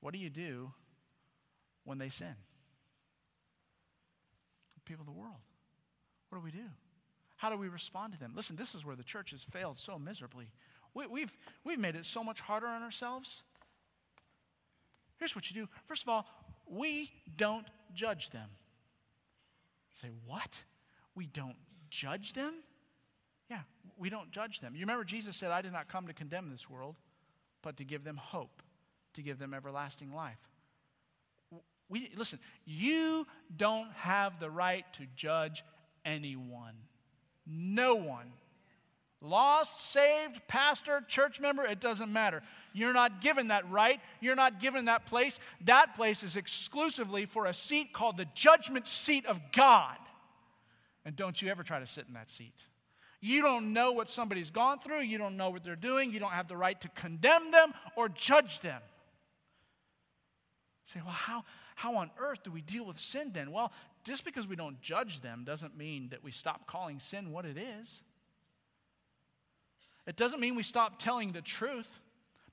what 0.00 0.12
do 0.12 0.18
you 0.18 0.30
do 0.30 0.72
when 1.84 1.98
they 1.98 2.08
sin? 2.08 2.34
People 4.84 5.02
of 5.02 5.06
the 5.06 5.18
world. 5.20 5.36
What 6.28 6.38
do 6.38 6.44
we 6.44 6.50
do? 6.50 6.68
How 7.36 7.50
do 7.50 7.56
we 7.56 7.68
respond 7.68 8.12
to 8.12 8.18
them? 8.18 8.32
Listen, 8.34 8.56
this 8.56 8.74
is 8.74 8.84
where 8.84 8.96
the 8.96 9.04
church 9.04 9.30
has 9.30 9.42
failed 9.42 9.78
so 9.78 9.98
miserably. 9.98 10.50
We, 10.94 11.06
we've, 11.06 11.32
we've 11.64 11.78
made 11.78 11.94
it 11.94 12.04
so 12.04 12.22
much 12.24 12.40
harder 12.40 12.66
on 12.66 12.82
ourselves. 12.82 13.42
Here's 15.18 15.34
what 15.34 15.50
you 15.50 15.62
do. 15.62 15.68
First 15.86 16.02
of 16.02 16.08
all, 16.08 16.26
we 16.66 17.10
don't 17.36 17.66
judge 17.94 18.30
them. 18.30 18.48
say, 20.00 20.08
what? 20.26 20.50
We 21.14 21.26
don't 21.26 21.56
judge 21.90 22.32
them? 22.32 22.54
Yeah, 23.48 23.60
we 23.98 24.10
don't 24.10 24.30
judge 24.30 24.60
them. 24.60 24.74
You 24.74 24.80
remember 24.80 25.04
Jesus 25.04 25.36
said, 25.36 25.50
I 25.50 25.62
did 25.62 25.72
not 25.72 25.88
come 25.88 26.06
to 26.08 26.12
condemn 26.12 26.50
this 26.50 26.68
world, 26.68 26.96
but 27.62 27.76
to 27.76 27.84
give 27.84 28.02
them 28.04 28.16
hope, 28.16 28.62
to 29.14 29.22
give 29.22 29.38
them 29.38 29.54
everlasting 29.54 30.12
life. 30.12 30.38
We, 31.88 32.10
listen, 32.16 32.38
you 32.64 33.26
don't 33.54 33.90
have 33.92 34.40
the 34.40 34.50
right 34.50 34.84
to 34.94 35.02
judge 35.14 35.62
anyone. 36.04 36.74
No 37.46 37.94
one. 37.94 38.32
Lost, 39.20 39.92
saved, 39.92 40.40
pastor, 40.48 41.02
church 41.06 41.38
member, 41.38 41.64
it 41.64 41.80
doesn't 41.80 42.12
matter. 42.12 42.42
You're 42.72 42.92
not 42.92 43.20
given 43.20 43.48
that 43.48 43.70
right. 43.70 44.00
You're 44.20 44.34
not 44.34 44.58
given 44.60 44.86
that 44.86 45.06
place. 45.06 45.38
That 45.64 45.94
place 45.94 46.24
is 46.24 46.34
exclusively 46.34 47.26
for 47.26 47.46
a 47.46 47.54
seat 47.54 47.92
called 47.92 48.16
the 48.16 48.26
judgment 48.34 48.88
seat 48.88 49.26
of 49.26 49.40
God. 49.52 49.96
And 51.04 51.14
don't 51.14 51.40
you 51.40 51.50
ever 51.50 51.62
try 51.62 51.78
to 51.78 51.86
sit 51.86 52.06
in 52.08 52.14
that 52.14 52.30
seat. 52.30 52.66
You 53.20 53.42
don't 53.42 53.72
know 53.72 53.92
what 53.92 54.08
somebody's 54.08 54.50
gone 54.50 54.80
through. 54.80 55.02
You 55.02 55.18
don't 55.18 55.36
know 55.36 55.50
what 55.50 55.62
they're 55.62 55.76
doing. 55.76 56.10
You 56.10 56.18
don't 56.18 56.32
have 56.32 56.48
the 56.48 56.56
right 56.56 56.80
to 56.80 56.88
condemn 56.88 57.52
them 57.52 57.72
or 57.96 58.08
judge 58.08 58.60
them. 58.60 58.82
Say, 60.84 61.00
well, 61.04 61.12
how, 61.12 61.44
how 61.74 61.96
on 61.96 62.10
earth 62.18 62.42
do 62.42 62.50
we 62.50 62.60
deal 62.60 62.84
with 62.84 62.98
sin 62.98 63.30
then? 63.32 63.52
Well, 63.52 63.72
just 64.04 64.24
because 64.24 64.46
we 64.46 64.56
don't 64.56 64.80
judge 64.80 65.20
them 65.20 65.44
doesn't 65.44 65.76
mean 65.76 66.08
that 66.10 66.24
we 66.24 66.32
stop 66.32 66.66
calling 66.66 66.98
sin 66.98 67.30
what 67.30 67.44
it 67.44 67.56
is. 67.56 68.02
It 70.06 70.16
doesn't 70.16 70.40
mean 70.40 70.56
we 70.56 70.64
stop 70.64 70.98
telling 70.98 71.32
the 71.32 71.42
truth. 71.42 71.86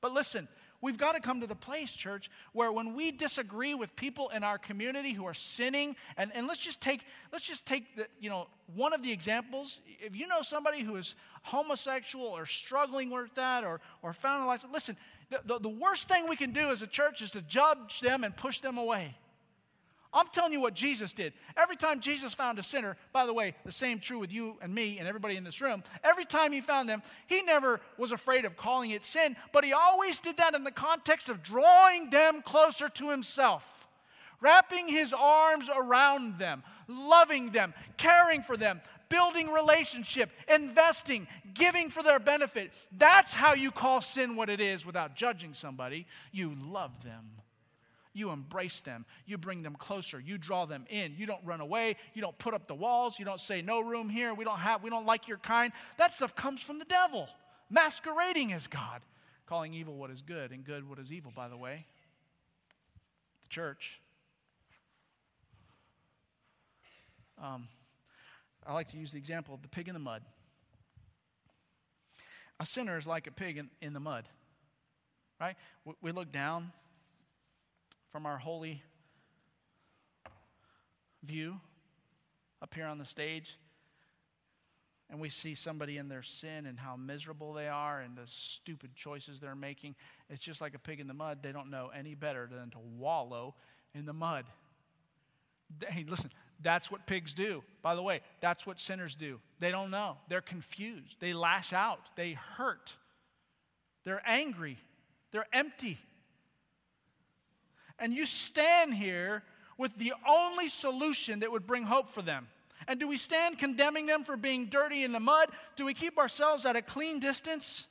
But 0.01 0.13
listen, 0.13 0.47
We've 0.81 0.97
got 0.97 1.13
to 1.13 1.19
come 1.19 1.41
to 1.41 1.47
the 1.47 1.55
place, 1.55 1.91
church, 1.91 2.31
where 2.53 2.71
when 2.71 2.95
we 2.95 3.11
disagree 3.11 3.73
with 3.73 3.93
people 3.97 4.29
in 4.29 4.45
our 4.45 4.57
community 4.57 5.11
who 5.11 5.25
are 5.25 5.33
sinning, 5.33 5.95
and, 6.15 6.31
and 6.33 6.47
let's 6.47 6.59
just 6.59 6.79
take, 6.79 7.03
let's 7.33 7.43
just 7.43 7.65
take 7.65 7.97
the, 7.97 8.07
you 8.21 8.29
know, 8.29 8.47
one 8.75 8.93
of 8.93 9.03
the 9.03 9.11
examples. 9.11 9.81
If 9.99 10.15
you 10.15 10.25
know 10.27 10.41
somebody 10.41 10.81
who 10.81 10.95
is 10.95 11.15
homosexual 11.43 12.25
or 12.25 12.45
struggling 12.45 13.09
with 13.09 13.33
that 13.35 13.65
or, 13.65 13.81
or 14.01 14.13
found 14.13 14.43
a 14.43 14.45
life, 14.45 14.63
listen, 14.71 14.95
the, 15.29 15.41
the, 15.45 15.59
the 15.59 15.69
worst 15.69 16.07
thing 16.07 16.27
we 16.27 16.35
can 16.35 16.51
do 16.51 16.71
as 16.71 16.81
a 16.81 16.87
church 16.87 17.21
is 17.21 17.31
to 17.31 17.41
judge 17.41 17.99
them 18.01 18.23
and 18.23 18.35
push 18.35 18.59
them 18.59 18.77
away. 18.77 19.15
I'm 20.11 20.27
telling 20.33 20.53
you 20.53 20.59
what 20.59 20.73
Jesus 20.73 21.13
did. 21.13 21.33
Every 21.55 21.75
time 21.75 21.99
Jesus 21.99 22.33
found 22.33 22.57
a 22.57 22.63
sinner, 22.63 22.97
by 23.13 23.27
the 23.27 23.33
way, 23.33 23.53
the 23.63 23.71
same 23.71 23.99
true 23.99 24.17
with 24.17 24.33
you 24.33 24.57
and 24.59 24.73
me 24.73 24.97
and 24.97 25.07
everybody 25.07 25.35
in 25.35 25.43
this 25.43 25.61
room, 25.61 25.83
every 26.03 26.25
time 26.25 26.51
he 26.51 26.61
found 26.61 26.89
them, 26.89 27.03
he 27.27 27.43
never 27.43 27.79
was 27.97 28.11
afraid 28.11 28.45
of 28.45 28.57
calling 28.57 28.89
it 28.89 29.05
sin, 29.05 29.35
but 29.53 29.63
he 29.63 29.71
always 29.71 30.19
did 30.19 30.37
that 30.37 30.55
in 30.55 30.63
the 30.63 30.71
context 30.71 31.29
of 31.29 31.43
drawing 31.43 32.09
them 32.09 32.41
closer 32.41 32.89
to 32.89 33.11
himself, 33.11 33.87
wrapping 34.41 34.87
his 34.87 35.13
arms 35.13 35.69
around 35.73 36.39
them, 36.39 36.63
loving 36.87 37.51
them, 37.51 37.75
caring 37.97 38.41
for 38.41 38.57
them, 38.57 38.81
building 39.09 39.49
relationship, 39.49 40.29
investing, 40.47 41.27
giving 41.53 41.89
for 41.89 42.03
their 42.03 42.19
benefit. 42.19 42.71
That's 42.97 43.33
how 43.33 43.53
you 43.53 43.71
call 43.71 44.01
sin 44.01 44.35
what 44.35 44.49
it 44.49 44.61
is 44.61 44.85
without 44.85 45.15
judging 45.15 45.53
somebody. 45.53 46.05
You 46.31 46.55
love 46.59 46.91
them. 47.03 47.25
You 48.13 48.31
embrace 48.31 48.81
them. 48.81 49.05
You 49.25 49.37
bring 49.37 49.61
them 49.61 49.75
closer. 49.75 50.19
You 50.19 50.37
draw 50.37 50.65
them 50.65 50.85
in. 50.89 51.15
You 51.17 51.25
don't 51.25 51.43
run 51.45 51.61
away. 51.61 51.95
You 52.13 52.21
don't 52.21 52.37
put 52.37 52.53
up 52.53 52.67
the 52.67 52.75
walls. 52.75 53.19
You 53.19 53.25
don't 53.25 53.39
say, 53.39 53.61
no 53.61 53.81
room 53.81 54.09
here. 54.09 54.33
We 54.33 54.43
don't 54.43 54.59
have, 54.59 54.83
we 54.83 54.89
don't 54.89 55.05
like 55.05 55.27
your 55.27 55.37
kind. 55.37 55.71
That 55.97 56.13
stuff 56.15 56.35
comes 56.35 56.61
from 56.61 56.79
the 56.79 56.85
devil, 56.85 57.27
masquerading 57.69 58.51
as 58.53 58.67
God, 58.67 59.01
calling 59.45 59.73
evil 59.73 59.95
what 59.95 60.09
is 60.09 60.21
good 60.21 60.51
and 60.51 60.65
good 60.65 60.89
what 60.89 60.99
is 60.99 61.13
evil, 61.13 61.31
by 61.35 61.49
the 61.49 61.57
way. 61.57 61.85
The 63.43 63.49
church. 63.49 64.01
Um, 67.41 67.67
I 68.69 68.73
like 68.73 68.89
to 68.89 68.97
use 68.97 69.11
the 69.11 69.17
example 69.17 69.55
of 69.55 69.63
the 69.63 69.67
pig 69.67 69.87
in 69.87 69.95
the 69.95 69.99
mud. 69.99 70.21
A 72.59 72.65
sinner 72.67 72.99
is 72.99 73.07
like 73.07 73.25
a 73.25 73.31
pig 73.31 73.57
in, 73.57 73.69
in 73.81 73.93
the 73.93 73.99
mud, 73.99 74.29
right? 75.41 75.55
We, 75.85 75.93
we 76.03 76.11
look 76.11 76.31
down 76.31 76.71
from 78.11 78.27
our 78.27 78.37
holy 78.37 78.83
view 81.23 81.59
up 82.61 82.75
here 82.75 82.85
on 82.85 82.99
the 82.99 83.05
stage 83.05 83.57
and 85.09 85.19
we 85.19 85.29
see 85.29 85.55
somebody 85.55 85.97
in 85.97 86.07
their 86.07 86.21
sin 86.21 86.67
and 86.67 86.79
how 86.79 86.95
miserable 86.95 87.53
they 87.53 87.67
are 87.67 88.01
and 88.01 88.15
the 88.15 88.27
stupid 88.27 88.93
choices 88.93 89.39
they're 89.39 89.55
making, 89.55 89.95
it's 90.29 90.43
just 90.43 90.61
like 90.61 90.75
a 90.75 90.79
pig 90.79 90.99
in 90.99 91.07
the 91.07 91.13
mud. 91.15 91.39
They 91.41 91.51
don't 91.51 91.71
know 91.71 91.89
any 91.97 92.13
better 92.13 92.47
than 92.51 92.69
to 92.69 92.79
wallow 92.79 93.55
in 93.95 94.05
the 94.05 94.13
mud. 94.13 94.45
Hey, 95.87 96.05
listen, 96.07 96.29
that's 96.61 96.91
what 96.91 97.05
pigs 97.05 97.33
do. 97.33 97.63
By 97.81 97.95
the 97.95 98.01
way, 98.01 98.21
that's 98.41 98.65
what 98.65 98.79
sinners 98.79 99.15
do. 99.15 99.39
They 99.59 99.71
don't 99.71 99.91
know. 99.91 100.17
They're 100.27 100.41
confused. 100.41 101.15
They 101.19 101.33
lash 101.33 101.73
out. 101.73 102.01
They 102.15 102.33
hurt. 102.33 102.93
They're 104.03 104.21
angry. 104.25 104.77
They're 105.31 105.47
empty 105.53 105.99
and 107.99 108.13
you 108.13 108.25
stand 108.25 108.93
here 108.93 109.43
with 109.77 109.95
the 109.97 110.13
only 110.27 110.69
solution 110.69 111.39
that 111.39 111.51
would 111.51 111.67
bring 111.67 111.83
hope 111.83 112.09
for 112.09 112.21
them. 112.21 112.47
And 112.87 112.99
do 112.99 113.07
we 113.07 113.17
stand 113.17 113.59
condemning 113.59 114.05
them 114.05 114.23
for 114.23 114.35
being 114.35 114.67
dirty 114.67 115.03
in 115.03 115.11
the 115.11 115.19
mud? 115.19 115.49
Do 115.75 115.85
we 115.85 115.93
keep 115.93 116.17
ourselves 116.17 116.65
at 116.65 116.75
a 116.75 116.81
clean 116.81 117.19
distance? 117.19 117.85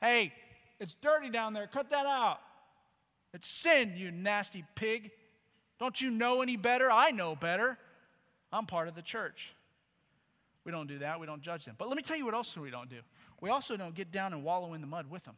Hey, 0.00 0.32
it's 0.78 0.94
dirty 0.94 1.30
down 1.30 1.54
there. 1.54 1.66
Cut 1.66 1.90
that 1.90 2.06
out. 2.06 2.38
It's 3.32 3.48
sin, 3.48 3.94
you 3.96 4.10
nasty 4.10 4.64
pig. 4.74 5.10
Don't 5.82 6.00
you 6.00 6.12
know 6.12 6.42
any 6.42 6.56
better? 6.56 6.92
I 6.92 7.10
know 7.10 7.34
better. 7.34 7.76
I'm 8.52 8.66
part 8.66 8.86
of 8.86 8.94
the 8.94 9.02
church. 9.02 9.52
We 10.64 10.70
don't 10.70 10.86
do 10.86 11.00
that. 11.00 11.18
We 11.18 11.26
don't 11.26 11.42
judge 11.42 11.64
them. 11.64 11.74
But 11.76 11.88
let 11.88 11.96
me 11.96 12.04
tell 12.04 12.16
you 12.16 12.24
what 12.24 12.34
else 12.34 12.56
we 12.56 12.70
don't 12.70 12.88
do. 12.88 13.00
We 13.40 13.50
also 13.50 13.76
don't 13.76 13.92
get 13.92 14.12
down 14.12 14.32
and 14.32 14.44
wallow 14.44 14.74
in 14.74 14.80
the 14.80 14.86
mud 14.86 15.10
with 15.10 15.24
them. 15.24 15.34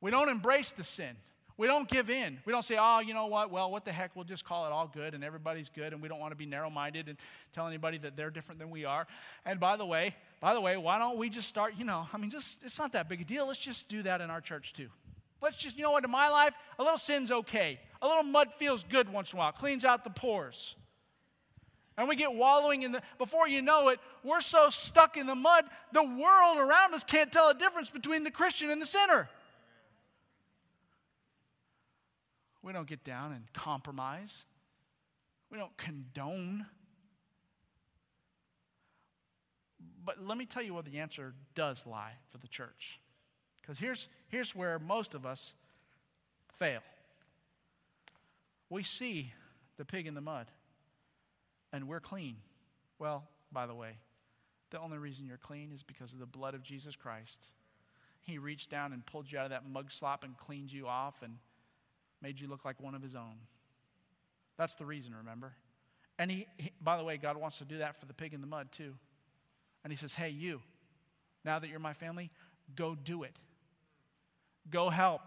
We 0.00 0.10
don't 0.10 0.28
embrace 0.28 0.72
the 0.72 0.82
sin. 0.82 1.14
We 1.56 1.68
don't 1.68 1.88
give 1.88 2.10
in. 2.10 2.40
We 2.44 2.52
don't 2.52 2.64
say, 2.64 2.78
oh, 2.80 2.98
you 2.98 3.14
know 3.14 3.26
what? 3.26 3.52
Well, 3.52 3.70
what 3.70 3.84
the 3.84 3.92
heck? 3.92 4.16
We'll 4.16 4.24
just 4.24 4.44
call 4.44 4.66
it 4.66 4.72
all 4.72 4.90
good 4.92 5.14
and 5.14 5.22
everybody's 5.22 5.68
good 5.68 5.92
and 5.92 6.02
we 6.02 6.08
don't 6.08 6.18
want 6.18 6.32
to 6.32 6.36
be 6.36 6.46
narrow 6.46 6.68
minded 6.68 7.06
and 7.06 7.16
tell 7.52 7.68
anybody 7.68 7.98
that 7.98 8.16
they're 8.16 8.30
different 8.30 8.58
than 8.58 8.70
we 8.70 8.86
are. 8.86 9.06
And 9.44 9.60
by 9.60 9.76
the 9.76 9.86
way, 9.86 10.16
by 10.40 10.52
the 10.52 10.60
way, 10.60 10.76
why 10.76 10.98
don't 10.98 11.16
we 11.16 11.30
just 11.30 11.46
start, 11.46 11.74
you 11.78 11.84
know, 11.84 12.08
I 12.12 12.16
mean, 12.16 12.30
just, 12.30 12.64
it's 12.64 12.80
not 12.80 12.90
that 12.94 13.08
big 13.08 13.20
a 13.20 13.24
deal. 13.24 13.46
Let's 13.46 13.60
just 13.60 13.88
do 13.88 14.02
that 14.02 14.20
in 14.20 14.30
our 14.30 14.40
church 14.40 14.72
too. 14.72 14.88
Let's 15.40 15.58
just, 15.58 15.76
you 15.76 15.84
know 15.84 15.92
what? 15.92 16.04
In 16.04 16.10
my 16.10 16.28
life, 16.28 16.54
a 16.76 16.82
little 16.82 16.98
sin's 16.98 17.30
okay. 17.30 17.78
A 18.02 18.08
little 18.08 18.22
mud 18.22 18.48
feels 18.58 18.84
good 18.84 19.12
once 19.12 19.32
in 19.32 19.38
a 19.38 19.40
while, 19.40 19.52
cleans 19.52 19.84
out 19.84 20.04
the 20.04 20.10
pores. 20.10 20.74
And 21.98 22.08
we 22.08 22.16
get 22.16 22.32
wallowing 22.32 22.82
in 22.82 22.92
the, 22.92 23.02
before 23.18 23.46
you 23.46 23.60
know 23.60 23.88
it, 23.88 24.00
we're 24.24 24.40
so 24.40 24.70
stuck 24.70 25.18
in 25.18 25.26
the 25.26 25.34
mud, 25.34 25.64
the 25.92 26.02
world 26.02 26.56
around 26.56 26.94
us 26.94 27.04
can't 27.04 27.30
tell 27.30 27.50
a 27.50 27.54
difference 27.54 27.90
between 27.90 28.24
the 28.24 28.30
Christian 28.30 28.70
and 28.70 28.80
the 28.80 28.86
sinner. 28.86 29.28
We 32.62 32.72
don't 32.72 32.86
get 32.86 33.04
down 33.04 33.32
and 33.32 33.44
compromise. 33.52 34.44
We 35.50 35.58
don't 35.58 35.76
condone. 35.76 36.66
But 40.04 40.26
let 40.26 40.38
me 40.38 40.46
tell 40.46 40.62
you 40.62 40.74
where 40.74 40.82
the 40.82 40.98
answer 40.98 41.34
does 41.54 41.86
lie 41.86 42.12
for 42.30 42.38
the 42.38 42.48
church. 42.48 43.00
Because 43.60 43.78
here's, 43.78 44.08
here's 44.28 44.54
where 44.54 44.78
most 44.78 45.14
of 45.14 45.26
us 45.26 45.54
fail. 46.54 46.80
We 48.70 48.84
see 48.84 49.32
the 49.76 49.84
pig 49.84 50.06
in 50.06 50.14
the 50.14 50.20
mud, 50.20 50.46
and 51.72 51.88
we're 51.88 52.00
clean. 52.00 52.36
Well, 52.98 53.24
by 53.52 53.66
the 53.66 53.74
way, 53.74 53.98
the 54.70 54.78
only 54.78 54.98
reason 54.98 55.26
you're 55.26 55.36
clean 55.36 55.72
is 55.74 55.82
because 55.82 56.12
of 56.12 56.20
the 56.20 56.26
blood 56.26 56.54
of 56.54 56.62
Jesus 56.62 56.94
Christ. 56.94 57.46
He 58.20 58.38
reached 58.38 58.70
down 58.70 58.92
and 58.92 59.04
pulled 59.04 59.30
you 59.30 59.38
out 59.38 59.46
of 59.46 59.50
that 59.50 59.68
mug 59.68 59.90
slop 59.90 60.22
and 60.22 60.36
cleaned 60.38 60.72
you 60.72 60.86
off 60.86 61.22
and 61.22 61.34
made 62.22 62.38
you 62.38 62.48
look 62.48 62.64
like 62.64 62.80
one 62.80 62.94
of 62.94 63.02
his 63.02 63.14
own. 63.14 63.36
That's 64.56 64.74
the 64.74 64.84
reason, 64.84 65.14
remember? 65.14 65.54
And 66.18 66.30
he, 66.30 66.46
he, 66.58 66.70
by 66.80 66.98
the 66.98 67.02
way, 67.02 67.16
God 67.16 67.36
wants 67.36 67.58
to 67.58 67.64
do 67.64 67.78
that 67.78 67.98
for 67.98 68.06
the 68.06 68.12
pig 68.12 68.34
in 68.34 68.42
the 68.42 68.46
mud 68.46 68.68
too. 68.70 68.94
And 69.82 69.92
he 69.92 69.96
says, 69.96 70.12
Hey, 70.12 70.28
you, 70.28 70.60
now 71.44 71.58
that 71.58 71.68
you're 71.68 71.78
my 71.78 71.94
family, 71.94 72.30
go 72.76 72.94
do 72.94 73.22
it. 73.22 73.34
Go 74.68 74.90
help. 74.90 75.22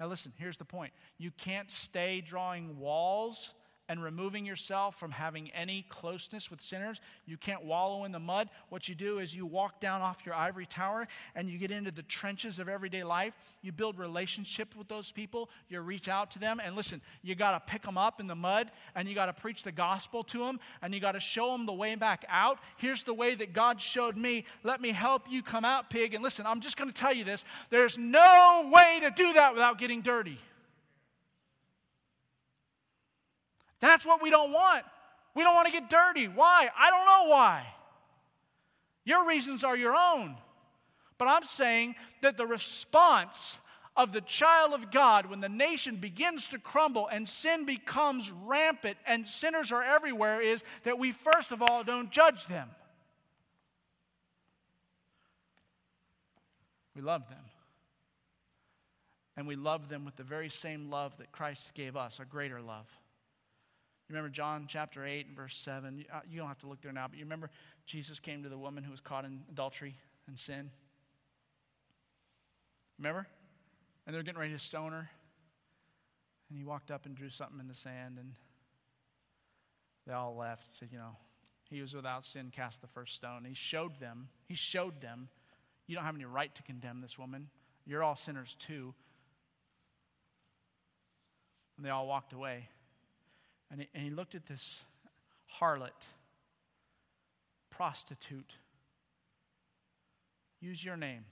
Now, 0.00 0.06
listen, 0.06 0.32
here's 0.36 0.56
the 0.56 0.64
point. 0.64 0.92
You 1.18 1.30
can't 1.32 1.70
stay 1.70 2.20
drawing 2.20 2.78
walls 2.78 3.54
and 3.88 4.02
removing 4.02 4.44
yourself 4.44 4.96
from 4.96 5.10
having 5.10 5.50
any 5.52 5.84
closeness 5.88 6.50
with 6.50 6.60
sinners. 6.60 7.00
You 7.26 7.36
can't 7.36 7.64
wallow 7.64 8.04
in 8.04 8.12
the 8.12 8.18
mud. 8.18 8.50
What 8.68 8.88
you 8.88 8.94
do 8.94 9.18
is 9.18 9.34
you 9.34 9.46
walk 9.46 9.80
down 9.80 10.02
off 10.02 10.26
your 10.26 10.34
ivory 10.34 10.66
tower 10.66 11.08
and 11.34 11.48
you 11.48 11.58
get 11.58 11.70
into 11.70 11.90
the 11.90 12.02
trenches 12.02 12.58
of 12.58 12.68
everyday 12.68 13.02
life. 13.02 13.34
You 13.62 13.72
build 13.72 13.98
relationship 13.98 14.74
with 14.76 14.88
those 14.88 15.10
people. 15.10 15.48
You 15.68 15.80
reach 15.80 16.08
out 16.08 16.30
to 16.32 16.38
them. 16.38 16.60
And 16.62 16.76
listen, 16.76 17.00
you 17.22 17.34
got 17.34 17.52
to 17.52 17.72
pick 17.72 17.82
them 17.82 17.96
up 17.96 18.20
in 18.20 18.26
the 18.26 18.34
mud 18.34 18.70
and 18.94 19.08
you 19.08 19.14
got 19.14 19.26
to 19.26 19.32
preach 19.32 19.62
the 19.62 19.72
gospel 19.72 20.22
to 20.24 20.38
them 20.38 20.60
and 20.82 20.92
you 20.92 21.00
got 21.00 21.12
to 21.12 21.20
show 21.20 21.52
them 21.52 21.64
the 21.64 21.72
way 21.72 21.94
back 21.94 22.26
out. 22.28 22.58
Here's 22.76 23.02
the 23.02 23.14
way 23.14 23.34
that 23.34 23.52
God 23.52 23.80
showed 23.80 24.16
me. 24.16 24.44
Let 24.64 24.80
me 24.80 24.90
help 24.90 25.22
you 25.30 25.42
come 25.42 25.64
out, 25.64 25.88
pig. 25.88 26.14
And 26.14 26.22
listen, 26.22 26.46
I'm 26.46 26.60
just 26.60 26.76
going 26.76 26.90
to 26.90 26.94
tell 26.94 27.14
you 27.14 27.24
this 27.24 27.44
there's 27.70 27.96
no 27.96 28.70
way 28.72 29.00
to 29.00 29.10
do 29.10 29.32
that 29.32 29.54
without 29.54 29.78
getting 29.78 30.02
dirty. 30.02 30.38
That's 33.80 34.04
what 34.04 34.22
we 34.22 34.30
don't 34.30 34.52
want. 34.52 34.84
We 35.34 35.44
don't 35.44 35.54
want 35.54 35.66
to 35.66 35.72
get 35.72 35.88
dirty. 35.88 36.26
Why? 36.26 36.68
I 36.76 36.90
don't 36.90 37.06
know 37.06 37.30
why. 37.30 37.66
Your 39.04 39.26
reasons 39.26 39.64
are 39.64 39.76
your 39.76 39.94
own. 39.96 40.36
But 41.16 41.28
I'm 41.28 41.44
saying 41.44 41.94
that 42.22 42.36
the 42.36 42.46
response 42.46 43.58
of 43.96 44.12
the 44.12 44.20
child 44.20 44.72
of 44.72 44.92
God 44.92 45.26
when 45.26 45.40
the 45.40 45.48
nation 45.48 45.96
begins 45.96 46.46
to 46.48 46.58
crumble 46.58 47.08
and 47.08 47.28
sin 47.28 47.66
becomes 47.66 48.30
rampant 48.44 48.96
and 49.06 49.26
sinners 49.26 49.72
are 49.72 49.82
everywhere 49.82 50.40
is 50.40 50.62
that 50.84 50.98
we 50.98 51.10
first 51.10 51.50
of 51.50 51.62
all 51.62 51.82
don't 51.82 52.10
judge 52.10 52.46
them. 52.46 52.68
We 56.94 57.02
love 57.02 57.28
them. 57.28 57.38
And 59.36 59.46
we 59.46 59.54
love 59.54 59.88
them 59.88 60.04
with 60.04 60.16
the 60.16 60.24
very 60.24 60.48
same 60.48 60.90
love 60.90 61.16
that 61.18 61.30
Christ 61.30 61.72
gave 61.74 61.96
us, 61.96 62.18
a 62.18 62.24
greater 62.24 62.60
love. 62.60 62.86
You 64.08 64.14
remember 64.14 64.30
John 64.30 64.66
chapter 64.66 65.04
8 65.04 65.26
and 65.26 65.36
verse 65.36 65.56
7? 65.58 66.06
Uh, 66.10 66.20
you 66.26 66.38
don't 66.38 66.48
have 66.48 66.58
to 66.60 66.66
look 66.66 66.80
there 66.80 66.92
now, 66.92 67.08
but 67.08 67.18
you 67.18 67.24
remember 67.24 67.50
Jesus 67.84 68.18
came 68.18 68.42
to 68.42 68.48
the 68.48 68.56
woman 68.56 68.82
who 68.82 68.90
was 68.90 69.00
caught 69.00 69.26
in 69.26 69.40
adultery 69.50 69.96
and 70.26 70.38
sin? 70.38 70.70
Remember? 72.98 73.26
And 74.06 74.14
they 74.14 74.18
were 74.18 74.22
getting 74.22 74.40
ready 74.40 74.54
to 74.54 74.58
stone 74.58 74.92
her. 74.92 75.10
And 76.48 76.58
he 76.58 76.64
walked 76.64 76.90
up 76.90 77.04
and 77.04 77.14
drew 77.14 77.28
something 77.28 77.60
in 77.60 77.68
the 77.68 77.74
sand, 77.74 78.16
and 78.18 78.32
they 80.06 80.14
all 80.14 80.34
left. 80.34 80.64
and 80.64 80.72
Said, 80.72 80.88
you 80.90 80.98
know, 80.98 81.16
he 81.68 81.82
was 81.82 81.92
without 81.92 82.24
sin, 82.24 82.50
cast 82.50 82.80
the 82.80 82.86
first 82.86 83.14
stone. 83.14 83.44
He 83.46 83.54
showed 83.54 84.00
them, 84.00 84.28
he 84.46 84.54
showed 84.54 85.02
them, 85.02 85.28
you 85.86 85.94
don't 85.94 86.04
have 86.04 86.14
any 86.14 86.24
right 86.24 86.54
to 86.54 86.62
condemn 86.62 87.02
this 87.02 87.18
woman. 87.18 87.48
You're 87.84 88.02
all 88.02 88.16
sinners 88.16 88.56
too. 88.58 88.94
And 91.76 91.84
they 91.84 91.90
all 91.90 92.06
walked 92.06 92.32
away. 92.32 92.68
And 93.70 93.80
he, 93.82 93.88
and 93.94 94.02
he 94.02 94.10
looked 94.10 94.34
at 94.34 94.46
this 94.46 94.80
harlot, 95.60 96.06
prostitute. 97.70 98.54
Use 100.60 100.82
your 100.82 100.96
name. 100.96 101.24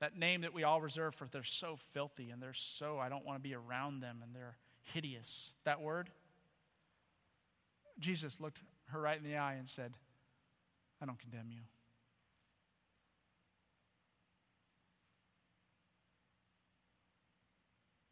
That 0.00 0.18
name 0.18 0.42
that 0.42 0.52
we 0.52 0.64
all 0.64 0.80
reserve 0.80 1.14
for 1.14 1.26
they're 1.30 1.44
so 1.44 1.78
filthy 1.92 2.30
and 2.30 2.42
they're 2.42 2.52
so, 2.54 2.98
I 2.98 3.08
don't 3.08 3.24
want 3.24 3.38
to 3.38 3.42
be 3.42 3.54
around 3.54 4.00
them 4.00 4.20
and 4.22 4.34
they're 4.34 4.56
hideous. 4.92 5.52
That 5.64 5.80
word? 5.80 6.10
Jesus 8.00 8.34
looked 8.40 8.58
her 8.86 9.00
right 9.00 9.16
in 9.16 9.24
the 9.24 9.36
eye 9.36 9.54
and 9.54 9.68
said, 9.68 9.92
I 11.00 11.06
don't 11.06 11.18
condemn 11.18 11.50
you. 11.50 11.60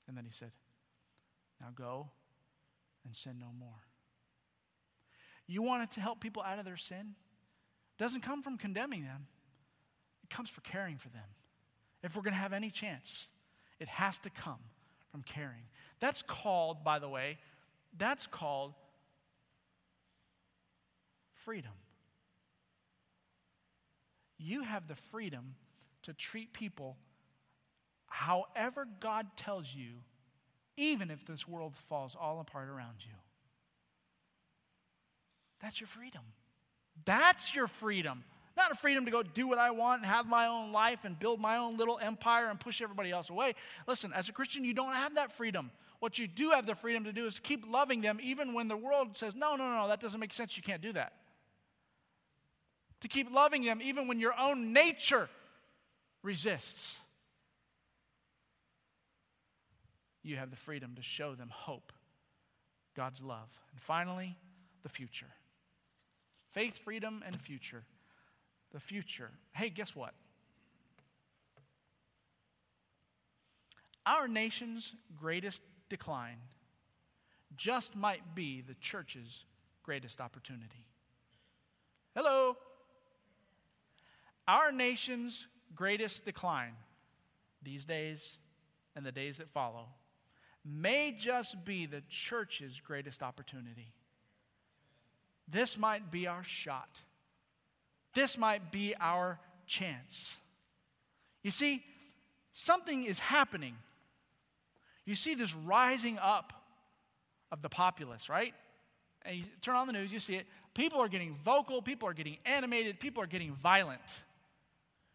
And 0.07 0.17
then 0.17 0.25
he 0.25 0.33
said, 0.33 0.53
Now 1.61 1.69
go 1.75 2.11
and 3.05 3.17
sin 3.17 3.37
no 3.41 3.49
more. 3.59 3.81
You 5.47 5.63
want 5.63 5.83
it 5.83 5.91
to 5.93 6.01
help 6.01 6.21
people 6.21 6.43
out 6.43 6.59
of 6.59 6.65
their 6.65 6.77
sin? 6.77 7.15
Doesn't 7.99 8.23
come 8.23 8.43
from 8.43 8.59
condemning 8.59 9.05
them, 9.05 9.27
it 10.23 10.31
comes 10.31 10.49
from 10.49 10.65
caring 10.65 10.99
for 10.99 11.09
them. 11.11 11.23
If 12.03 12.17
we're 12.17 12.23
going 12.23 12.35
to 12.35 12.41
have 12.41 12.53
any 12.53 12.71
chance, 12.71 13.29
it 13.79 13.89
has 13.89 14.19
to 14.21 14.31
come 14.31 14.59
from 15.11 15.23
caring. 15.23 15.63
That's 16.01 16.23
called, 16.23 16.83
by 16.83 16.99
the 16.99 17.09
way, 17.09 17.39
that's 17.97 18.27
called 18.27 18.75
freedom. 21.45 21.73
You 24.39 24.63
have 24.63 24.89
the 24.89 24.97
freedom 24.97 25.55
to 26.03 26.13
treat 26.13 26.53
people 26.53 26.97
however 28.07 28.87
God 29.01 29.27
tells 29.37 29.73
you 29.73 29.93
even 30.77 31.11
if 31.11 31.25
this 31.27 31.47
world 31.47 31.75
falls 31.89 32.17
all 32.19 32.41
apart 32.41 32.69
around 32.69 32.97
you. 33.01 33.15
That's 35.61 35.81
your 35.81 35.89
freedom. 35.89 36.23
That's 37.05 37.55
your 37.55 37.69
freedom. 37.69 38.25
Not 38.57 38.73
a 38.73 38.75
freedom 38.75 39.07
to 39.07 39.11
go 39.11 39.23
do 39.23 39.47
what 39.47 39.59
I 39.59 39.71
want 39.71 40.03
and 40.03 40.11
have 40.11 40.27
my 40.27 40.47
own 40.47 40.73
life 40.73 41.01
and 41.05 41.19
build 41.19 41.41
my 41.41 41.57
own 41.57 41.79
little 41.79 41.99
empire 41.99 42.49
and 42.49 42.61
push 42.61 42.83
everybody 42.83 43.11
else 43.11 43.31
away. 43.31 43.55
Listen, 43.87 44.13
as 44.15 44.29
a 44.29 44.33
Christian, 44.33 44.65
you 44.65 44.75
don't 44.75 44.93
have 44.93 45.15
that 45.15 45.33
freedom. 45.33 45.71
What 46.01 46.19
you 46.19 46.27
do 46.27 46.51
have 46.51 46.67
the 46.67 46.75
freedom 46.75 47.05
to 47.05 47.13
do 47.13 47.25
is 47.27 47.39
keep 47.39 47.65
loving 47.71 48.01
them 48.01 48.19
even 48.23 48.53
when 48.53 48.69
the 48.69 48.77
world 48.77 49.17
says, 49.17 49.35
no, 49.35 49.57
no, 49.57 49.71
no, 49.71 49.89
that 49.89 50.01
doesn't 50.01 50.21
make 50.21 50.35
sense. 50.35 50.57
You 50.57 50.63
can't 50.63 50.83
do 50.83 50.93
that. 50.93 51.13
To 53.01 53.09
keep 53.09 53.33
loving 53.33 53.65
them 53.65 53.81
even 53.83 54.07
when 54.07 54.21
your 54.21 54.39
own 54.39 54.73
nature 54.73 55.29
resists. 56.23 56.97
You 60.23 60.37
have 60.37 60.51
the 60.51 60.57
freedom 60.57 60.95
to 60.97 61.03
show 61.03 61.35
them 61.35 61.49
hope, 61.51 61.93
God's 62.95 63.23
love. 63.23 63.49
And 63.73 63.81
finally, 63.81 64.37
the 64.83 64.89
future 64.89 65.27
faith, 66.53 66.79
freedom, 66.85 67.23
and 67.27 67.41
future. 67.41 67.83
The 68.73 68.81
future. 68.81 69.31
Hey, 69.53 69.71
guess 69.71 69.97
what? 69.97 70.13
Our 74.05 74.29
nation's 74.29 74.93
greatest 75.19 75.63
decline 75.89 76.39
just 77.57 77.97
might 77.97 78.35
be 78.35 78.61
the 78.61 78.75
church's 78.75 79.45
greatest 79.83 80.21
opportunity. 80.21 80.87
Hello. 82.15 82.57
Our 84.47 84.73
nation's 84.73 85.47
greatest 85.75 86.25
decline 86.25 86.75
these 87.63 87.85
days 87.85 88.37
and 88.97 89.07
the 89.07 89.13
days 89.13 89.39
that 89.39 89.49
follow 89.51 89.87
may 90.65 91.13
just 91.19 91.65
be 91.65 91.87
the 91.87 92.03
church's 92.09 92.81
greatest 92.87 93.23
opportunity. 93.23 93.93
This 95.49 95.77
might 95.77 96.11
be 96.11 96.27
our 96.27 96.45
shot 96.45 96.89
this 98.15 98.37
might 98.37 98.71
be 98.71 98.95
our 99.01 99.39
chance. 99.67 100.39
You 101.43 101.51
see, 101.51 101.83
something 102.53 103.05
is 103.05 103.19
happening. 103.19 103.75
You 105.05 105.15
see 105.15 105.35
this 105.35 105.55
rising 105.55 106.19
up 106.19 106.53
of 107.51 107.63
the 107.63 107.69
populace, 107.69 108.29
right? 108.29 108.55
And 109.23 109.39
you 109.39 109.45
turn 109.61 109.77
on 109.77 109.87
the 109.87 109.93
news, 109.93 110.13
you 110.13 110.21
see 110.21 110.35
it. 110.35 110.47
People 110.75 111.01
are 111.01 111.09
getting 111.09 111.37
vocal, 111.45 111.83
people 111.83 112.09
are 112.09 112.15
getting 112.15 112.39
animated, 112.45 113.01
people 113.01 113.23
are 113.23 113.27
getting 113.27 113.55
violent. 113.55 114.01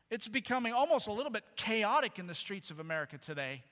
It's 0.09 0.27
becoming 0.27 0.73
almost 0.73 1.07
a 1.07 1.11
little 1.11 1.31
bit 1.31 1.43
chaotic 1.55 2.19
in 2.19 2.27
the 2.27 2.35
streets 2.35 2.71
of 2.71 2.79
America 2.79 3.17
today. 3.17 3.63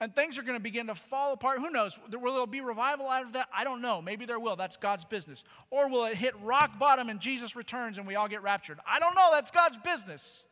And 0.00 0.14
things 0.14 0.36
are 0.36 0.42
going 0.42 0.58
to 0.58 0.62
begin 0.62 0.88
to 0.88 0.94
fall 0.94 1.32
apart. 1.32 1.58
Who 1.60 1.70
knows? 1.70 1.98
Will 2.12 2.34
there 2.34 2.46
be 2.46 2.60
revival 2.60 3.08
out 3.08 3.24
of 3.24 3.32
that? 3.32 3.48
I 3.54 3.64
don't 3.64 3.80
know. 3.80 4.02
Maybe 4.02 4.26
there 4.26 4.38
will. 4.38 4.54
That's 4.54 4.76
God's 4.76 5.06
business. 5.06 5.42
Or 5.70 5.88
will 5.88 6.04
it 6.04 6.16
hit 6.16 6.34
rock 6.42 6.78
bottom 6.78 7.08
and 7.08 7.18
Jesus 7.18 7.56
returns 7.56 7.96
and 7.96 8.06
we 8.06 8.14
all 8.14 8.28
get 8.28 8.42
raptured? 8.42 8.78
I 8.86 8.98
don't 8.98 9.14
know. 9.14 9.30
That's 9.32 9.50
God's 9.50 9.78
business. 9.78 10.44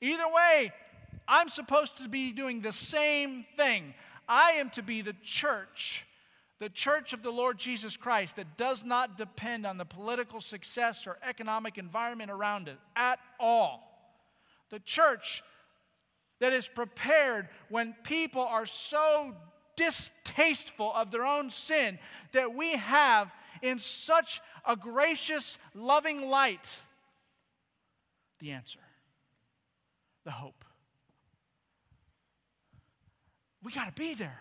Either 0.00 0.26
way, 0.26 0.72
I'm 1.26 1.50
supposed 1.50 1.98
to 1.98 2.08
be 2.08 2.32
doing 2.32 2.62
the 2.62 2.72
same 2.72 3.44
thing. 3.56 3.92
I 4.26 4.52
am 4.52 4.70
to 4.70 4.82
be 4.82 5.02
the 5.02 5.16
church, 5.22 6.06
the 6.60 6.70
church 6.70 7.12
of 7.12 7.22
the 7.22 7.30
Lord 7.30 7.58
Jesus 7.58 7.96
Christ 7.96 8.36
that 8.36 8.56
does 8.56 8.84
not 8.84 9.18
depend 9.18 9.66
on 9.66 9.76
the 9.76 9.84
political 9.84 10.40
success 10.40 11.06
or 11.06 11.18
economic 11.26 11.76
environment 11.76 12.30
around 12.30 12.68
it 12.68 12.78
at 12.96 13.18
all. 13.38 13.84
The 14.70 14.80
church 14.80 15.42
that 16.40 16.52
is 16.52 16.68
prepared 16.68 17.48
when 17.68 17.94
people 18.04 18.42
are 18.42 18.66
so 18.66 19.34
distasteful 19.76 20.92
of 20.94 21.10
their 21.10 21.24
own 21.24 21.50
sin 21.50 21.98
that 22.32 22.54
we 22.54 22.76
have 22.76 23.30
in 23.62 23.78
such 23.78 24.40
a 24.66 24.76
gracious, 24.76 25.58
loving 25.74 26.28
light 26.28 26.68
the 28.40 28.52
answer, 28.52 28.78
the 30.24 30.30
hope. 30.30 30.64
We 33.62 33.72
got 33.72 33.86
to 33.86 34.00
be 34.00 34.14
there 34.14 34.40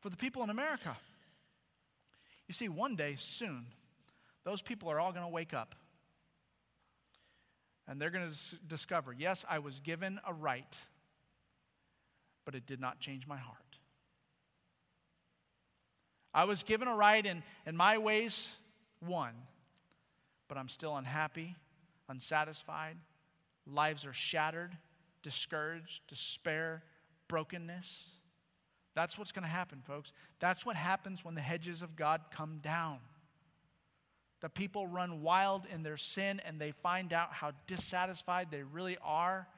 for 0.00 0.08
the 0.08 0.16
people 0.16 0.42
in 0.42 0.50
America. 0.50 0.96
You 2.46 2.54
see, 2.54 2.68
one 2.68 2.96
day 2.96 3.16
soon, 3.18 3.66
those 4.44 4.62
people 4.62 4.90
are 4.90 4.98
all 4.98 5.12
going 5.12 5.24
to 5.24 5.30
wake 5.30 5.52
up. 5.52 5.74
And 7.88 8.00
they're 8.00 8.10
going 8.10 8.30
to 8.30 8.56
discover 8.68 9.12
yes, 9.12 9.44
I 9.48 9.58
was 9.60 9.80
given 9.80 10.20
a 10.26 10.32
right, 10.32 10.78
but 12.44 12.54
it 12.54 12.66
did 12.66 12.80
not 12.80 13.00
change 13.00 13.26
my 13.26 13.38
heart. 13.38 13.56
I 16.34 16.44
was 16.44 16.62
given 16.62 16.86
a 16.86 16.94
right, 16.94 17.24
and, 17.24 17.42
and 17.64 17.76
my 17.76 17.98
ways 17.98 18.52
won, 19.04 19.32
but 20.46 20.58
I'm 20.58 20.68
still 20.68 20.96
unhappy, 20.96 21.56
unsatisfied. 22.08 22.96
Lives 23.66 24.04
are 24.04 24.12
shattered, 24.12 24.76
discouraged, 25.22 26.02
despair, 26.06 26.82
brokenness. 27.26 28.10
That's 28.94 29.16
what's 29.16 29.32
going 29.32 29.44
to 29.44 29.48
happen, 29.48 29.82
folks. 29.86 30.12
That's 30.40 30.66
what 30.66 30.76
happens 30.76 31.24
when 31.24 31.34
the 31.34 31.40
hedges 31.40 31.82
of 31.82 31.96
God 31.96 32.20
come 32.30 32.60
down. 32.62 32.98
The 34.40 34.48
people 34.48 34.86
run 34.86 35.22
wild 35.22 35.66
in 35.72 35.82
their 35.82 35.96
sin 35.96 36.40
and 36.44 36.60
they 36.60 36.72
find 36.72 37.12
out 37.12 37.32
how 37.32 37.52
dissatisfied 37.66 38.48
they 38.50 38.62
really 38.62 38.96
are. 39.02 39.48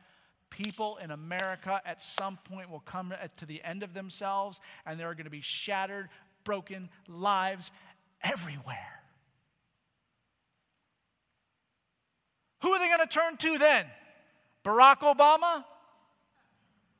People 0.48 0.98
in 1.02 1.10
America 1.10 1.80
at 1.84 2.02
some 2.02 2.38
point 2.44 2.70
will 2.70 2.80
come 2.80 3.14
to 3.36 3.46
the 3.46 3.62
end 3.62 3.82
of 3.82 3.94
themselves 3.94 4.58
and 4.86 4.98
there 4.98 5.08
are 5.08 5.14
going 5.14 5.24
to 5.24 5.30
be 5.30 5.42
shattered, 5.42 6.08
broken 6.44 6.88
lives 7.08 7.70
everywhere. 8.22 9.00
Who 12.62 12.72
are 12.72 12.78
they 12.78 12.88
going 12.88 13.00
to 13.00 13.06
turn 13.06 13.36
to 13.38 13.58
then? 13.58 13.86
Barack 14.64 15.00
Obama? 15.00 15.64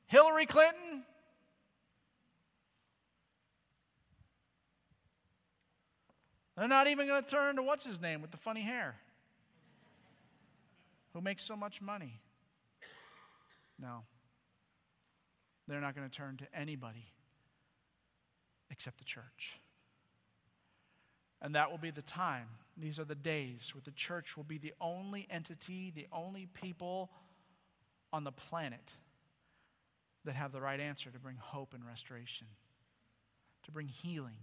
Hillary 0.06 0.46
Clinton? 0.46 1.04
They're 6.60 6.68
not 6.68 6.88
even 6.88 7.06
going 7.06 7.24
to 7.24 7.30
turn 7.30 7.56
to 7.56 7.62
what's 7.62 7.86
his 7.86 8.02
name 8.02 8.20
with 8.20 8.32
the 8.32 8.36
funny 8.36 8.60
hair 8.60 8.94
who 11.14 11.22
makes 11.22 11.42
so 11.42 11.56
much 11.56 11.80
money. 11.80 12.20
No. 13.78 14.02
They're 15.66 15.80
not 15.80 15.96
going 15.96 16.06
to 16.06 16.14
turn 16.14 16.36
to 16.36 16.44
anybody 16.54 17.06
except 18.70 18.98
the 18.98 19.06
church. 19.06 19.54
And 21.40 21.54
that 21.54 21.70
will 21.70 21.78
be 21.78 21.92
the 21.92 22.02
time. 22.02 22.48
These 22.76 22.98
are 22.98 23.06
the 23.06 23.14
days 23.14 23.70
where 23.72 23.80
the 23.82 23.92
church 23.92 24.36
will 24.36 24.44
be 24.44 24.58
the 24.58 24.74
only 24.82 25.26
entity, 25.30 25.90
the 25.96 26.08
only 26.12 26.46
people 26.52 27.08
on 28.12 28.22
the 28.22 28.32
planet 28.32 28.92
that 30.26 30.34
have 30.34 30.52
the 30.52 30.60
right 30.60 30.78
answer 30.78 31.08
to 31.08 31.18
bring 31.18 31.36
hope 31.36 31.72
and 31.72 31.86
restoration, 31.86 32.48
to 33.64 33.72
bring 33.72 33.88
healing, 33.88 34.36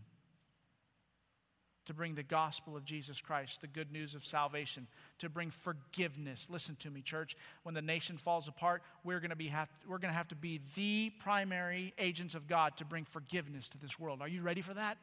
to 1.87 1.93
bring 1.93 2.15
the 2.15 2.23
gospel 2.23 2.77
of 2.77 2.85
Jesus 2.85 3.19
Christ, 3.19 3.61
the 3.61 3.67
good 3.67 3.91
news 3.91 4.13
of 4.13 4.25
salvation, 4.25 4.87
to 5.19 5.29
bring 5.29 5.49
forgiveness. 5.49 6.47
Listen 6.49 6.75
to 6.81 6.89
me, 6.89 7.01
church. 7.01 7.35
When 7.63 7.73
the 7.73 7.81
nation 7.81 8.17
falls 8.17 8.47
apart, 8.47 8.83
we're 9.03 9.19
going 9.19 9.31
to 9.31 9.35
be 9.35 9.47
have, 9.47 9.69
we're 9.87 9.97
going 9.97 10.11
to 10.11 10.17
have 10.17 10.27
to 10.29 10.35
be 10.35 10.61
the 10.75 11.11
primary 11.19 11.93
agents 11.97 12.35
of 12.35 12.47
God 12.47 12.77
to 12.77 12.85
bring 12.85 13.05
forgiveness 13.05 13.67
to 13.69 13.77
this 13.79 13.99
world. 13.99 14.21
Are 14.21 14.27
you 14.27 14.41
ready 14.41 14.61
for 14.61 14.73
that? 14.73 14.97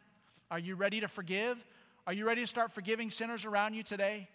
Are 0.51 0.59
you 0.59 0.77
ready 0.77 1.01
to 1.01 1.09
forgive? 1.09 1.59
Are 2.07 2.13
you 2.13 2.27
ready 2.27 2.43
to 2.43 2.47
start 2.47 2.73
forgiving 2.73 3.11
sinners 3.11 3.45
around 3.45 3.75
you 3.75 3.83
today? 3.83 4.29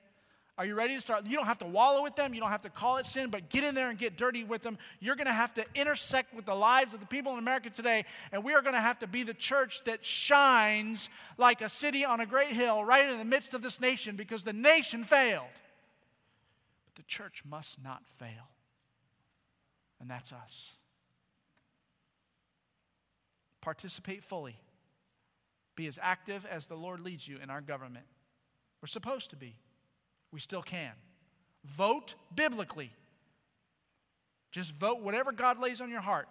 Are 0.60 0.66
you 0.66 0.76
ready 0.76 0.94
to 0.94 1.00
start? 1.00 1.26
You 1.26 1.38
don't 1.38 1.46
have 1.46 1.60
to 1.60 1.66
wallow 1.66 2.04
with 2.04 2.18
them. 2.18 2.34
You 2.34 2.42
don't 2.42 2.50
have 2.50 2.64
to 2.64 2.70
call 2.70 2.98
it 2.98 3.06
sin, 3.06 3.30
but 3.30 3.48
get 3.48 3.64
in 3.64 3.76
there 3.76 3.90
and 3.90 3.98
get 3.98 4.18
dirty 4.18 4.44
with 4.44 4.62
them. 4.62 4.78
You're 5.00 5.16
going 5.16 5.28
to 5.28 5.32
have 5.32 5.54
to 5.54 5.64
intersect 5.74 6.34
with 6.34 6.46
the 6.46 6.54
lives 6.54 6.94
of 6.94 7.00
the 7.00 7.06
people 7.06 7.32
in 7.32 7.40
America 7.40 7.70
today, 7.70 8.04
and 8.34 8.44
we 8.44 8.54
are 8.54 8.62
going 8.62 8.76
to 8.76 8.82
have 8.82 9.00
to 9.00 9.08
be 9.08 9.24
the 9.24 9.34
church 9.34 9.82
that 9.86 10.06
shines 10.06 11.08
like 11.38 11.62
a 11.62 11.70
city 11.70 12.04
on 12.04 12.20
a 12.20 12.26
great 12.26 12.52
hill 12.52 12.84
right 12.84 13.10
in 13.10 13.18
the 13.18 13.24
midst 13.24 13.54
of 13.54 13.62
this 13.62 13.80
nation 13.80 14.18
because 14.18 14.44
the 14.44 14.52
nation 14.52 15.06
failed. 15.06 15.48
But 16.88 16.96
the 16.96 17.08
church 17.08 17.42
must 17.50 17.82
not 17.82 18.04
fail, 18.18 18.50
and 20.02 20.10
that's 20.10 20.34
us. 20.34 20.74
Participate 23.62 24.26
fully, 24.26 24.58
be 25.78 25.88
as 25.88 25.98
active 26.02 26.46
as 26.46 26.66
the 26.66 26.76
Lord 26.76 27.00
leads 27.00 27.26
you 27.26 27.38
in 27.42 27.50
our 27.50 27.62
government. 27.62 28.06
We're 28.82 28.88
supposed 28.88 29.30
to 29.30 29.38
be. 29.38 29.56
We 30.32 30.40
still 30.40 30.62
can. 30.62 30.92
Vote 31.66 32.16
biblically. 32.34 32.92
Just 34.52 34.72
vote 34.74 35.02
whatever 35.02 35.32
God 35.32 35.60
lays 35.60 35.82
on 35.82 35.90
your 35.90 36.02
heart. 36.02 36.28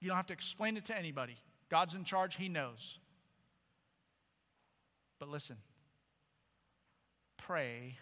You 0.00 0.08
don't 0.08 0.16
have 0.16 0.26
to 0.26 0.32
explain 0.32 0.76
it 0.76 0.84
to 0.86 0.96
anybody. 0.96 1.36
God's 1.70 1.94
in 1.94 2.04
charge, 2.04 2.36
He 2.36 2.48
knows. 2.48 2.98
But 5.18 5.28
listen 5.28 5.56
pray 7.50 7.96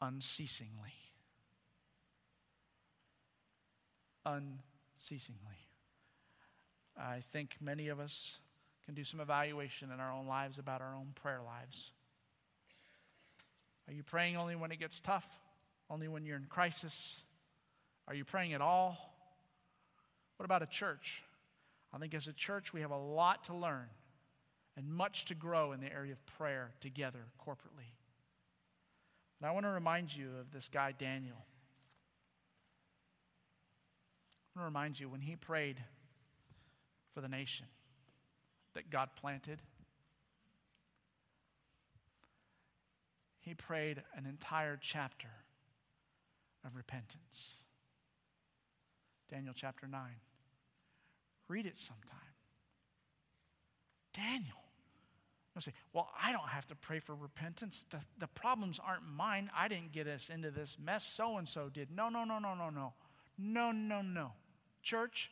unceasingly. 0.00 0.94
Unceasingly. 4.24 5.40
I 6.96 7.24
think 7.32 7.56
many 7.60 7.88
of 7.88 7.98
us 7.98 8.38
can 8.84 8.94
do 8.94 9.02
some 9.02 9.18
evaluation 9.18 9.90
in 9.90 9.98
our 9.98 10.12
own 10.12 10.28
lives 10.28 10.58
about 10.58 10.80
our 10.80 10.94
own 10.94 11.08
prayer 11.16 11.40
lives. 11.44 11.90
Are 13.88 13.92
you 13.92 14.02
praying 14.02 14.36
only 14.36 14.56
when 14.56 14.72
it 14.72 14.78
gets 14.78 15.00
tough? 15.00 15.26
Only 15.88 16.08
when 16.08 16.24
you're 16.24 16.36
in 16.36 16.46
crisis? 16.46 17.20
Are 18.08 18.14
you 18.14 18.24
praying 18.24 18.52
at 18.52 18.60
all? 18.60 18.98
What 20.36 20.44
about 20.44 20.62
a 20.62 20.66
church? 20.66 21.22
I 21.92 21.98
think 21.98 22.14
as 22.14 22.26
a 22.26 22.32
church, 22.32 22.72
we 22.72 22.80
have 22.82 22.90
a 22.90 22.98
lot 22.98 23.44
to 23.44 23.54
learn 23.54 23.86
and 24.76 24.88
much 24.88 25.24
to 25.26 25.34
grow 25.34 25.72
in 25.72 25.80
the 25.80 25.92
area 25.92 26.12
of 26.12 26.26
prayer 26.38 26.72
together 26.80 27.20
corporately. 27.40 27.88
And 29.40 29.48
I 29.48 29.52
want 29.52 29.64
to 29.64 29.70
remind 29.70 30.14
you 30.14 30.28
of 30.40 30.52
this 30.52 30.68
guy, 30.68 30.92
Daniel. 30.92 31.36
I 34.54 34.58
want 34.58 34.64
to 34.64 34.64
remind 34.64 35.00
you 35.00 35.08
when 35.08 35.20
he 35.20 35.36
prayed 35.36 35.76
for 37.14 37.20
the 37.20 37.28
nation 37.28 37.66
that 38.74 38.90
God 38.90 39.10
planted. 39.16 39.60
He 43.46 43.54
prayed 43.54 44.02
an 44.16 44.26
entire 44.26 44.76
chapter 44.78 45.28
of 46.64 46.74
repentance. 46.74 47.54
Daniel 49.30 49.54
chapter 49.56 49.86
9. 49.86 50.00
Read 51.46 51.64
it 51.64 51.78
sometime. 51.78 52.18
Daniel. 54.12 54.56
You'll 55.54 55.62
say, 55.62 55.74
well, 55.92 56.10
I 56.20 56.32
don't 56.32 56.48
have 56.48 56.66
to 56.66 56.74
pray 56.74 56.98
for 56.98 57.14
repentance. 57.14 57.86
The, 57.88 58.00
the 58.18 58.26
problems 58.26 58.80
aren't 58.84 59.06
mine. 59.06 59.48
I 59.56 59.68
didn't 59.68 59.92
get 59.92 60.08
us 60.08 60.28
into 60.28 60.50
this 60.50 60.76
mess. 60.84 61.04
So 61.04 61.38
and 61.38 61.48
so 61.48 61.68
did. 61.72 61.88
No, 61.94 62.08
no, 62.08 62.24
no, 62.24 62.40
no, 62.40 62.56
no, 62.56 62.68
no. 62.68 62.94
No, 63.38 63.70
no, 63.70 64.02
no. 64.02 64.32
Church, 64.82 65.30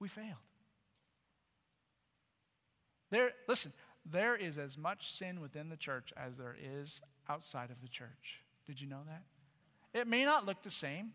we 0.00 0.08
failed. 0.08 0.26
There, 3.12 3.30
listen, 3.46 3.72
there 4.04 4.34
is 4.34 4.58
as 4.58 4.76
much 4.76 5.12
sin 5.12 5.40
within 5.40 5.68
the 5.68 5.76
church 5.76 6.12
as 6.16 6.36
there 6.36 6.56
is 6.60 7.00
outside 7.28 7.70
of 7.70 7.80
the 7.80 7.88
church. 7.88 8.40
Did 8.66 8.80
you 8.80 8.86
know 8.86 9.00
that? 9.06 9.22
It 9.98 10.06
may 10.06 10.24
not 10.24 10.46
look 10.46 10.62
the 10.62 10.70
same. 10.70 11.12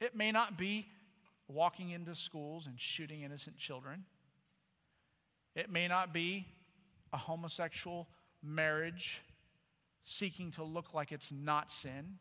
It 0.00 0.16
may 0.16 0.32
not 0.32 0.56
be 0.56 0.86
walking 1.48 1.90
into 1.90 2.14
schools 2.14 2.66
and 2.66 2.78
shooting 2.78 3.22
innocent 3.22 3.56
children. 3.56 4.04
It 5.54 5.70
may 5.70 5.88
not 5.88 6.12
be 6.12 6.46
a 7.12 7.16
homosexual 7.16 8.08
marriage 8.42 9.20
seeking 10.04 10.52
to 10.52 10.64
look 10.64 10.94
like 10.94 11.12
it's 11.12 11.32
not 11.32 11.72
sin. 11.72 12.18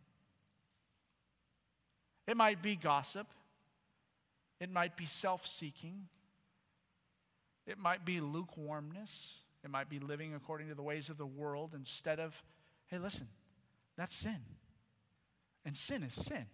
It 2.27 2.35
might 2.35 2.61
be 2.61 2.75
gossip. 2.75 3.27
It 4.59 4.71
might 4.71 4.97
be 4.97 5.05
self 5.05 5.45
seeking. 5.45 6.07
It 7.65 7.77
might 7.77 8.05
be 8.05 8.19
lukewarmness. 8.19 9.35
It 9.67 9.71
might 9.71 9.89
be 9.89 9.99
living 9.99 10.33
according 10.33 10.69
to 10.69 10.75
the 10.75 10.81
ways 10.81 11.09
of 11.09 11.17
the 11.17 11.25
world 11.25 11.73
instead 11.75 12.21
of, 12.21 12.41
hey, 12.85 12.99
listen, 12.99 13.27
that's 13.97 14.15
sin. 14.15 14.39
And 15.65 15.75
sin 15.75 16.03
is 16.03 16.13
sin. 16.13 16.45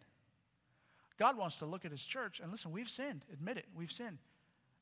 God 1.19 1.37
wants 1.37 1.57
to 1.57 1.67
look 1.67 1.85
at 1.85 1.91
his 1.91 2.03
church 2.03 2.39
and 2.41 2.51
listen, 2.51 2.71
we've 2.71 2.89
sinned. 2.89 3.21
Admit 3.31 3.57
it, 3.57 3.65
we've 3.75 3.91
sinned. 3.91 4.17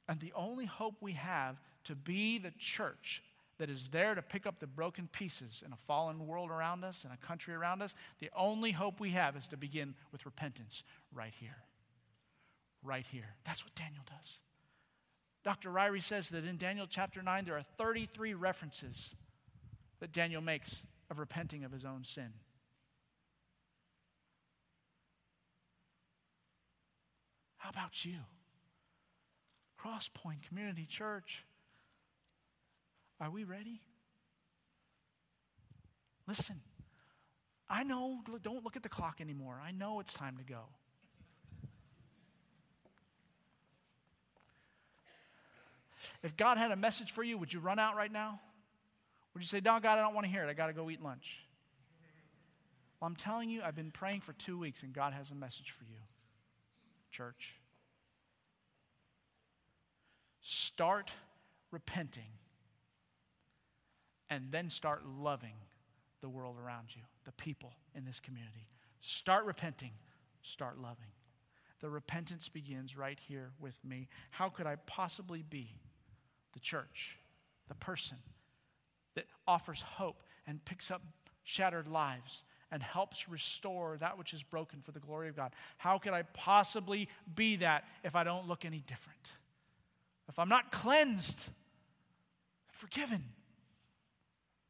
And 0.07 0.21
the 0.21 0.31
only 0.33 0.63
hope 0.63 0.95
we 1.01 1.11
have 1.11 1.57
to 1.83 1.93
be 1.93 2.37
the 2.37 2.53
church 2.57 3.21
that 3.57 3.69
is 3.69 3.89
there 3.89 4.15
to 4.15 4.21
pick 4.21 4.47
up 4.47 4.61
the 4.61 4.67
broken 4.67 5.09
pieces 5.11 5.61
in 5.65 5.73
a 5.73 5.77
fallen 5.85 6.25
world 6.25 6.51
around 6.51 6.85
us 6.85 7.03
and 7.03 7.11
a 7.11 7.27
country 7.27 7.53
around 7.53 7.81
us, 7.81 7.93
the 8.19 8.29
only 8.33 8.71
hope 8.71 9.01
we 9.01 9.09
have 9.09 9.35
is 9.35 9.47
to 9.47 9.57
begin 9.57 9.93
with 10.13 10.25
repentance 10.25 10.83
right 11.13 11.33
here. 11.37 11.57
Right 12.81 13.05
here. 13.11 13.35
That's 13.45 13.65
what 13.65 13.75
Daniel 13.75 14.03
does. 14.07 14.39
Dr. 15.43 15.69
Ryrie 15.69 16.03
says 16.03 16.29
that 16.29 16.45
in 16.45 16.57
Daniel 16.57 16.85
chapter 16.89 17.21
9, 17.21 17.45
there 17.45 17.57
are 17.57 17.65
33 17.77 18.33
references 18.35 19.15
that 19.99 20.11
Daniel 20.11 20.41
makes 20.41 20.83
of 21.09 21.19
repenting 21.19 21.63
of 21.63 21.71
his 21.71 21.83
own 21.83 22.03
sin. 22.03 22.31
How 27.57 27.69
about 27.69 28.05
you? 28.05 28.17
Crosspoint 29.79 30.47
Community 30.47 30.85
Church. 30.85 31.43
Are 33.19 33.29
we 33.29 33.43
ready? 33.43 33.81
Listen, 36.27 36.61
I 37.69 37.83
know, 37.83 38.19
don't 38.41 38.63
look 38.63 38.75
at 38.75 38.83
the 38.83 38.89
clock 38.89 39.21
anymore. 39.21 39.61
I 39.63 39.71
know 39.71 39.99
it's 39.99 40.13
time 40.13 40.37
to 40.37 40.43
go. 40.43 40.65
If 46.23 46.37
God 46.37 46.57
had 46.57 46.71
a 46.71 46.75
message 46.75 47.11
for 47.11 47.23
you, 47.23 47.37
would 47.37 47.53
you 47.53 47.59
run 47.59 47.79
out 47.79 47.95
right 47.95 48.11
now? 48.11 48.39
Would 49.33 49.41
you 49.41 49.47
say, 49.47 49.61
No, 49.63 49.79
God, 49.79 49.97
I 49.97 50.01
don't 50.01 50.13
want 50.13 50.25
to 50.25 50.31
hear 50.31 50.43
it. 50.43 50.49
I 50.49 50.53
got 50.53 50.67
to 50.67 50.73
go 50.73 50.89
eat 50.89 51.01
lunch? 51.01 51.39
Well, 52.99 53.07
I'm 53.07 53.15
telling 53.15 53.49
you, 53.49 53.61
I've 53.63 53.75
been 53.75 53.91
praying 53.91 54.21
for 54.21 54.33
two 54.33 54.59
weeks, 54.59 54.83
and 54.83 54.93
God 54.93 55.13
has 55.13 55.31
a 55.31 55.35
message 55.35 55.71
for 55.71 55.85
you, 55.85 55.99
church. 57.11 57.55
Start 60.41 61.11
repenting 61.71 62.31
and 64.29 64.45
then 64.51 64.69
start 64.69 65.03
loving 65.05 65.55
the 66.21 66.29
world 66.29 66.57
around 66.63 66.87
you, 66.95 67.01
the 67.25 67.31
people 67.33 67.73
in 67.95 68.05
this 68.05 68.19
community. 68.19 68.67
Start 69.01 69.45
repenting, 69.45 69.91
start 70.41 70.77
loving. 70.77 71.11
The 71.81 71.89
repentance 71.89 72.47
begins 72.47 72.95
right 72.95 73.19
here 73.27 73.51
with 73.59 73.75
me. 73.83 74.07
How 74.29 74.49
could 74.49 74.67
I 74.67 74.75
possibly 74.85 75.41
be 75.41 75.75
the 76.53 76.59
church, 76.59 77.17
the 77.67 77.75
person 77.75 78.17
that 79.15 79.25
offers 79.47 79.81
hope 79.81 80.23
and 80.47 80.63
picks 80.65 80.91
up 80.91 81.01
shattered 81.43 81.87
lives 81.87 82.43
and 82.71 82.81
helps 82.81 83.27
restore 83.27 83.97
that 83.99 84.17
which 84.17 84.33
is 84.33 84.43
broken 84.43 84.81
for 84.81 84.91
the 84.91 84.99
glory 84.99 85.27
of 85.27 85.35
God. 85.35 85.51
How 85.77 85.97
could 85.97 86.13
I 86.13 86.23
possibly 86.23 87.09
be 87.35 87.57
that 87.57 87.83
if 88.03 88.15
I 88.15 88.23
don't 88.23 88.47
look 88.47 88.63
any 88.63 88.83
different? 88.87 89.31
If 90.29 90.39
I'm 90.39 90.49
not 90.49 90.71
cleansed 90.71 91.45
and 91.47 92.75
forgiven 92.77 93.23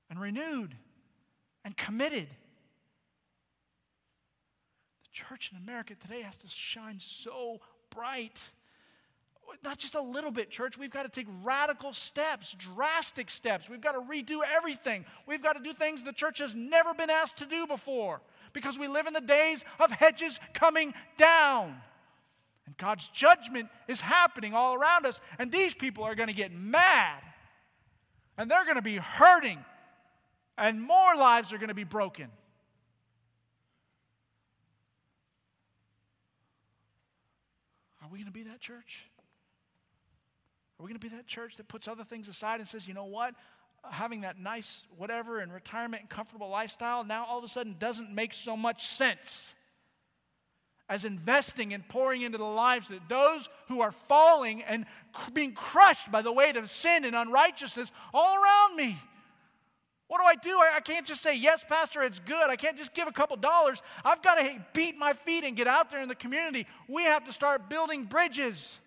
and 0.09 0.19
renewed 0.19 0.75
and 1.63 1.77
committed? 1.77 2.27
The 5.03 5.09
church 5.11 5.51
in 5.51 5.61
America 5.61 5.93
today 5.95 6.21
has 6.21 6.37
to 6.39 6.47
shine 6.47 6.97
so 6.99 7.59
bright 7.91 8.39
not 9.63 9.77
just 9.77 9.95
a 9.95 10.01
little 10.01 10.31
bit, 10.31 10.49
church. 10.49 10.77
We've 10.77 10.91
got 10.91 11.03
to 11.03 11.09
take 11.09 11.27
radical 11.43 11.93
steps, 11.93 12.55
drastic 12.57 13.29
steps. 13.29 13.69
We've 13.69 13.81
got 13.81 13.93
to 13.93 13.99
redo 13.99 14.39
everything. 14.55 15.05
We've 15.27 15.41
got 15.41 15.53
to 15.53 15.63
do 15.63 15.73
things 15.73 16.03
the 16.03 16.13
church 16.13 16.39
has 16.39 16.55
never 16.55 16.93
been 16.93 17.09
asked 17.09 17.37
to 17.37 17.45
do 17.45 17.67
before 17.67 18.21
because 18.53 18.77
we 18.77 18.87
live 18.87 19.07
in 19.07 19.13
the 19.13 19.21
days 19.21 19.63
of 19.79 19.91
hedges 19.91 20.39
coming 20.53 20.93
down. 21.17 21.75
And 22.65 22.77
God's 22.77 23.09
judgment 23.09 23.69
is 23.87 23.99
happening 23.99 24.53
all 24.53 24.75
around 24.75 25.05
us. 25.05 25.19
And 25.39 25.51
these 25.51 25.73
people 25.73 26.03
are 26.03 26.15
going 26.15 26.27
to 26.27 26.33
get 26.33 26.51
mad. 26.53 27.21
And 28.37 28.49
they're 28.49 28.63
going 28.63 28.75
to 28.75 28.81
be 28.81 28.97
hurting. 28.97 29.63
And 30.57 30.81
more 30.81 31.15
lives 31.15 31.51
are 31.53 31.57
going 31.57 31.69
to 31.69 31.73
be 31.73 31.83
broken. 31.83 32.27
Are 38.01 38.09
we 38.11 38.19
going 38.19 38.25
to 38.25 38.31
be 38.31 38.43
that 38.43 38.59
church? 38.59 39.05
Are 40.81 40.83
we 40.83 40.87
going 40.87 40.99
to 40.99 41.09
be 41.09 41.15
that 41.15 41.27
church 41.27 41.57
that 41.57 41.67
puts 41.67 41.87
other 41.87 42.03
things 42.03 42.27
aside 42.27 42.59
and 42.59 42.67
says, 42.67 42.87
you 42.87 42.95
know 42.95 43.05
what? 43.05 43.35
Having 43.87 44.21
that 44.21 44.39
nice 44.39 44.87
whatever 44.97 45.37
and 45.37 45.53
retirement 45.53 46.01
and 46.01 46.09
comfortable 46.09 46.49
lifestyle 46.49 47.03
now 47.03 47.23
all 47.23 47.37
of 47.37 47.43
a 47.43 47.47
sudden 47.47 47.75
doesn't 47.77 48.11
make 48.11 48.33
so 48.33 48.57
much 48.57 48.87
sense 48.87 49.53
as 50.89 51.05
investing 51.05 51.75
and 51.75 51.87
pouring 51.87 52.23
into 52.23 52.39
the 52.39 52.43
lives 52.43 52.87
that 52.87 53.07
those 53.07 53.47
who 53.67 53.81
are 53.81 53.91
falling 53.91 54.63
and 54.63 54.87
being 55.33 55.53
crushed 55.53 56.11
by 56.11 56.23
the 56.23 56.31
weight 56.31 56.55
of 56.55 56.67
sin 56.67 57.05
and 57.05 57.15
unrighteousness 57.15 57.91
all 58.11 58.35
around 58.41 58.75
me. 58.75 58.99
What 60.07 60.19
do 60.19 60.25
I 60.25 60.33
do? 60.33 60.59
I, 60.59 60.79
can't 60.79 61.05
just 61.05 61.21
say, 61.21 61.35
Yes, 61.35 61.63
Pastor, 61.69 62.01
it's 62.01 62.17
good. 62.17 62.49
I 62.49 62.55
can't 62.55 62.75
just 62.75 62.95
give 62.95 63.07
a 63.07 63.11
couple 63.11 63.37
dollars. 63.37 63.83
I've 64.03 64.23
got 64.23 64.35
to 64.35 64.65
beat 64.73 64.97
my 64.97 65.13
feet 65.13 65.43
and 65.43 65.55
get 65.55 65.67
out 65.67 65.91
there 65.91 66.01
in 66.01 66.09
the 66.09 66.15
community. 66.15 66.65
We 66.89 67.03
have 67.03 67.23
to 67.25 67.33
start 67.33 67.69
building 67.69 68.05
bridges. 68.05 68.79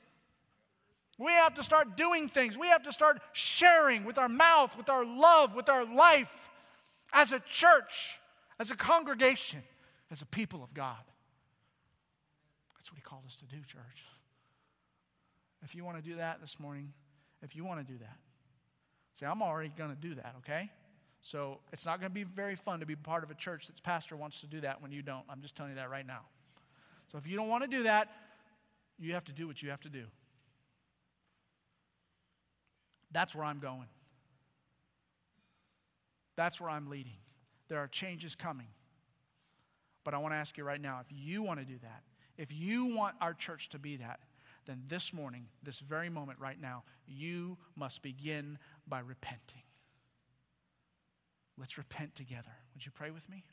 We 1.19 1.33
have 1.33 1.55
to 1.55 1.63
start 1.63 1.97
doing 1.97 2.29
things. 2.29 2.59
We 2.59 2.69
have 2.69 2.83
to 2.85 2.93
start 2.93 3.21
sharing 3.33 4.05
with 4.05 4.19
our 4.19 4.29
mouth, 4.29 4.77
with 4.77 4.89
our 4.89 5.05
love, 5.05 5.55
with 5.55 5.69
our 5.69 5.85
life 5.85 6.31
as 7.13 7.33
a 7.33 7.41
church, 7.51 8.19
as 8.59 8.71
a 8.71 8.77
congregation, 8.77 9.63
as 10.11 10.23
a 10.23 10.27
people 10.27 10.63
of 10.63 10.75
God. 10.75 10.97
That's 12.77 12.91
what 12.91 12.97
He 12.97 13.03
called 13.03 13.23
us 13.27 13.37
to 13.37 13.45
do, 13.45 13.63
church. 13.67 14.05
If 15.63 15.75
you 15.75 15.85
want 15.85 15.97
to 15.97 16.03
do 16.03 16.17
that 16.17 16.41
this 16.41 16.59
morning, 16.59 16.93
if 17.43 17.57
you 17.57 17.65
want 17.65 17.87
to 17.87 17.93
do 17.93 17.99
that, 17.99 18.17
say, 19.19 19.27
I'm 19.27 19.43
already 19.43 19.73
going 19.77 19.91
to 19.91 19.97
do 19.97 20.15
that, 20.17 20.35
okay? 20.39 20.71
So 21.23 21.59
it's 21.73 21.87
not 21.87 22.01
going 22.01 22.11
to 22.11 22.15
be 22.15 22.25
very 22.25 22.57
fun 22.57 22.81
to 22.81 22.87
be 22.87 22.97
part 22.97 23.25
of 23.25 23.31
a 23.31 23.35
church 23.35 23.69
that's 23.69 23.81
pastor 23.81 24.17
wants 24.17 24.41
to 24.41 24.47
do 24.47 24.61
that 24.61 24.83
when 24.83 24.93
you 24.93 25.01
don't. 25.01 25.25
I'm 25.31 25.41
just 25.41 25.55
telling 25.57 25.73
you 25.73 25.77
that 25.77 25.91
right 25.91 26.07
now. 26.07 26.21
So 27.11 27.17
if 27.17 27.27
you 27.27 27.37
don't 27.37 27.49
want 27.49 27.63
to 27.63 27.71
do 27.71 27.85
that, 27.85 28.09
you 28.99 29.15
have 29.15 29.25
to 29.25 29.33
do 29.33 29.47
what 29.47 29.63
you 29.63 29.71
have 29.71 29.81
to 29.83 29.89
do. 29.89 30.05
That's 33.15 33.35
where 33.35 33.45
I'm 33.45 33.61
going. 33.61 33.89
That's 36.37 36.61
where 36.61 36.69
I'm 36.69 36.91
leading. 36.91 37.17
There 37.69 37.79
are 37.79 37.87
changes 37.87 38.35
coming. 38.35 38.67
But 40.03 40.13
I 40.13 40.19
want 40.19 40.35
to 40.35 40.37
ask 40.37 40.59
you 40.59 40.65
right 40.65 40.81
now 40.81 41.01
if 41.01 41.07
you 41.17 41.43
want 41.43 41.61
to 41.61 41.65
do 41.65 41.79
that, 41.83 42.03
if 42.37 42.53
you 42.53 42.87
want 42.87 43.15
our 43.21 43.33
church 43.33 43.69
to 43.71 43.79
be 43.79 43.97
that, 43.99 44.19
then 44.67 44.83
this 44.89 45.13
morning, 45.13 45.47
this 45.63 45.79
very 45.79 46.11
moment 46.11 46.41
right 46.41 46.61
now, 46.61 46.83
you 47.07 47.57
must 47.77 48.03
begin 48.03 48.59
by 48.89 48.99
repenting. 48.99 49.63
Let's 51.57 51.79
repent 51.79 52.17
together. 52.17 52.51
Would 52.75 52.85
you 52.85 52.91
pray 52.91 53.13
with 53.13 53.29
me? 53.29 53.45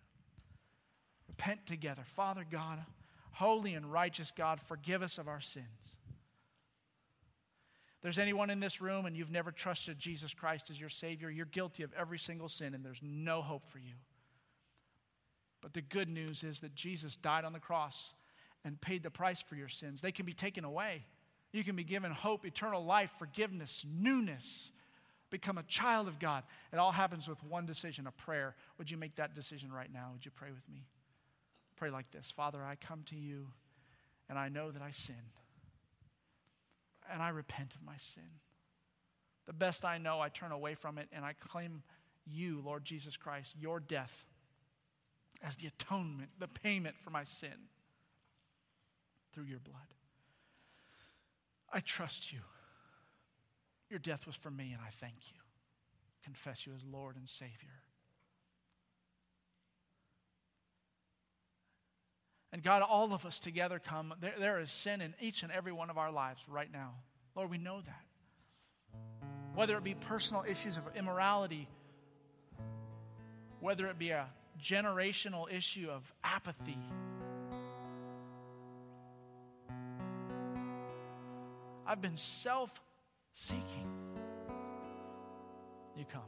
Repent 1.28 1.68
together. 1.68 2.01
Father 2.03 2.45
God, 2.49 2.80
holy 3.34 3.76
and 3.76 3.91
righteous 3.91 4.32
God, 4.36 4.59
forgive 4.59 5.03
us 5.03 5.20
of 5.20 5.28
our 5.28 5.41
sins 5.41 5.93
there's 8.02 8.18
anyone 8.18 8.49
in 8.49 8.60
this 8.60 8.82
room 8.82 9.06
and 9.06 9.16
you've 9.16 9.30
never 9.30 9.52
trusted 9.52 9.99
Jesus 9.99 10.34
Christ 10.34 10.70
as 10.70 10.80
your 10.80 10.89
Savior, 10.89 11.30
you're 11.30 11.45
guilty 11.45 11.84
of 11.84 11.93
every 11.93 12.18
single 12.18 12.49
sin 12.49 12.74
and 12.74 12.84
there's 12.84 13.02
no 13.02 13.41
hope 13.41 13.70
for 13.70 13.78
you. 13.78 13.93
But 15.62 15.74
the 15.74 15.82
good 15.82 16.10
news 16.10 16.43
is 16.43 16.62
that 16.62 16.74
Jesus 16.74 17.16
died 17.16 17.45
on 17.45 17.54
the 17.54 17.60
cross 17.60 18.14
and 18.66 18.82
paid 18.82 19.04
the 19.04 19.12
price 19.12 19.41
for 19.41 19.56
your 19.56 19.70
sins. 19.70 20.02
They 20.02 20.12
can 20.12 20.26
be 20.26 20.34
taken 20.34 20.64
away. 20.64 21.06
You 21.52 21.64
can 21.64 21.76
be 21.76 21.84
given 21.84 22.12
hope, 22.12 22.45
eternal 22.45 22.84
life, 22.84 23.12
forgiveness, 23.20 23.86
newness, 23.88 24.72
become 25.30 25.60
a 25.60 25.64
child 25.64 26.08
of 26.08 26.20
God. 26.20 26.43
It 26.74 26.80
all 26.80 26.91
happens 26.91 27.28
with 27.28 27.43
one 27.43 27.68
decision, 27.68 28.08
a 28.08 28.12
prayer. 28.12 28.56
Would 28.80 28.89
you 28.89 28.97
make 28.97 29.16
that 29.18 29.36
decision 29.36 29.72
right 29.72 29.91
now? 29.93 30.10
Would 30.14 30.26
you 30.26 30.32
pray 30.32 30.49
with 30.49 30.68
me? 30.74 30.88
Pray 31.76 31.91
like 31.91 32.10
this 32.12 32.32
Father, 32.36 32.64
I 32.64 32.76
come 32.76 33.04
to 33.08 33.16
you 33.16 33.47
and 34.28 34.39
I 34.39 34.49
know 34.49 34.72
that 34.72 34.82
I 34.82 34.91
sin 34.91 35.16
and 37.12 37.22
I 37.22 37.30
repent 37.30 37.76
of 37.76 37.84
my 37.84 37.97
sin. 37.97 38.39
the 39.47 39.53
best 39.53 39.84
I 39.84 39.97
know, 39.97 40.22
I 40.22 40.30
turn 40.30 40.51
away 40.51 40.76
from 40.76 40.97
it 40.97 41.07
and 41.12 41.26
I 41.26 41.34
claim 41.34 41.84
you, 42.26 42.62
Lord 42.64 42.86
Jesus 42.86 43.18
Christ, 43.18 43.55
your 43.59 43.80
death 43.80 44.26
as 45.43 45.55
the 45.55 45.68
atonement, 45.68 46.30
the 46.39 46.47
payment 46.47 46.95
for 47.03 47.09
my 47.09 47.24
sin 47.24 47.68
through 49.34 49.45
your 49.45 49.59
blood. 49.59 49.76
I 51.74 51.80
trust 51.80 52.32
you. 52.32 52.39
Your 53.89 53.99
death 53.99 54.26
was 54.26 54.36
for 54.36 54.51
me, 54.51 54.72
and 54.72 54.82
I 54.82 54.89
thank 54.99 55.16
you. 55.32 55.38
Confess 56.24 56.66
you 56.66 56.74
as 56.74 56.84
Lord 56.84 57.16
and 57.16 57.28
Savior. 57.28 57.82
And 62.54 62.62
God, 62.62 62.82
all 62.82 63.14
of 63.14 63.26
us 63.26 63.39
together 63.39 63.80
come. 63.80 64.14
There, 64.20 64.34
there 64.38 64.60
is 64.60 64.72
sin 64.72 65.02
in 65.02 65.14
each 65.22 65.43
and 65.43 65.52
every 65.52 65.72
one 65.72 65.89
of 65.89 65.97
our 65.97 66.12
lives 66.12 66.41
right 66.49 66.72
now. 66.72 66.95
Lord, 67.36 67.49
we 67.49 67.58
know 67.58 67.82
that. 67.82 68.99
Whether 69.56 69.78
it 69.78 69.84
be 69.84 69.95
personal 69.95 70.43
issues 70.47 70.78
of 70.78 70.84
immorality, 70.95 71.68
whether 73.60 73.88
it 73.88 73.97
be 73.97 74.10
a 74.10 74.28
generational 74.62 75.52
issue 75.52 75.89
of 75.89 76.12
apathy, 76.24 76.78
I've 81.86 82.02
been 82.02 82.18
self 82.18 82.82
seeking. 83.34 83.88
You 85.97 86.06
come. 86.06 86.22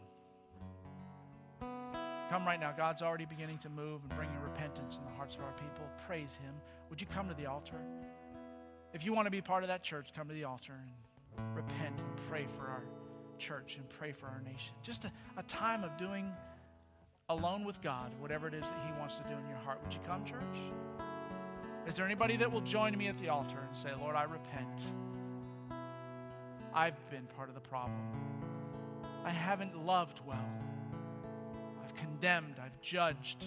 Come 2.33 2.47
right 2.47 2.59
now. 2.59 2.73
God's 2.75 3.03
already 3.03 3.25
beginning 3.25 3.59
to 3.59 3.69
move 3.69 4.01
and 4.01 4.15
bringing 4.15 4.39
repentance 4.39 4.97
in 4.97 5.05
the 5.05 5.11
hearts 5.11 5.35
of 5.35 5.41
our 5.41 5.51
people. 5.51 5.85
Praise 6.07 6.35
Him. 6.41 6.55
Would 6.89 6.99
you 6.99 7.05
come 7.05 7.27
to 7.29 7.35
the 7.35 7.45
altar? 7.45 7.75
If 8.91 9.05
you 9.05 9.13
want 9.13 9.27
to 9.27 9.29
be 9.29 9.39
part 9.39 9.63
of 9.63 9.67
that 9.67 9.83
church, 9.83 10.07
come 10.15 10.27
to 10.29 10.33
the 10.33 10.43
altar 10.43 10.73
and 10.73 11.55
repent 11.55 12.01
and 12.01 12.27
pray 12.27 12.47
for 12.57 12.63
our 12.63 12.81
church 13.37 13.75
and 13.77 13.87
pray 13.87 14.13
for 14.13 14.25
our 14.25 14.41
nation. 14.41 14.73
Just 14.81 15.05
a, 15.05 15.11
a 15.37 15.43
time 15.43 15.83
of 15.83 15.95
doing 15.95 16.31
alone 17.29 17.65
with 17.65 17.79
God 17.83 18.11
whatever 18.19 18.47
it 18.47 18.55
is 18.55 18.63
that 18.63 18.81
He 18.83 18.99
wants 18.99 19.17
to 19.17 19.23
do 19.25 19.33
in 19.33 19.47
your 19.47 19.59
heart. 19.59 19.77
Would 19.83 19.93
you 19.93 19.99
come, 20.03 20.25
church? 20.25 20.41
Is 21.87 21.93
there 21.93 22.05
anybody 22.05 22.35
that 22.37 22.51
will 22.51 22.61
join 22.61 22.97
me 22.97 23.09
at 23.09 23.17
the 23.19 23.29
altar 23.29 23.59
and 23.63 23.77
say, 23.77 23.91
Lord, 24.01 24.15
I 24.15 24.23
repent? 24.23 24.85
I've 26.73 26.97
been 27.11 27.27
part 27.37 27.49
of 27.49 27.53
the 27.53 27.61
problem. 27.61 28.01
I 29.23 29.29
haven't 29.29 29.85
loved 29.85 30.19
well. 30.25 30.49
I've 32.23 32.41
condemned. 32.41 32.55
I've 32.63 32.81
judged. 32.81 33.45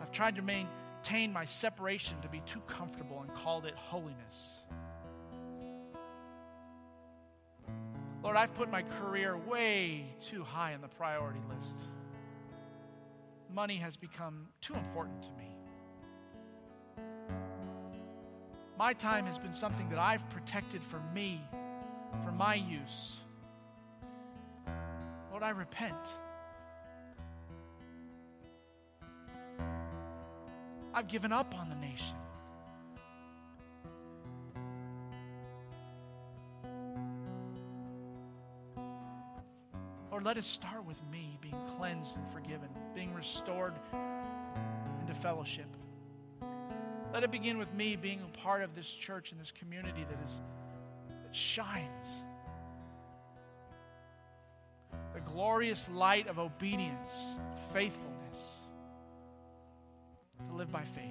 I've 0.00 0.12
tried 0.12 0.36
to 0.36 0.42
maintain 0.42 1.32
my 1.32 1.46
separation 1.46 2.20
to 2.20 2.28
be 2.28 2.40
too 2.40 2.60
comfortable 2.66 3.22
and 3.22 3.34
called 3.34 3.64
it 3.64 3.74
holiness. 3.74 4.58
Lord, 8.22 8.36
I've 8.36 8.54
put 8.54 8.70
my 8.70 8.82
career 8.82 9.38
way 9.38 10.04
too 10.20 10.44
high 10.44 10.74
on 10.74 10.82
the 10.82 10.88
priority 10.88 11.40
list. 11.56 11.78
Money 13.52 13.78
has 13.78 13.96
become 13.96 14.48
too 14.60 14.74
important 14.74 15.22
to 15.22 15.30
me. 15.38 15.48
My 18.78 18.92
time 18.92 19.24
has 19.24 19.38
been 19.38 19.54
something 19.54 19.88
that 19.88 19.98
I've 19.98 20.28
protected 20.28 20.82
for 20.84 21.00
me, 21.14 21.40
for 22.22 22.32
my 22.32 22.54
use. 22.54 23.21
Lord, 25.42 25.56
I 25.56 25.58
repent. 25.58 25.94
I've 30.94 31.08
given 31.08 31.32
up 31.32 31.52
on 31.58 31.68
the 31.68 31.74
nation. 31.74 32.16
Lord, 40.12 40.22
let 40.22 40.36
it 40.36 40.44
start 40.44 40.84
with 40.84 40.98
me 41.10 41.38
being 41.40 41.56
cleansed 41.76 42.16
and 42.16 42.32
forgiven, 42.32 42.68
being 42.94 43.12
restored 43.12 43.74
into 45.00 45.14
fellowship. 45.14 45.66
Let 47.12 47.24
it 47.24 47.32
begin 47.32 47.58
with 47.58 47.72
me 47.74 47.96
being 47.96 48.20
a 48.20 48.38
part 48.38 48.62
of 48.62 48.76
this 48.76 48.88
church 48.88 49.32
and 49.32 49.40
this 49.40 49.50
community 49.50 50.04
that 50.08 50.24
is 50.24 50.40
that 51.24 51.34
shines. 51.34 52.22
Glorious 55.32 55.88
light 55.94 56.28
of 56.28 56.38
obedience, 56.38 57.16
faithfulness, 57.72 58.58
to 60.48 60.54
live 60.54 60.70
by 60.70 60.84
faith, 60.84 61.04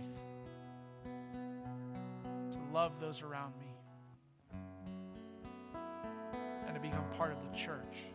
to 2.52 2.60
love 2.74 2.94
those 3.00 3.22
around 3.22 3.54
me, 3.60 3.74
and 6.68 6.76
to 6.76 6.82
become 6.82 7.04
part 7.18 7.32
of 7.32 7.38
the 7.50 7.58
church 7.58 8.06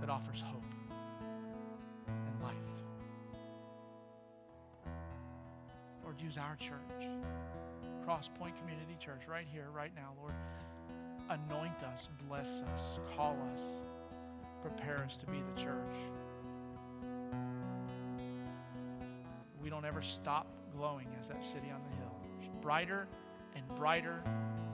that 0.00 0.10
offers 0.10 0.40
hope. 0.40 0.62
And 2.08 2.42
life. 2.42 2.54
Lord, 6.02 6.20
use 6.20 6.36
our 6.36 6.56
church, 6.56 7.08
Cross 8.04 8.30
Point 8.38 8.56
Community 8.58 8.96
Church, 8.98 9.22
right 9.28 9.46
here, 9.52 9.66
right 9.74 9.92
now, 9.94 10.12
Lord. 10.20 10.34
Anoint 11.30 11.82
us, 11.84 12.08
bless 12.28 12.62
us, 12.62 12.98
call 13.14 13.36
us, 13.54 13.62
prepare 14.62 14.98
us 14.98 15.16
to 15.18 15.26
be 15.26 15.42
the 15.54 15.60
church. 15.60 15.96
We 19.62 19.70
don't 19.70 19.84
ever 19.84 20.02
stop 20.02 20.46
glowing 20.76 21.08
as 21.20 21.28
that 21.28 21.44
city 21.44 21.70
on 21.70 21.80
the 21.82 21.96
hill. 21.96 22.14
Brighter 22.60 23.06
and 23.54 23.66
brighter 23.76 24.22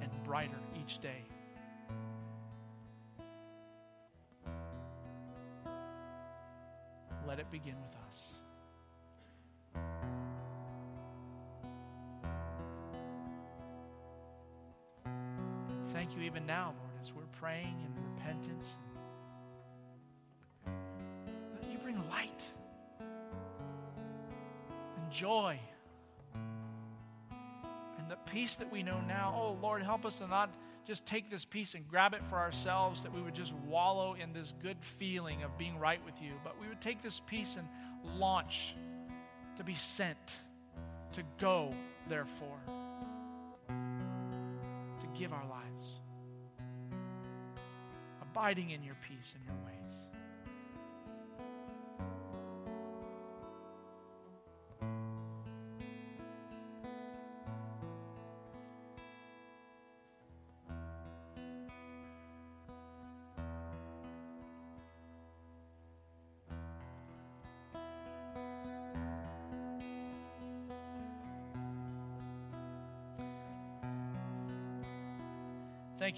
and 0.01 0.11
brighter 0.25 0.59
each 0.81 0.99
day. 0.99 1.25
Let 7.27 7.41
it 7.41 7.51
begin 7.51 7.75
with 7.83 7.97
us. 8.09 8.37
thank 16.07 16.15
you 16.15 16.23
even 16.23 16.47
now, 16.47 16.75
Lord, 16.79 16.93
as 17.03 17.13
we're 17.13 17.23
praying 17.41 17.75
in 17.85 18.15
repentance. 18.15 18.77
Joy 25.17 25.59
and 27.99 28.11
the 28.11 28.17
peace 28.31 28.57
that 28.57 28.71
we 28.71 28.83
know 28.83 29.01
now. 29.01 29.35
Oh, 29.35 29.57
Lord, 29.63 29.83
help 29.83 30.05
us 30.05 30.19
to 30.19 30.27
not 30.27 30.55
just 30.87 31.07
take 31.07 31.31
this 31.31 31.45
peace 31.45 31.75
and 31.75 31.89
grab 31.89 32.13
it 32.13 32.23
for 32.29 32.37
ourselves, 32.37 33.03
that 33.03 33.13
we 33.13 33.23
would 33.23 33.35
just 33.35 33.55
wallow 33.67 34.15
in 34.15 34.35
this 34.35 34.53
good 34.63 34.77
feeling 34.81 35.43
of 35.43 35.57
being 35.57 35.79
right 35.79 36.05
with 36.05 36.21
you, 36.21 36.33
but 36.45 36.55
we 36.61 36.69
would 36.69 36.81
take 36.83 37.03
this 37.03 37.21
peace 37.27 37.57
and 37.57 37.67
launch 38.21 38.77
to 39.57 39.65
be 39.65 39.75
sent, 39.75 40.37
to 41.13 41.23
go, 41.41 41.75
therefore, 42.09 42.61
to 43.69 45.07
give 45.19 45.33
our 45.33 45.49
lives 45.49 45.95
abiding 48.23 48.71
in 48.71 48.83
your 48.83 48.97
peace 49.09 49.33
and 49.35 49.43
your 49.47 49.57
ways. 49.65 49.76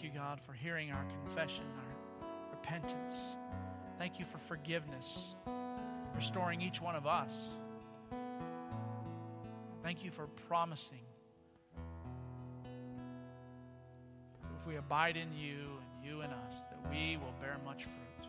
You, 0.09 0.19
God, 0.19 0.41
for 0.41 0.53
hearing 0.53 0.91
our 0.91 1.05
confession, 1.05 1.65
our 1.77 2.29
repentance. 2.51 3.37
Thank 3.99 4.19
you 4.19 4.25
for 4.25 4.39
forgiveness, 4.39 5.35
restoring 6.15 6.61
each 6.63 6.81
one 6.81 6.97
of 6.97 7.07
us. 7.07 7.33
Thank 9.83 10.05
you 10.05 10.11
for 10.11 10.27
promising 10.49 11.01
if 14.61 14.67
we 14.67 14.77
abide 14.77 15.17
in 15.17 15.33
you 15.33 15.79
and 15.95 16.05
you 16.05 16.23
in 16.23 16.31
us, 16.31 16.65
that 16.71 16.91
we 16.91 17.17
will 17.17 17.35
bear 17.41 17.57
much 17.65 17.85
fruit. 17.85 18.29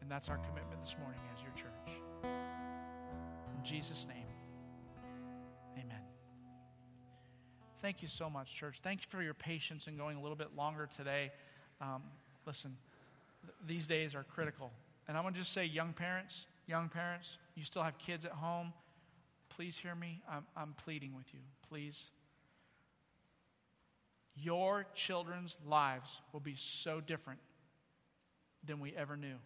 And 0.00 0.10
that's 0.10 0.28
our 0.28 0.38
commitment 0.38 0.82
this 0.82 0.96
morning 1.00 1.20
as 1.34 1.42
your 1.42 1.52
church. 1.52 1.92
In 2.24 3.64
Jesus' 3.64 4.06
name, 4.08 4.27
Thank 7.80 8.02
you 8.02 8.08
so 8.08 8.28
much, 8.28 8.54
church. 8.54 8.78
Thank 8.82 9.02
you 9.02 9.06
for 9.08 9.22
your 9.22 9.34
patience 9.34 9.86
in 9.86 9.96
going 9.96 10.16
a 10.16 10.20
little 10.20 10.36
bit 10.36 10.56
longer 10.56 10.88
today. 10.96 11.30
Um, 11.80 12.02
listen, 12.44 12.76
these 13.66 13.86
days 13.86 14.14
are 14.14 14.24
critical. 14.24 14.72
And 15.06 15.16
I'm 15.16 15.22
going 15.22 15.34
to 15.34 15.40
just 15.40 15.52
say, 15.52 15.64
young 15.64 15.92
parents, 15.92 16.46
young 16.66 16.88
parents, 16.88 17.38
you 17.54 17.64
still 17.64 17.82
have 17.82 17.96
kids 17.98 18.24
at 18.24 18.32
home, 18.32 18.72
please 19.48 19.76
hear 19.76 19.94
me. 19.94 20.20
I'm, 20.30 20.44
I'm 20.56 20.74
pleading 20.84 21.14
with 21.16 21.26
you. 21.32 21.40
Please 21.68 22.06
Your 24.36 24.86
children's 24.94 25.56
lives 25.66 26.20
will 26.32 26.40
be 26.40 26.54
so 26.56 27.00
different 27.00 27.40
than 28.64 28.80
we 28.80 28.94
ever 28.96 29.16
knew. 29.16 29.36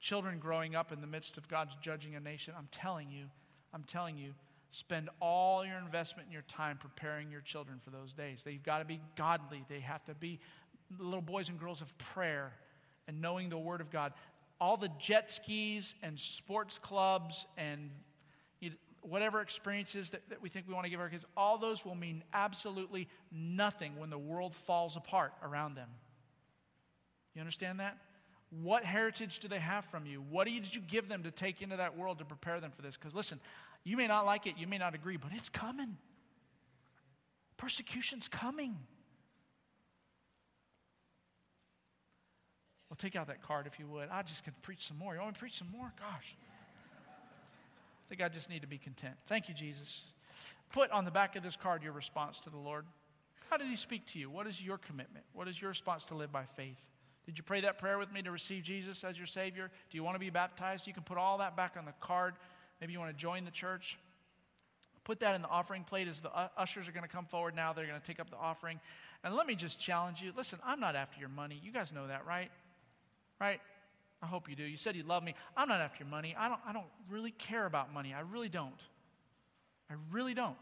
Children 0.00 0.38
growing 0.38 0.74
up 0.74 0.92
in 0.92 1.00
the 1.00 1.06
midst 1.06 1.38
of 1.38 1.48
God's 1.48 1.74
judging 1.80 2.14
a 2.14 2.20
nation, 2.20 2.54
I'm 2.56 2.68
telling 2.70 3.10
you, 3.10 3.26
I'm 3.72 3.84
telling 3.84 4.18
you, 4.18 4.34
spend 4.74 5.08
all 5.20 5.64
your 5.64 5.78
investment 5.78 6.26
and 6.26 6.32
your 6.32 6.42
time 6.42 6.78
preparing 6.78 7.30
your 7.30 7.40
children 7.40 7.80
for 7.84 7.90
those 7.90 8.12
days. 8.12 8.42
They've 8.42 8.62
got 8.62 8.78
to 8.78 8.84
be 8.84 9.00
godly. 9.16 9.64
They 9.68 9.80
have 9.80 10.04
to 10.06 10.14
be 10.14 10.40
little 10.98 11.22
boys 11.22 11.48
and 11.48 11.58
girls 11.58 11.80
of 11.80 11.96
prayer 11.98 12.52
and 13.06 13.20
knowing 13.20 13.48
the 13.48 13.58
Word 13.58 13.80
of 13.80 13.90
God. 13.90 14.12
All 14.60 14.76
the 14.76 14.90
jet 14.98 15.30
skis 15.30 15.94
and 16.02 16.18
sports 16.18 16.78
clubs 16.82 17.46
and 17.56 17.90
whatever 19.02 19.40
experiences 19.40 20.10
that, 20.10 20.22
that 20.30 20.40
we 20.40 20.48
think 20.48 20.66
we 20.66 20.72
want 20.72 20.84
to 20.84 20.90
give 20.90 21.00
our 21.00 21.10
kids, 21.10 21.24
all 21.36 21.58
those 21.58 21.84
will 21.84 21.94
mean 21.94 22.24
absolutely 22.32 23.06
nothing 23.30 23.96
when 23.98 24.08
the 24.08 24.18
world 24.18 24.54
falls 24.66 24.96
apart 24.96 25.32
around 25.42 25.74
them. 25.74 25.88
You 27.34 27.40
understand 27.40 27.80
that? 27.80 27.98
What 28.62 28.84
heritage 28.84 29.40
do 29.40 29.48
they 29.48 29.58
have 29.58 29.84
from 29.86 30.06
you? 30.06 30.22
What 30.30 30.46
did 30.46 30.74
you 30.74 30.80
give 30.80 31.08
them 31.08 31.22
to 31.24 31.30
take 31.30 31.60
into 31.60 31.76
that 31.76 31.98
world 31.98 32.18
to 32.18 32.24
prepare 32.24 32.60
them 32.60 32.70
for 32.74 32.82
this? 32.82 32.96
Because 32.96 33.14
listen, 33.14 33.40
you 33.84 33.96
may 33.96 34.06
not 34.06 34.24
like 34.24 34.46
it, 34.46 34.54
you 34.56 34.66
may 34.66 34.78
not 34.78 34.94
agree, 34.94 35.16
but 35.16 35.30
it's 35.34 35.48
coming. 35.48 35.96
Persecution's 37.56 38.28
coming. 38.28 38.76
Well, 42.88 42.96
take 42.96 43.16
out 43.16 43.26
that 43.26 43.42
card 43.42 43.66
if 43.66 43.78
you 43.78 43.86
would. 43.88 44.08
I 44.10 44.22
just 44.22 44.44
could 44.44 44.60
preach 44.62 44.86
some 44.86 44.98
more. 44.98 45.14
You 45.14 45.20
want 45.20 45.32
me 45.32 45.34
to 45.34 45.40
preach 45.40 45.58
some 45.58 45.70
more? 45.70 45.92
Gosh. 45.98 46.36
I 46.94 48.08
think 48.08 48.22
I 48.22 48.28
just 48.28 48.48
need 48.48 48.62
to 48.62 48.68
be 48.68 48.78
content. 48.78 49.14
Thank 49.26 49.48
you, 49.48 49.54
Jesus. 49.54 50.04
Put 50.72 50.90
on 50.90 51.04
the 51.04 51.10
back 51.10 51.36
of 51.36 51.42
this 51.42 51.56
card 51.56 51.82
your 51.82 51.92
response 51.92 52.40
to 52.40 52.50
the 52.50 52.58
Lord. 52.58 52.86
How 53.50 53.56
did 53.56 53.66
He 53.66 53.76
speak 53.76 54.06
to 54.06 54.18
you? 54.18 54.30
What 54.30 54.46
is 54.46 54.62
your 54.62 54.78
commitment? 54.78 55.24
What 55.32 55.48
is 55.48 55.60
your 55.60 55.70
response 55.70 56.04
to 56.06 56.14
live 56.14 56.32
by 56.32 56.44
faith? 56.56 56.78
Did 57.26 57.38
you 57.38 57.44
pray 57.44 57.60
that 57.62 57.78
prayer 57.78 57.98
with 57.98 58.12
me 58.12 58.22
to 58.22 58.30
receive 58.30 58.62
Jesus 58.62 59.02
as 59.02 59.16
your 59.16 59.26
Savior? 59.26 59.70
Do 59.90 59.96
you 59.96 60.04
want 60.04 60.14
to 60.14 60.20
be 60.20 60.30
baptized? 60.30 60.86
You 60.86 60.92
can 60.92 61.02
put 61.02 61.16
all 61.16 61.38
that 61.38 61.56
back 61.56 61.74
on 61.78 61.84
the 61.84 61.94
card. 62.00 62.34
Maybe 62.80 62.92
you 62.92 62.98
want 62.98 63.10
to 63.10 63.16
join 63.16 63.44
the 63.44 63.50
church. 63.50 63.98
Put 65.04 65.20
that 65.20 65.34
in 65.34 65.42
the 65.42 65.48
offering 65.48 65.84
plate 65.84 66.08
as 66.08 66.20
the 66.20 66.30
ushers 66.56 66.88
are 66.88 66.92
going 66.92 67.02
to 67.02 67.08
come 67.08 67.26
forward 67.26 67.54
now. 67.54 67.72
They're 67.72 67.86
going 67.86 68.00
to 68.00 68.06
take 68.06 68.20
up 68.20 68.30
the 68.30 68.36
offering. 68.36 68.80
And 69.22 69.34
let 69.34 69.46
me 69.46 69.54
just 69.54 69.78
challenge 69.78 70.22
you 70.22 70.32
listen, 70.36 70.58
I'm 70.64 70.80
not 70.80 70.96
after 70.96 71.20
your 71.20 71.28
money. 71.28 71.60
You 71.62 71.72
guys 71.72 71.92
know 71.92 72.06
that, 72.06 72.26
right? 72.26 72.50
Right? 73.40 73.60
I 74.22 74.26
hope 74.26 74.48
you 74.48 74.56
do. 74.56 74.64
You 74.64 74.78
said 74.78 74.96
you 74.96 75.02
love 75.02 75.22
me. 75.22 75.34
I'm 75.56 75.68
not 75.68 75.80
after 75.80 76.02
your 76.02 76.10
money. 76.10 76.34
I 76.38 76.48
don't, 76.48 76.60
I 76.66 76.72
don't 76.72 76.86
really 77.10 77.32
care 77.32 77.66
about 77.66 77.92
money. 77.92 78.14
I 78.14 78.20
really 78.20 78.48
don't. 78.48 78.80
I 79.90 79.94
really 80.10 80.32
don't. 80.32 80.56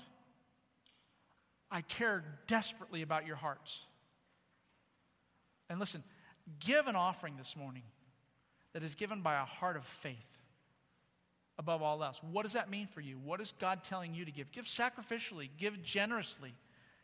I 1.70 1.82
care 1.82 2.24
desperately 2.48 3.02
about 3.02 3.26
your 3.26 3.36
hearts. 3.36 3.80
And 5.70 5.78
listen, 5.78 6.02
give 6.58 6.88
an 6.88 6.96
offering 6.96 7.36
this 7.36 7.54
morning 7.56 7.84
that 8.72 8.82
is 8.82 8.94
given 8.96 9.22
by 9.22 9.40
a 9.40 9.44
heart 9.44 9.76
of 9.76 9.84
faith 9.84 10.31
above 11.58 11.82
all 11.82 12.02
else. 12.02 12.20
What 12.30 12.44
does 12.44 12.54
that 12.54 12.70
mean 12.70 12.86
for 12.86 13.00
you? 13.00 13.18
What 13.18 13.40
is 13.40 13.52
God 13.60 13.84
telling 13.84 14.14
you 14.14 14.24
to 14.24 14.30
give? 14.30 14.50
Give 14.52 14.64
sacrificially, 14.64 15.48
give 15.58 15.82
generously. 15.82 16.54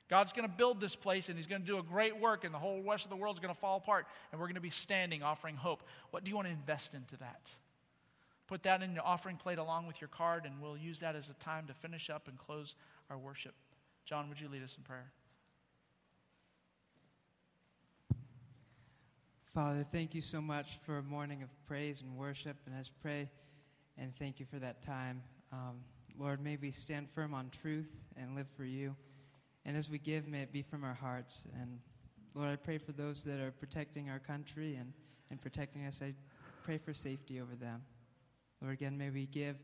God's 0.08 0.32
going 0.32 0.48
to 0.48 0.54
build 0.54 0.80
this 0.80 0.96
place 0.96 1.28
and 1.28 1.36
He's 1.36 1.46
going 1.46 1.60
to 1.60 1.66
do 1.66 1.78
a 1.78 1.82
great 1.82 2.18
work, 2.18 2.44
and 2.44 2.54
the 2.54 2.58
whole 2.58 2.82
rest 2.82 3.04
of 3.04 3.10
the 3.10 3.16
world 3.16 3.36
is 3.36 3.40
going 3.40 3.54
to 3.54 3.60
fall 3.60 3.76
apart, 3.76 4.06
and 4.32 4.40
we're 4.40 4.46
going 4.46 4.54
to 4.54 4.60
be 4.60 4.70
standing 4.70 5.22
offering 5.22 5.54
hope. 5.54 5.82
What 6.10 6.24
do 6.24 6.30
you 6.30 6.36
want 6.36 6.48
to 6.48 6.52
invest 6.52 6.94
into 6.94 7.16
that? 7.18 7.50
Put 8.46 8.62
that 8.62 8.82
in 8.82 8.94
your 8.94 9.04
offering 9.04 9.36
plate 9.36 9.58
along 9.58 9.86
with 9.86 10.00
your 10.00 10.08
card, 10.08 10.46
and 10.46 10.54
we'll 10.62 10.78
use 10.78 11.00
that 11.00 11.14
as 11.14 11.28
a 11.28 11.34
time 11.34 11.66
to 11.66 11.74
finish 11.74 12.08
up 12.08 12.28
and 12.28 12.38
close 12.38 12.74
our 13.10 13.18
worship. 13.18 13.52
John, 14.06 14.30
would 14.30 14.40
you 14.40 14.48
lead 14.48 14.62
us 14.62 14.74
in 14.78 14.84
prayer? 14.84 15.12
Father, 19.52 19.84
thank 19.92 20.14
you 20.14 20.22
so 20.22 20.40
much 20.40 20.78
for 20.86 20.98
a 20.98 21.02
morning 21.02 21.42
of 21.42 21.50
praise 21.66 22.00
and 22.00 22.16
worship, 22.16 22.56
and 22.64 22.74
I 22.74 22.78
just 22.78 22.98
pray 23.02 23.28
and 23.98 24.14
thank 24.16 24.40
you 24.40 24.46
for 24.46 24.58
that 24.58 24.82
time. 24.82 25.22
Um, 25.52 25.80
Lord, 26.18 26.42
may 26.42 26.56
we 26.56 26.70
stand 26.70 27.08
firm 27.10 27.34
on 27.34 27.50
truth 27.50 27.90
and 28.16 28.34
live 28.34 28.48
for 28.56 28.64
you. 28.64 28.96
And 29.64 29.76
as 29.76 29.90
we 29.90 29.98
give, 29.98 30.26
may 30.26 30.42
it 30.42 30.52
be 30.52 30.62
from 30.62 30.84
our 30.84 30.94
hearts. 30.94 31.44
And 31.60 31.78
Lord, 32.34 32.48
I 32.48 32.56
pray 32.56 32.78
for 32.78 32.92
those 32.92 33.24
that 33.24 33.40
are 33.40 33.50
protecting 33.50 34.08
our 34.10 34.18
country 34.18 34.76
and, 34.76 34.92
and 35.30 35.40
protecting 35.40 35.84
us. 35.84 36.00
I 36.02 36.14
pray 36.62 36.78
for 36.78 36.92
safety 36.92 37.40
over 37.40 37.54
them. 37.54 37.82
Lord, 38.60 38.74
again, 38.74 38.96
may 38.98 39.10
we 39.10 39.26
give 39.26 39.56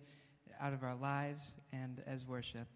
out 0.60 0.72
of 0.72 0.82
our 0.82 0.94
lives 0.94 1.54
and 1.72 2.02
as 2.06 2.24
worship. 2.24 2.68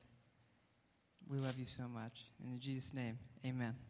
We 1.28 1.38
love 1.38 1.58
you 1.58 1.66
so 1.66 1.86
much. 1.86 2.26
In 2.42 2.58
Jesus' 2.58 2.94
name, 2.94 3.18
amen. 3.44 3.87